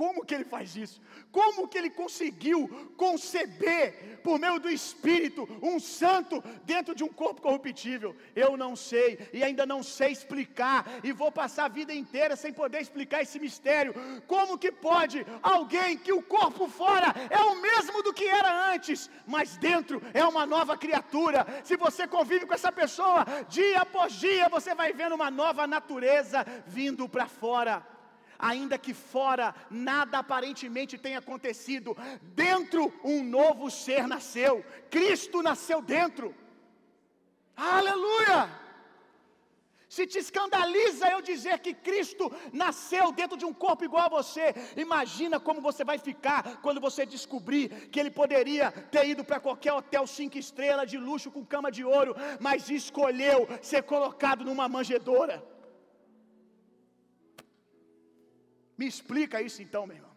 Como 0.00 0.24
que 0.24 0.34
ele 0.34 0.44
faz 0.44 0.76
isso? 0.76 0.98
Como 1.30 1.68
que 1.68 1.76
ele 1.76 1.90
conseguiu 1.90 2.66
conceber, 2.96 4.18
por 4.24 4.38
meio 4.38 4.58
do 4.58 4.70
Espírito, 4.70 5.46
um 5.62 5.78
santo 5.78 6.42
dentro 6.64 6.94
de 6.94 7.04
um 7.04 7.08
corpo 7.08 7.42
corruptível? 7.42 8.16
Eu 8.34 8.56
não 8.56 8.74
sei, 8.74 9.28
e 9.30 9.44
ainda 9.44 9.66
não 9.66 9.82
sei 9.82 10.10
explicar, 10.10 10.86
e 11.04 11.12
vou 11.12 11.30
passar 11.30 11.66
a 11.66 11.68
vida 11.68 11.92
inteira 11.92 12.34
sem 12.34 12.50
poder 12.50 12.80
explicar 12.80 13.20
esse 13.20 13.38
mistério. 13.38 13.92
Como 14.26 14.56
que 14.56 14.72
pode 14.72 15.26
alguém 15.42 15.98
que 15.98 16.14
o 16.14 16.22
corpo 16.22 16.66
fora 16.66 17.14
é 17.28 17.42
o 17.42 17.60
mesmo 17.60 18.02
do 18.02 18.14
que 18.14 18.24
era 18.24 18.72
antes, 18.72 19.10
mas 19.26 19.58
dentro 19.58 20.00
é 20.14 20.24
uma 20.24 20.46
nova 20.46 20.78
criatura? 20.78 21.46
Se 21.62 21.76
você 21.76 22.08
convive 22.08 22.46
com 22.46 22.54
essa 22.54 22.72
pessoa 22.72 23.26
dia 23.50 23.82
após 23.82 24.14
dia, 24.14 24.48
você 24.48 24.74
vai 24.74 24.94
vendo 24.94 25.14
uma 25.14 25.30
nova 25.30 25.66
natureza 25.66 26.46
vindo 26.66 27.06
para 27.06 27.28
fora 27.28 27.99
ainda 28.40 28.78
que 28.78 28.94
fora 28.94 29.54
nada 29.70 30.18
aparentemente 30.18 30.98
tenha 30.98 31.18
acontecido, 31.18 31.96
dentro 32.22 32.92
um 33.04 33.22
novo 33.22 33.70
ser 33.70 34.06
nasceu, 34.06 34.64
Cristo 34.90 35.42
nasceu 35.42 35.80
dentro. 35.82 36.34
Aleluia! 37.56 38.60
Se 39.94 40.06
te 40.06 40.18
escandaliza 40.18 41.10
eu 41.10 41.20
dizer 41.20 41.58
que 41.58 41.74
Cristo 41.74 42.32
nasceu 42.52 43.10
dentro 43.10 43.36
de 43.36 43.44
um 43.44 43.52
corpo 43.52 43.84
igual 43.84 44.04
a 44.04 44.08
você, 44.08 44.54
imagina 44.76 45.40
como 45.40 45.60
você 45.60 45.82
vai 45.82 45.98
ficar 45.98 46.58
quando 46.62 46.80
você 46.80 47.04
descobrir 47.04 47.88
que 47.90 47.98
ele 47.98 48.08
poderia 48.08 48.70
ter 48.70 49.08
ido 49.08 49.24
para 49.24 49.40
qualquer 49.40 49.72
hotel 49.72 50.06
cinco 50.06 50.38
estrelas 50.38 50.88
de 50.88 50.96
luxo 50.96 51.28
com 51.28 51.44
cama 51.44 51.72
de 51.72 51.84
ouro, 51.84 52.14
mas 52.38 52.70
escolheu 52.70 53.48
ser 53.60 53.82
colocado 53.82 54.44
numa 54.44 54.68
manjedoura. 54.68 55.42
Me 58.80 58.86
explica 58.92 59.42
isso 59.46 59.60
então, 59.64 59.82
meu 59.86 59.96
irmão. 60.00 60.14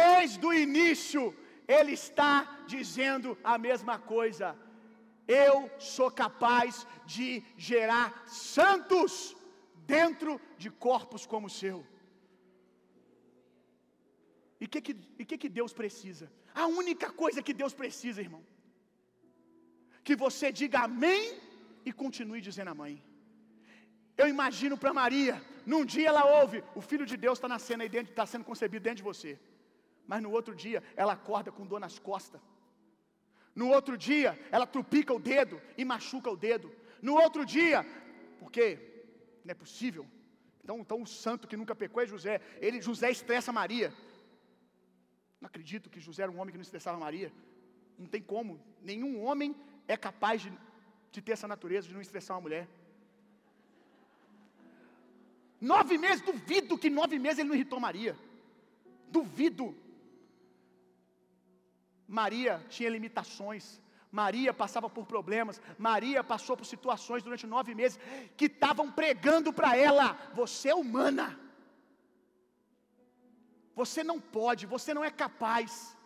Desde 0.00 0.44
o 0.48 0.52
início, 0.66 1.22
ele 1.76 1.92
está 2.02 2.34
dizendo 2.74 3.30
a 3.52 3.56
mesma 3.66 3.96
coisa. 4.14 4.46
Eu 5.46 5.56
sou 5.94 6.08
capaz 6.24 6.86
de 7.14 7.26
gerar 7.68 8.06
santos 8.26 9.12
dentro 9.94 10.40
de 10.62 10.70
corpos 10.86 11.26
como 11.32 11.48
o 11.48 11.56
seu. 11.60 11.78
E 14.60 14.64
o 14.66 14.70
que, 14.72 14.80
que, 14.86 14.94
que, 15.30 15.38
que 15.42 15.50
Deus 15.60 15.72
precisa? 15.82 16.26
A 16.54 16.66
única 16.82 17.08
coisa 17.22 17.46
que 17.46 17.54
Deus 17.62 17.74
precisa, 17.82 18.24
irmão, 18.26 18.44
que 20.06 20.16
você 20.24 20.48
diga 20.60 20.80
amém 20.90 21.24
e 21.84 21.92
continue 22.04 22.40
dizendo 22.48 22.72
amém. 22.76 22.96
Eu 24.16 24.28
imagino 24.28 24.76
para 24.76 24.92
Maria, 24.92 25.42
num 25.64 25.84
dia 25.84 26.08
ela 26.08 26.24
ouve, 26.40 26.62
o 26.74 26.80
Filho 26.80 27.06
de 27.06 27.16
Deus 27.16 27.38
está 27.38 27.48
nascendo 27.48 27.82
aí 27.82 27.88
dentro, 27.88 28.10
está 28.12 28.26
sendo 28.26 28.44
concebido 28.44 28.82
dentro 28.84 28.98
de 28.98 29.02
você. 29.02 29.38
Mas 30.06 30.22
no 30.22 30.30
outro 30.30 30.54
dia, 30.54 30.82
ela 30.96 31.12
acorda 31.12 31.50
com 31.50 31.66
dor 31.66 31.80
nas 31.80 31.98
costas. 31.98 32.40
No 33.54 33.68
outro 33.68 33.96
dia, 33.96 34.38
ela 34.50 34.66
trupica 34.66 35.12
o 35.12 35.20
dedo 35.20 35.60
e 35.76 35.84
machuca 35.84 36.30
o 36.30 36.36
dedo. 36.36 36.72
No 37.00 37.14
outro 37.14 37.44
dia, 37.44 37.84
porque 38.38 38.90
Não 39.44 39.52
é 39.52 39.54
possível. 39.54 40.06
Então, 40.62 40.78
então 40.78 41.02
o 41.02 41.06
santo 41.06 41.48
que 41.48 41.56
nunca 41.56 41.74
pecou 41.74 42.02
é 42.02 42.06
José. 42.06 42.40
Ele, 42.60 42.80
José 42.80 43.10
estressa 43.10 43.52
Maria. 43.52 43.92
Não 45.40 45.48
acredito 45.48 45.90
que 45.90 45.98
José 45.98 46.22
era 46.22 46.30
um 46.30 46.38
homem 46.38 46.52
que 46.52 46.58
não 46.58 46.62
estressava 46.62 46.98
Maria. 46.98 47.32
Não 47.98 48.06
tem 48.06 48.22
como. 48.22 48.60
Nenhum 48.80 49.24
homem 49.24 49.56
é 49.88 49.96
capaz 49.96 50.42
de, 50.42 50.52
de 51.10 51.20
ter 51.20 51.32
essa 51.32 51.48
natureza 51.48 51.88
de 51.88 51.94
não 51.94 52.00
estressar 52.00 52.36
uma 52.36 52.42
mulher. 52.42 52.68
Nove 55.70 55.96
meses, 55.96 56.20
duvido 56.20 56.76
que 56.76 56.90
nove 56.90 57.16
meses 57.20 57.38
ele 57.38 57.48
não 57.48 57.54
irritou 57.54 57.78
Maria. 57.78 58.18
Duvido. 59.16 59.66
Maria 62.08 62.54
tinha 62.68 62.90
limitações. 62.90 63.80
Maria 64.10 64.52
passava 64.52 64.90
por 64.90 65.06
problemas, 65.06 65.60
Maria 65.78 66.22
passou 66.22 66.54
por 66.54 66.66
situações 66.66 67.22
durante 67.22 67.46
nove 67.46 67.74
meses 67.74 67.98
que 68.36 68.46
estavam 68.46 68.90
pregando 68.90 69.52
para 69.52 69.76
ela: 69.76 70.06
você 70.34 70.70
é 70.70 70.74
humana, 70.74 71.38
você 73.74 74.02
não 74.02 74.20
pode, 74.20 74.66
você 74.66 74.92
não 74.92 75.04
é 75.04 75.10
capaz. 75.10 75.96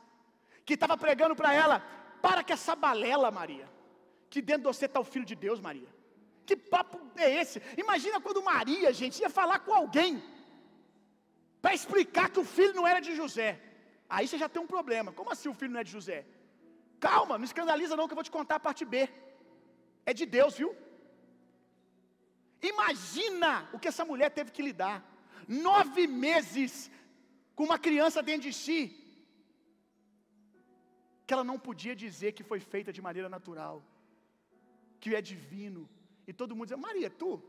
Que 0.66 0.74
estava 0.74 0.98
pregando 0.98 1.34
para 1.34 1.54
ela: 1.54 1.80
para 2.20 2.44
que 2.44 2.52
essa 2.52 2.76
balela, 2.76 3.30
Maria, 3.30 3.68
que 4.28 4.42
dentro 4.42 4.64
de 4.64 4.76
você 4.76 4.84
está 4.84 5.00
o 5.00 5.04
Filho 5.04 5.24
de 5.24 5.34
Deus, 5.34 5.60
Maria. 5.60 5.95
Que 6.48 6.56
papo 6.72 6.98
é 7.26 7.28
esse? 7.40 7.60
Imagina 7.84 8.20
quando 8.24 8.46
Maria, 8.52 8.90
gente, 9.00 9.20
ia 9.24 9.30
falar 9.40 9.58
com 9.66 9.74
alguém 9.82 10.12
para 11.62 11.74
explicar 11.78 12.26
que 12.32 12.40
o 12.44 12.48
filho 12.56 12.74
não 12.78 12.86
era 12.92 13.00
de 13.06 13.12
José. 13.20 13.50
Aí 14.08 14.24
você 14.26 14.38
já 14.42 14.48
tem 14.48 14.62
um 14.62 14.72
problema. 14.74 15.12
Como 15.18 15.32
assim 15.34 15.48
o 15.52 15.58
filho 15.60 15.72
não 15.72 15.80
é 15.80 15.88
de 15.88 15.94
José? 15.98 16.18
Calma, 17.06 17.36
não 17.36 17.48
escandaliza 17.50 17.96
não 17.96 18.06
que 18.06 18.14
eu 18.14 18.20
vou 18.20 18.28
te 18.28 18.36
contar 18.38 18.56
a 18.56 18.66
parte 18.66 18.84
B. 18.92 19.08
É 20.10 20.12
de 20.20 20.26
Deus, 20.36 20.54
viu? 20.60 20.70
Imagina 22.72 23.50
o 23.74 23.78
que 23.80 23.88
essa 23.92 24.04
mulher 24.10 24.30
teve 24.38 24.52
que 24.56 24.66
lidar. 24.68 24.96
Nove 25.48 26.06
meses 26.06 26.90
com 27.56 27.64
uma 27.64 27.78
criança 27.86 28.22
dentro 28.22 28.46
de 28.48 28.54
si. 28.62 28.80
Que 31.26 31.34
ela 31.34 31.46
não 31.50 31.58
podia 31.68 31.96
dizer 32.04 32.30
que 32.36 32.48
foi 32.50 32.60
feita 32.60 32.92
de 32.96 33.02
maneira 33.08 33.28
natural. 33.36 33.76
Que 35.00 35.14
é 35.18 35.20
divino. 35.20 35.82
E 36.26 36.32
todo 36.32 36.54
mundo 36.54 36.66
dizia, 36.66 36.76
Maria, 36.76 37.10
tu. 37.10 37.42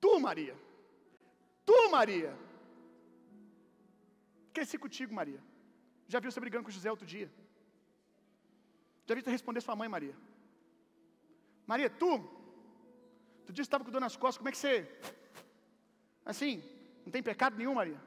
Tu, 0.00 0.20
Maria. 0.20 0.56
Tu, 1.66 1.90
Maria. 1.90 2.36
Cresci 4.52 4.78
contigo, 4.78 5.14
Maria. 5.14 5.42
Já 6.06 6.18
viu 6.20 6.30
você 6.30 6.40
brigando 6.40 6.64
com 6.64 6.70
José 6.70 6.90
outro 6.90 7.06
dia? 7.06 7.30
Já 9.06 9.14
vi 9.14 9.22
você 9.22 9.30
responder 9.30 9.60
sua 9.60 9.76
mãe, 9.76 9.88
Maria. 9.88 10.16
Maria, 11.66 11.90
tu, 11.90 12.18
tu 13.44 13.52
disse 13.52 13.54
que 13.54 13.60
estava 13.60 13.84
com 13.84 13.90
dor 13.90 14.00
nas 14.00 14.16
costas, 14.16 14.38
como 14.38 14.48
é 14.48 14.52
que 14.52 14.58
você. 14.58 14.74
Assim, 16.24 16.62
não 17.04 17.12
tem 17.12 17.22
pecado 17.22 17.56
nenhum, 17.56 17.74
Maria? 17.74 18.00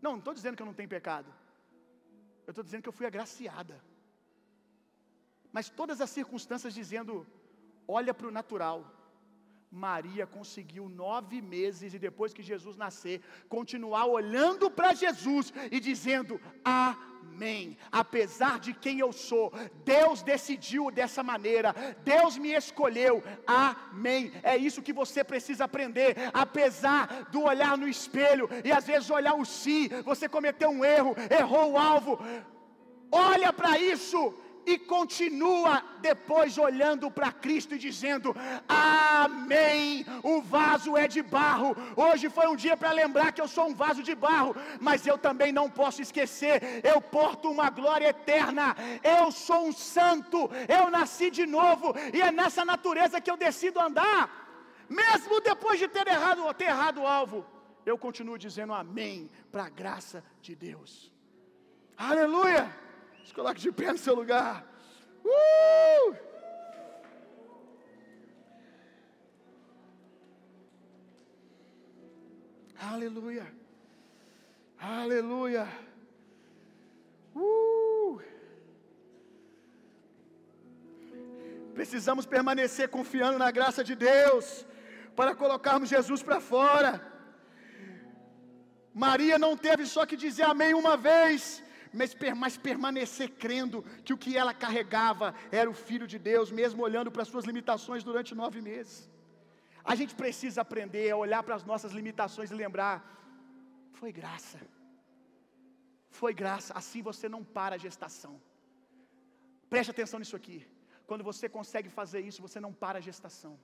Não, 0.00 0.12
não 0.12 0.18
estou 0.18 0.34
dizendo 0.34 0.56
que 0.56 0.62
eu 0.62 0.66
não 0.66 0.74
tenho 0.74 0.88
pecado. 0.88 1.32
Eu 2.46 2.50
estou 2.50 2.64
dizendo 2.64 2.82
que 2.82 2.88
eu 2.88 2.92
fui 2.92 3.06
agraciada. 3.06 3.80
Mas 5.52 5.68
todas 5.68 6.00
as 6.00 6.10
circunstâncias 6.10 6.74
dizendo, 6.74 7.26
olha 7.86 8.12
para 8.14 8.28
o 8.28 8.30
natural. 8.30 8.84
Maria 9.72 10.26
conseguiu 10.26 10.86
nove 10.86 11.40
meses 11.40 11.94
e 11.94 11.98
depois 11.98 12.34
que 12.34 12.42
Jesus 12.42 12.76
nascer, 12.76 13.22
continuar 13.48 14.04
olhando 14.04 14.70
para 14.70 14.92
Jesus 14.92 15.50
e 15.70 15.80
dizendo: 15.80 16.38
Amém. 16.62 17.78
Apesar 17.90 18.60
de 18.60 18.74
quem 18.74 18.98
eu 18.98 19.12
sou, 19.14 19.50
Deus 19.82 20.22
decidiu 20.22 20.90
dessa 20.90 21.22
maneira, 21.22 21.74
Deus 22.04 22.36
me 22.36 22.52
escolheu. 22.52 23.24
Amém. 23.46 24.30
É 24.42 24.58
isso 24.58 24.82
que 24.82 24.92
você 24.92 25.24
precisa 25.24 25.64
aprender. 25.64 26.16
Apesar 26.34 27.30
do 27.30 27.40
olhar 27.40 27.78
no 27.78 27.88
espelho 27.88 28.50
e 28.62 28.70
às 28.70 28.86
vezes 28.86 29.08
olhar 29.08 29.34
o 29.34 29.46
si, 29.46 29.88
você 30.04 30.28
cometeu 30.28 30.68
um 30.68 30.84
erro, 30.84 31.16
errou 31.30 31.72
o 31.72 31.78
alvo. 31.78 32.18
Olha 33.10 33.50
para 33.54 33.78
isso 33.78 34.34
e 34.66 34.78
continua 34.78 35.82
depois 36.00 36.56
olhando 36.58 37.10
para 37.10 37.32
Cristo 37.32 37.74
e 37.74 37.78
dizendo: 37.78 38.34
Amém. 38.68 40.04
O 40.22 40.40
vaso 40.40 40.96
é 40.96 41.06
de 41.08 41.22
barro. 41.22 41.76
Hoje 41.96 42.28
foi 42.28 42.46
um 42.46 42.56
dia 42.56 42.76
para 42.76 42.92
lembrar 42.92 43.32
que 43.32 43.40
eu 43.40 43.48
sou 43.48 43.68
um 43.68 43.74
vaso 43.74 44.02
de 44.02 44.14
barro, 44.14 44.54
mas 44.80 45.06
eu 45.06 45.18
também 45.18 45.52
não 45.52 45.68
posso 45.68 46.00
esquecer. 46.02 46.80
Eu 46.84 47.00
porto 47.00 47.50
uma 47.50 47.70
glória 47.70 48.08
eterna. 48.08 48.76
Eu 49.02 49.30
sou 49.30 49.68
um 49.68 49.72
santo. 49.72 50.50
Eu 50.68 50.90
nasci 50.90 51.30
de 51.30 51.46
novo 51.46 51.94
e 52.12 52.20
é 52.20 52.30
nessa 52.30 52.64
natureza 52.64 53.20
que 53.20 53.30
eu 53.30 53.36
decido 53.36 53.80
andar. 53.80 54.42
Mesmo 54.88 55.40
depois 55.40 55.78
de 55.78 55.88
ter 55.88 56.06
errado, 56.06 56.52
ter 56.54 56.66
errado 56.66 57.00
o 57.00 57.06
alvo, 57.06 57.46
eu 57.84 57.96
continuo 57.96 58.36
dizendo 58.36 58.74
amém 58.74 59.30
para 59.50 59.64
a 59.64 59.70
graça 59.70 60.22
de 60.40 60.54
Deus. 60.54 61.10
Aleluia! 61.96 62.91
Se 63.24 63.32
coloque 63.34 63.60
de 63.60 63.72
pé 63.72 63.92
no 63.92 63.98
seu 63.98 64.14
lugar. 64.14 64.66
Uh! 65.24 66.14
Aleluia. 72.90 73.46
Aleluia. 74.78 75.68
Uh! 77.34 78.20
Precisamos 81.74 82.26
permanecer 82.26 82.88
confiando 82.88 83.38
na 83.38 83.50
graça 83.50 83.82
de 83.82 83.94
Deus 83.94 84.66
para 85.16 85.34
colocarmos 85.34 85.88
Jesus 85.88 86.22
para 86.22 86.40
fora. 86.40 86.92
Maria 88.92 89.38
não 89.38 89.56
teve 89.56 89.86
só 89.86 90.04
que 90.04 90.16
dizer 90.16 90.42
amém 90.42 90.74
uma 90.74 90.96
vez, 90.96 91.61
mas, 91.92 92.16
mas 92.42 92.56
permanecer 92.56 93.28
crendo 93.44 93.82
que 94.04 94.12
o 94.12 94.18
que 94.18 94.36
ela 94.36 94.54
carregava 94.54 95.34
era 95.50 95.68
o 95.70 95.74
Filho 95.74 96.06
de 96.06 96.18
Deus, 96.18 96.50
mesmo 96.50 96.82
olhando 96.82 97.10
para 97.10 97.22
as 97.22 97.28
suas 97.28 97.44
limitações 97.44 98.02
durante 98.02 98.34
nove 98.34 98.60
meses. 98.60 99.10
A 99.84 99.94
gente 99.94 100.14
precisa 100.14 100.60
aprender 100.62 101.10
a 101.10 101.16
olhar 101.16 101.42
para 101.42 101.54
as 101.54 101.64
nossas 101.64 101.92
limitações 101.92 102.50
e 102.50 102.54
lembrar: 102.54 102.94
foi 103.92 104.12
graça, 104.12 104.60
foi 106.20 106.32
graça, 106.42 106.72
assim 106.74 107.02
você 107.02 107.28
não 107.28 107.42
para 107.44 107.74
a 107.76 107.82
gestação. 107.86 108.40
Preste 109.68 109.90
atenção 109.90 110.18
nisso 110.20 110.36
aqui. 110.36 110.58
Quando 111.06 111.24
você 111.24 111.48
consegue 111.48 111.88
fazer 111.88 112.20
isso, 112.20 112.40
você 112.46 112.58
não 112.60 112.72
para 112.72 112.98
a 112.98 113.06
gestação. 113.10 113.58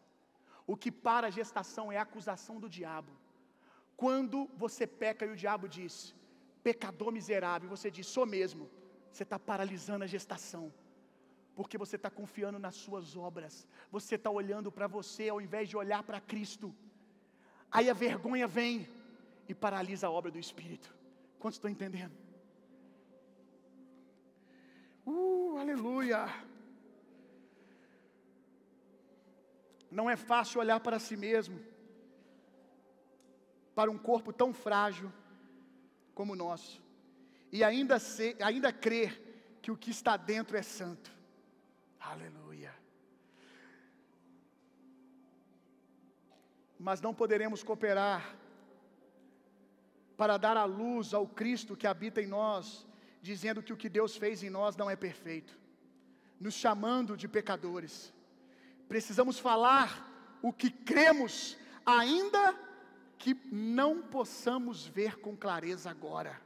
O 0.66 0.76
que 0.76 0.90
para 0.90 1.28
a 1.28 1.34
gestação 1.38 1.90
é 1.90 1.96
a 1.98 2.02
acusação 2.02 2.56
do 2.62 2.68
diabo. 2.68 3.12
Quando 3.96 4.38
você 4.62 4.86
peca 4.86 5.24
e 5.24 5.30
o 5.30 5.36
diabo 5.36 5.66
diz: 5.76 5.94
pecador 6.68 7.10
miserável, 7.18 7.66
você 7.74 7.90
diz, 7.90 8.06
sou 8.06 8.26
mesmo. 8.26 8.64
Você 9.10 9.22
está 9.22 9.38
paralisando 9.38 10.04
a 10.04 10.06
gestação, 10.06 10.64
porque 11.56 11.78
você 11.82 11.96
está 11.96 12.10
confiando 12.10 12.58
nas 12.58 12.74
suas 12.84 13.16
obras, 13.16 13.66
você 13.90 14.16
está 14.16 14.30
olhando 14.30 14.70
para 14.70 14.86
você 14.86 15.24
ao 15.30 15.40
invés 15.40 15.66
de 15.70 15.76
olhar 15.82 16.02
para 16.02 16.20
Cristo. 16.20 16.68
Aí 17.70 17.88
a 17.88 17.94
vergonha 17.94 18.46
vem 18.46 18.86
e 19.48 19.54
paralisa 19.54 20.06
a 20.06 20.10
obra 20.10 20.30
do 20.30 20.38
Espírito. 20.38 20.94
Quantos 21.38 21.56
estão 21.56 21.70
entendendo? 21.70 22.14
Uh, 25.06 25.56
aleluia! 25.62 26.20
Não 29.90 30.08
é 30.10 30.16
fácil 30.16 30.60
olhar 30.60 30.80
para 30.80 30.98
si 30.98 31.16
mesmo, 31.16 31.58
para 33.74 33.90
um 33.90 33.96
corpo 33.96 34.34
tão 34.34 34.52
frágil 34.52 35.10
como 36.18 36.32
o 36.32 36.36
nosso, 36.36 36.82
e 37.52 37.62
ainda, 37.62 37.96
ser, 38.00 38.36
ainda 38.42 38.72
crer 38.72 39.12
que 39.62 39.70
o 39.70 39.76
que 39.76 39.92
está 39.92 40.16
dentro 40.16 40.56
é 40.56 40.62
santo. 40.62 41.12
Aleluia. 42.00 42.74
Mas 46.76 47.00
não 47.00 47.14
poderemos 47.14 47.62
cooperar 47.62 48.36
para 50.16 50.36
dar 50.36 50.56
a 50.56 50.64
luz 50.64 51.14
ao 51.14 51.24
Cristo 51.24 51.76
que 51.76 51.86
habita 51.86 52.20
em 52.20 52.26
nós, 52.26 52.84
dizendo 53.22 53.62
que 53.62 53.72
o 53.72 53.76
que 53.76 53.88
Deus 53.88 54.16
fez 54.16 54.42
em 54.42 54.50
nós 54.50 54.76
não 54.76 54.90
é 54.90 54.96
perfeito, 54.96 55.56
nos 56.40 56.54
chamando 56.54 57.16
de 57.16 57.28
pecadores. 57.28 58.12
Precisamos 58.88 59.38
falar 59.38 59.88
o 60.42 60.52
que 60.52 60.68
cremos, 60.68 61.56
ainda 61.86 62.67
que 63.18 63.34
não 63.50 64.00
possamos 64.00 64.86
ver 64.86 65.18
com 65.18 65.36
clareza 65.36 65.90
agora. 65.90 66.40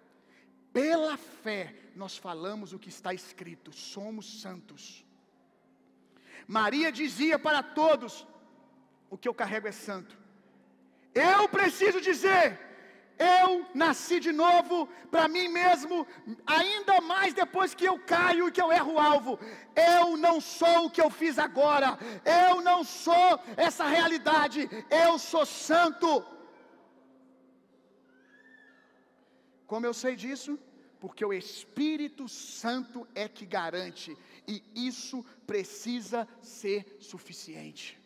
Pela 0.72 1.16
fé, 1.16 1.74
nós 1.94 2.16
falamos 2.16 2.72
o 2.72 2.78
que 2.78 2.88
está 2.88 3.12
escrito: 3.12 3.72
somos 3.72 4.40
santos. 4.40 5.04
Maria 6.46 6.90
dizia 6.90 7.38
para 7.38 7.62
todos: 7.62 8.26
o 9.10 9.18
que 9.18 9.28
eu 9.28 9.34
carrego 9.34 9.68
é 9.68 9.72
santo. 9.72 10.16
Eu 11.14 11.46
preciso 11.48 12.00
dizer: 12.00 12.58
Eu 13.18 13.66
nasci 13.74 14.18
de 14.18 14.32
novo 14.32 14.88
para 15.10 15.28
mim 15.28 15.48
mesmo, 15.48 16.06
ainda 16.46 17.02
mais 17.02 17.34
depois 17.34 17.74
que 17.74 17.84
eu 17.84 17.98
caio 17.98 18.48
e 18.48 18.52
que 18.52 18.62
eu 18.62 18.72
erro 18.72 18.94
o 18.94 18.98
alvo. 18.98 19.38
Eu 19.76 20.16
não 20.16 20.40
sou 20.40 20.86
o 20.86 20.90
que 20.90 21.02
eu 21.02 21.10
fiz 21.10 21.38
agora. 21.38 21.98
Eu 22.24 22.62
não 22.62 22.82
sou 22.82 23.38
essa 23.56 23.84
realidade. 23.84 24.68
Eu 24.90 25.18
sou 25.18 25.44
santo. 25.44 26.24
Como 29.72 29.86
eu 29.86 29.94
sei 29.94 30.14
disso? 30.14 30.58
Porque 31.00 31.24
o 31.24 31.32
Espírito 31.32 32.28
Santo 32.28 33.08
é 33.14 33.26
que 33.26 33.46
garante, 33.46 34.10
e 34.46 34.62
isso 34.88 35.24
precisa 35.46 36.28
ser 36.42 36.98
suficiente. 37.00 37.98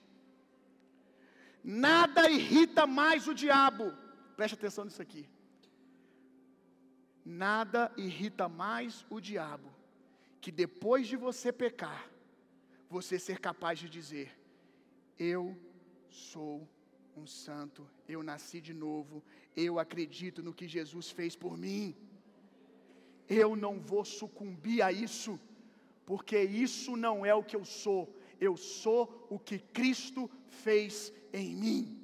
Nada 1.65 2.31
irrita 2.31 2.87
mais 2.87 3.27
o 3.27 3.35
diabo, 3.35 3.93
preste 4.37 4.55
atenção 4.55 4.85
nisso 4.85 5.03
aqui. 5.03 5.29
Nada 7.25 7.93
irrita 7.97 8.49
mais 8.49 9.05
o 9.11 9.19
diabo 9.21 9.69
que 10.41 10.53
depois 10.53 11.09
de 11.09 11.17
você 11.17 11.53
pecar, 11.53 12.09
você 12.89 13.19
ser 13.19 13.41
capaz 13.41 13.81
de 13.81 13.89
dizer: 13.89 14.39
Eu 15.19 15.43
sou 16.09 16.69
um 17.17 17.27
santo, 17.27 17.89
eu 18.07 18.23
nasci 18.23 18.61
de 18.61 18.73
novo, 18.73 19.25
eu 19.57 19.79
acredito 19.79 20.43
no 20.43 20.53
que 20.53 20.69
Jesus 20.69 21.11
fez 21.11 21.35
por 21.35 21.57
mim. 21.57 21.97
Eu 23.29 23.57
não 23.57 23.81
vou 23.81 24.05
sucumbir 24.05 24.83
a 24.83 24.93
isso, 24.93 25.41
porque 26.05 26.39
isso 26.41 26.97
não 26.97 27.25
é 27.25 27.35
o 27.35 27.43
que 27.43 27.57
eu 27.57 27.65
sou, 27.65 28.15
eu 28.41 28.57
sou 28.57 29.27
o 29.31 29.39
que 29.39 29.59
Cristo 29.59 30.31
fez 30.49 31.13
em 31.33 31.55
mim. 31.55 32.01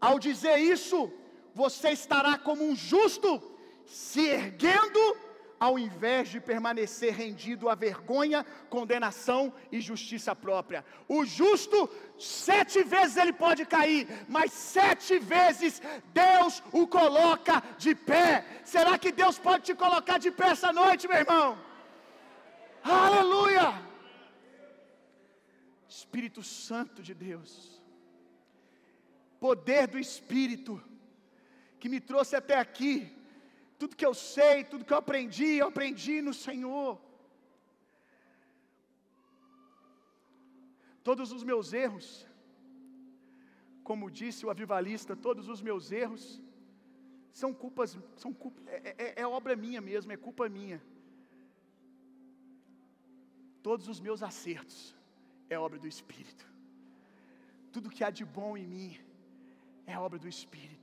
Ao 0.00 0.18
dizer 0.18 0.58
isso, 0.58 1.12
você 1.54 1.90
estará 1.90 2.38
como 2.38 2.62
um 2.64 2.76
justo, 2.76 3.42
se 3.84 4.20
erguendo 4.20 5.16
ao 5.58 5.78
invés 5.78 6.28
de 6.28 6.40
permanecer 6.40 7.14
rendido 7.14 7.68
à 7.68 7.74
vergonha, 7.74 8.44
condenação 8.68 9.52
e 9.72 9.80
justiça 9.80 10.34
própria. 10.34 10.84
O 11.08 11.24
justo, 11.24 11.88
sete 12.18 12.82
vezes 12.82 13.16
ele 13.16 13.32
pode 13.32 13.64
cair, 13.64 14.06
mas 14.28 14.52
sete 14.52 15.18
vezes 15.18 15.80
Deus 16.12 16.62
o 16.72 16.86
coloca 16.86 17.62
de 17.78 17.94
pé. 17.94 18.44
Será 18.64 18.98
que 18.98 19.12
Deus 19.12 19.38
pode 19.38 19.64
te 19.64 19.74
colocar 19.74 20.18
de 20.18 20.30
pé 20.30 20.48
essa 20.48 20.72
noite, 20.72 21.08
meu 21.08 21.18
irmão? 21.18 21.58
Aleluia! 22.82 23.86
Espírito 25.88 26.42
Santo 26.42 27.02
de 27.02 27.14
Deus, 27.14 27.82
poder 29.40 29.86
do 29.86 29.98
Espírito, 29.98 30.82
que 31.80 31.88
me 31.88 32.00
trouxe 32.00 32.36
até 32.36 32.58
aqui, 32.58 33.15
tudo 33.78 33.96
que 33.96 34.06
eu 34.10 34.14
sei, 34.14 34.64
tudo 34.64 34.84
que 34.84 34.92
eu 34.92 35.02
aprendi, 35.04 35.50
eu 35.56 35.68
aprendi 35.68 36.16
no 36.28 36.34
Senhor. 36.46 37.00
Todos 41.08 41.30
os 41.36 41.42
meus 41.50 41.72
erros, 41.72 42.08
como 43.88 44.10
disse 44.10 44.44
o 44.44 44.50
avivalista, 44.50 45.14
todos 45.14 45.48
os 45.48 45.60
meus 45.68 45.92
erros 45.92 46.24
são 47.40 47.52
culpas, 47.62 47.90
são 48.16 48.32
culpa, 48.32 48.60
é, 48.66 48.94
é, 49.04 49.22
é 49.22 49.26
obra 49.26 49.54
minha 49.54 49.80
mesmo, 49.80 50.10
é 50.10 50.16
culpa 50.16 50.48
minha. 50.48 50.82
Todos 53.62 53.86
os 53.92 54.00
meus 54.00 54.22
acertos 54.22 54.78
é 55.50 55.58
obra 55.58 55.78
do 55.78 55.88
Espírito. 55.94 56.44
Tudo 57.70 57.90
que 57.90 58.02
há 58.02 58.10
de 58.10 58.24
bom 58.24 58.56
em 58.56 58.66
mim 58.74 58.90
é 59.86 59.98
obra 59.98 60.18
do 60.18 60.28
Espírito. 60.36 60.75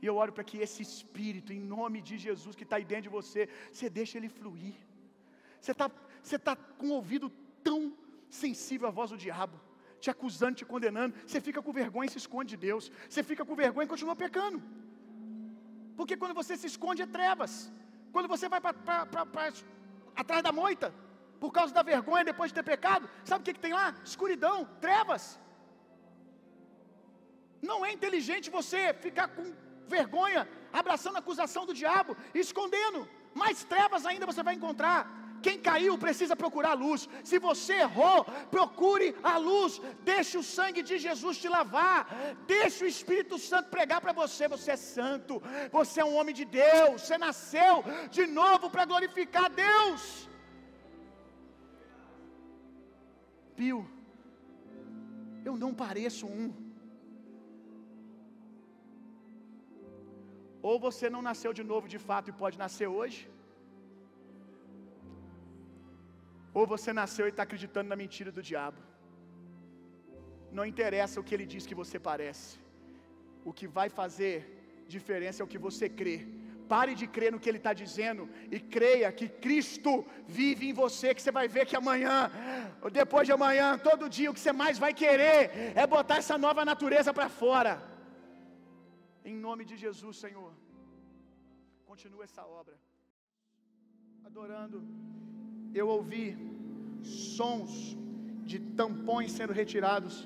E 0.00 0.06
eu 0.06 0.16
oro 0.16 0.32
para 0.32 0.44
que 0.44 0.58
esse 0.58 0.82
Espírito, 0.82 1.52
em 1.52 1.60
nome 1.60 2.00
de 2.00 2.16
Jesus 2.18 2.54
que 2.54 2.62
está 2.62 2.76
aí 2.76 2.84
dentro 2.84 3.04
de 3.04 3.08
você, 3.08 3.48
você 3.72 3.88
deixa 3.90 4.16
ele 4.18 4.28
fluir. 4.28 4.74
Você 5.60 5.72
está 5.72 5.90
você 6.22 6.38
tá 6.38 6.54
com 6.56 6.88
o 6.88 6.92
ouvido 6.92 7.30
tão 7.62 7.80
sensível 8.28 8.86
à 8.88 8.90
voz 8.90 9.10
do 9.10 9.16
diabo, 9.16 9.58
te 10.00 10.10
acusando, 10.10 10.56
te 10.56 10.64
condenando. 10.64 11.14
Você 11.26 11.40
fica 11.40 11.60
com 11.62 11.72
vergonha 11.72 12.06
e 12.08 12.10
se 12.10 12.18
esconde 12.18 12.50
de 12.50 12.58
Deus. 12.68 12.90
Você 13.08 13.22
fica 13.22 13.44
com 13.44 13.54
vergonha 13.54 13.86
e 13.86 13.88
continua 13.88 14.14
pecando. 14.14 14.62
Porque 15.96 16.16
quando 16.16 16.34
você 16.34 16.56
se 16.56 16.66
esconde 16.66 17.02
é 17.02 17.06
trevas. 17.06 17.72
Quando 18.12 18.28
você 18.28 18.48
vai 18.48 18.60
para 18.60 18.74
atrás 20.22 20.42
da 20.42 20.52
moita, 20.52 20.94
por 21.40 21.50
causa 21.52 21.72
da 21.72 21.82
vergonha 21.82 22.24
depois 22.24 22.50
de 22.50 22.56
ter 22.56 22.62
pecado, 22.62 23.08
sabe 23.24 23.42
o 23.42 23.44
que, 23.44 23.54
que 23.54 23.66
tem 23.66 23.72
lá? 23.72 23.94
Escuridão, 24.04 24.56
trevas. 24.80 25.40
Não 27.70 27.84
é 27.84 27.92
inteligente 27.92 28.56
você 28.58 28.94
ficar 28.94 29.28
com 29.28 29.46
vergonha, 29.96 30.48
abraçando 30.72 31.16
a 31.16 31.18
acusação 31.24 31.64
do 31.66 31.74
diabo 31.74 32.16
escondendo. 32.34 33.08
Mais 33.34 33.64
trevas 33.64 34.04
ainda 34.06 34.26
você 34.26 34.42
vai 34.42 34.54
encontrar. 34.54 35.00
Quem 35.46 35.58
caiu 35.68 35.96
precisa 36.04 36.34
procurar 36.42 36.70
a 36.72 36.80
luz. 36.84 37.08
Se 37.30 37.38
você 37.38 37.74
errou, 37.86 38.24
procure 38.50 39.08
a 39.22 39.36
luz. 39.38 39.80
Deixe 40.12 40.36
o 40.36 40.42
sangue 40.42 40.82
de 40.82 40.98
Jesus 40.98 41.38
te 41.38 41.48
lavar. 41.48 42.00
Deixe 42.46 42.84
o 42.84 42.88
Espírito 42.88 43.38
Santo 43.38 43.70
pregar 43.70 44.00
para 44.00 44.12
você. 44.12 44.48
Você 44.48 44.72
é 44.72 44.76
santo. 44.76 45.42
Você 45.70 46.00
é 46.00 46.04
um 46.04 46.16
homem 46.16 46.34
de 46.34 46.44
Deus. 46.44 47.02
Você 47.02 47.18
nasceu 47.18 47.84
de 48.10 48.26
novo 48.26 48.68
para 48.70 48.84
glorificar 48.84 49.48
Deus. 49.50 50.28
Pio, 53.56 53.88
eu 55.44 55.56
não 55.56 55.72
pareço 55.74 56.26
um. 56.26 56.67
Ou 60.62 60.78
você 60.78 61.08
não 61.08 61.22
nasceu 61.22 61.52
de 61.52 61.64
novo 61.72 61.86
de 61.94 61.98
fato 61.98 62.28
e 62.30 62.38
pode 62.42 62.58
nascer 62.58 62.88
hoje, 62.98 63.30
ou 66.52 66.66
você 66.66 66.92
nasceu 66.92 67.26
e 67.26 67.30
está 67.30 67.42
acreditando 67.44 67.88
na 67.88 67.96
mentira 67.96 68.30
do 68.32 68.42
diabo. 68.42 68.80
Não 70.50 70.64
interessa 70.64 71.20
o 71.20 71.24
que 71.24 71.34
ele 71.34 71.46
diz 71.46 71.66
que 71.66 71.74
você 71.82 71.98
parece, 71.98 72.58
o 73.44 73.52
que 73.52 73.66
vai 73.78 73.88
fazer 73.88 74.36
diferença 74.96 75.42
é 75.42 75.44
o 75.44 75.52
que 75.52 75.58
você 75.58 75.88
crê. 75.88 76.26
Pare 76.68 76.94
de 76.94 77.06
crer 77.06 77.32
no 77.32 77.40
que 77.40 77.48
ele 77.48 77.60
está 77.62 77.72
dizendo 77.72 78.28
e 78.50 78.58
creia 78.60 79.10
que 79.10 79.26
Cristo 79.26 80.04
vive 80.26 80.68
em 80.68 80.74
você. 80.74 81.14
Que 81.14 81.22
você 81.22 81.30
vai 81.30 81.48
ver 81.48 81.64
que 81.64 81.74
amanhã, 81.74 82.30
depois 82.92 83.26
de 83.26 83.32
amanhã, 83.32 83.78
todo 83.78 84.10
dia, 84.16 84.30
o 84.30 84.34
que 84.34 84.40
você 84.40 84.52
mais 84.52 84.78
vai 84.78 84.92
querer 84.92 85.72
é 85.74 85.86
botar 85.86 86.16
essa 86.18 86.36
nova 86.36 86.64
natureza 86.66 87.14
para 87.14 87.28
fora. 87.30 87.97
Em 89.30 89.36
nome 89.46 89.62
de 89.70 89.76
Jesus, 89.84 90.14
Senhor. 90.24 90.52
Continua 91.90 92.24
essa 92.28 92.42
obra. 92.60 92.76
Adorando, 94.28 94.78
eu 95.80 95.86
ouvi 95.96 96.26
sons 97.36 97.72
de 98.50 98.58
tampões 98.80 99.32
sendo 99.38 99.52
retirados. 99.60 100.16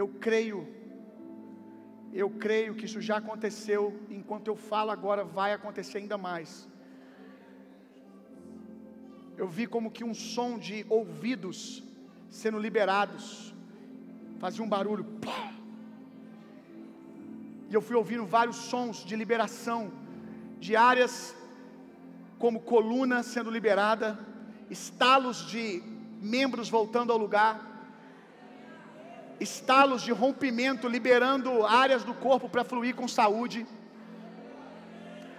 Eu 0.00 0.08
creio, 0.26 0.60
eu 2.22 2.30
creio 2.44 2.74
que 2.78 2.86
isso 2.88 3.02
já 3.08 3.18
aconteceu, 3.22 3.82
enquanto 4.18 4.48
eu 4.52 4.56
falo 4.70 4.90
agora, 4.96 5.24
vai 5.38 5.52
acontecer 5.52 5.98
ainda 5.98 6.18
mais. 6.28 6.50
Eu 9.42 9.48
vi 9.56 9.66
como 9.74 9.94
que 9.96 10.04
um 10.10 10.16
som 10.32 10.50
de 10.66 10.78
ouvidos 11.00 11.60
sendo 12.40 12.58
liberados, 12.66 13.24
fazia 14.44 14.64
um 14.64 14.72
barulho. 14.76 15.06
E 17.70 17.74
eu 17.74 17.80
fui 17.80 17.94
ouvindo 17.94 18.26
vários 18.26 18.56
sons 18.56 19.04
de 19.04 19.14
liberação, 19.14 19.92
de 20.58 20.74
áreas 20.74 21.36
como 22.36 22.58
coluna 22.58 23.22
sendo 23.22 23.48
liberada, 23.48 24.18
estalos 24.68 25.46
de 25.46 25.80
membros 26.20 26.68
voltando 26.68 27.12
ao 27.12 27.18
lugar, 27.18 27.54
estalos 29.38 30.02
de 30.02 30.10
rompimento, 30.10 30.88
liberando 30.88 31.64
áreas 31.64 32.02
do 32.02 32.12
corpo 32.12 32.48
para 32.48 32.64
fluir 32.64 32.96
com 32.96 33.06
saúde, 33.06 33.64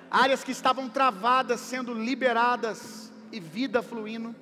áreas 0.10 0.42
que 0.42 0.54
estavam 0.54 0.88
travadas 0.88 1.60
sendo 1.60 1.94
liberadas 1.94 3.12
e 3.30 3.42
vida 3.42 3.82
fluindo. 3.84 4.34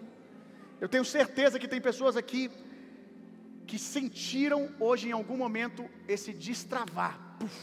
Eu 0.79 0.87
tenho 0.87 1.03
certeza 1.03 1.57
que 1.57 1.67
tem 1.67 1.81
pessoas 1.81 2.15
aqui 2.15 2.51
que 3.69 3.77
sentiram 3.77 4.61
hoje 4.79 5.09
em 5.09 5.15
algum 5.17 5.37
momento 5.45 5.81
esse 6.13 6.31
destravar. 6.47 7.13
Puf. 7.39 7.57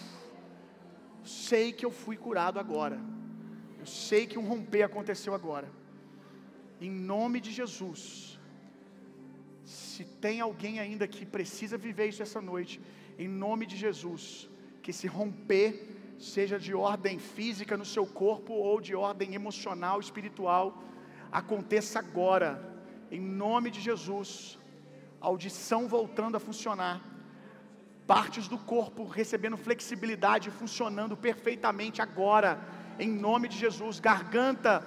Sei 1.25 1.67
que 1.77 1.85
eu 1.85 1.91
fui 2.03 2.17
curado 2.17 2.59
agora. 2.65 2.99
Eu 3.81 3.87
sei 3.87 4.23
que 4.31 4.39
um 4.39 4.47
romper 4.53 4.83
aconteceu 4.85 5.33
agora. 5.35 5.69
Em 6.81 6.93
nome 7.13 7.41
de 7.47 7.51
Jesus. 7.61 8.39
Se 9.65 10.05
tem 10.25 10.41
alguém 10.41 10.79
ainda 10.79 11.09
que 11.09 11.27
precisa 11.37 11.77
viver 11.87 12.07
isso 12.11 12.23
essa 12.23 12.41
noite, 12.41 12.81
em 13.19 13.27
nome 13.27 13.67
de 13.67 13.77
Jesus, 13.77 14.49
que 14.83 14.93
esse 14.93 15.09
romper 15.09 15.69
seja 16.35 16.57
de 16.67 16.73
ordem 16.73 17.19
física 17.19 17.77
no 17.77 17.89
seu 17.95 18.07
corpo 18.07 18.53
ou 18.53 18.81
de 18.81 18.95
ordem 18.95 19.35
emocional, 19.35 19.99
espiritual, 19.99 20.67
aconteça 21.33 21.99
agora, 21.99 22.53
em 23.11 23.21
nome 23.45 23.73
de 23.73 23.81
Jesus. 23.81 24.57
Audição 25.21 25.89
voltando 25.89 26.37
a 26.37 26.41
funcionar, 26.41 27.01
partes 28.07 28.47
do 28.47 28.59
corpo 28.59 29.05
recebendo 29.05 29.57
flexibilidade, 29.57 30.51
funcionando 30.51 31.17
perfeitamente 31.17 32.01
agora, 32.01 32.61
em 32.99 33.09
nome 33.09 33.49
de 33.49 33.59
Jesus. 33.59 33.99
Garganta, 33.99 34.85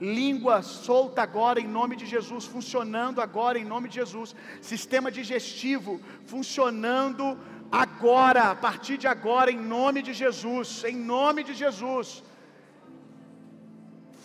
língua 0.00 0.62
solta 0.62 1.22
agora, 1.22 1.60
em 1.60 1.66
nome 1.66 1.96
de 1.96 2.06
Jesus. 2.06 2.44
Funcionando 2.44 3.20
agora, 3.20 3.58
em 3.58 3.64
nome 3.64 3.88
de 3.88 3.96
Jesus. 3.96 4.36
Sistema 4.60 5.10
digestivo 5.10 6.00
funcionando 6.26 7.38
agora, 7.72 8.50
a 8.50 8.54
partir 8.54 8.98
de 8.98 9.08
agora, 9.08 9.50
em 9.50 9.58
nome 9.58 10.02
de 10.02 10.12
Jesus. 10.12 10.84
Em 10.84 10.96
nome 10.96 11.42
de 11.42 11.54
Jesus. 11.54 12.22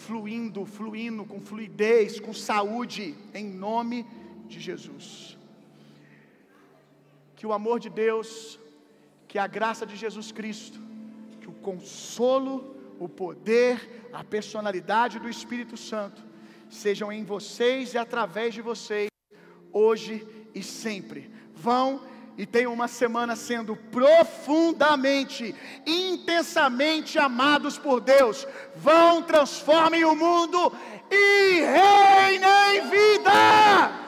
Fluindo, 0.06 0.66
fluindo 0.66 1.26
com 1.26 1.42
fluidez, 1.42 2.20
com 2.20 2.34
saúde, 2.34 3.16
em 3.34 3.46
nome 3.46 4.06
de 4.48 4.60
Jesus 4.60 5.35
que 7.46 7.50
o 7.50 7.54
amor 7.54 7.80
de 7.80 7.92
Deus, 7.92 8.60
que 9.28 9.38
a 9.38 9.46
graça 9.46 9.86
de 9.86 9.96
Jesus 9.96 10.32
Cristo, 10.32 10.80
que 11.40 11.48
o 11.48 11.52
consolo, 11.52 12.76
o 13.00 13.08
poder, 13.08 14.08
a 14.12 14.24
personalidade 14.24 15.20
do 15.20 15.30
Espírito 15.30 15.78
Santo 15.78 16.24
sejam 16.72 17.12
em 17.12 17.24
vocês 17.24 17.94
e 17.94 18.00
através 18.00 18.56
de 18.56 18.64
vocês, 18.64 19.10
hoje 19.72 20.28
e 20.56 20.64
sempre. 20.64 21.32
Vão 21.54 22.02
e 22.36 22.48
tenham 22.48 22.74
uma 22.74 22.88
semana 22.88 23.36
sendo 23.36 23.76
profundamente, 23.76 25.54
intensamente 25.86 27.20
amados 27.20 27.78
por 27.78 28.02
Deus. 28.02 28.48
Vão, 28.76 29.22
transformem 29.22 30.04
o 30.04 30.16
mundo 30.16 30.74
e 31.12 31.62
reinem 31.62 32.90
vida! 32.90 34.05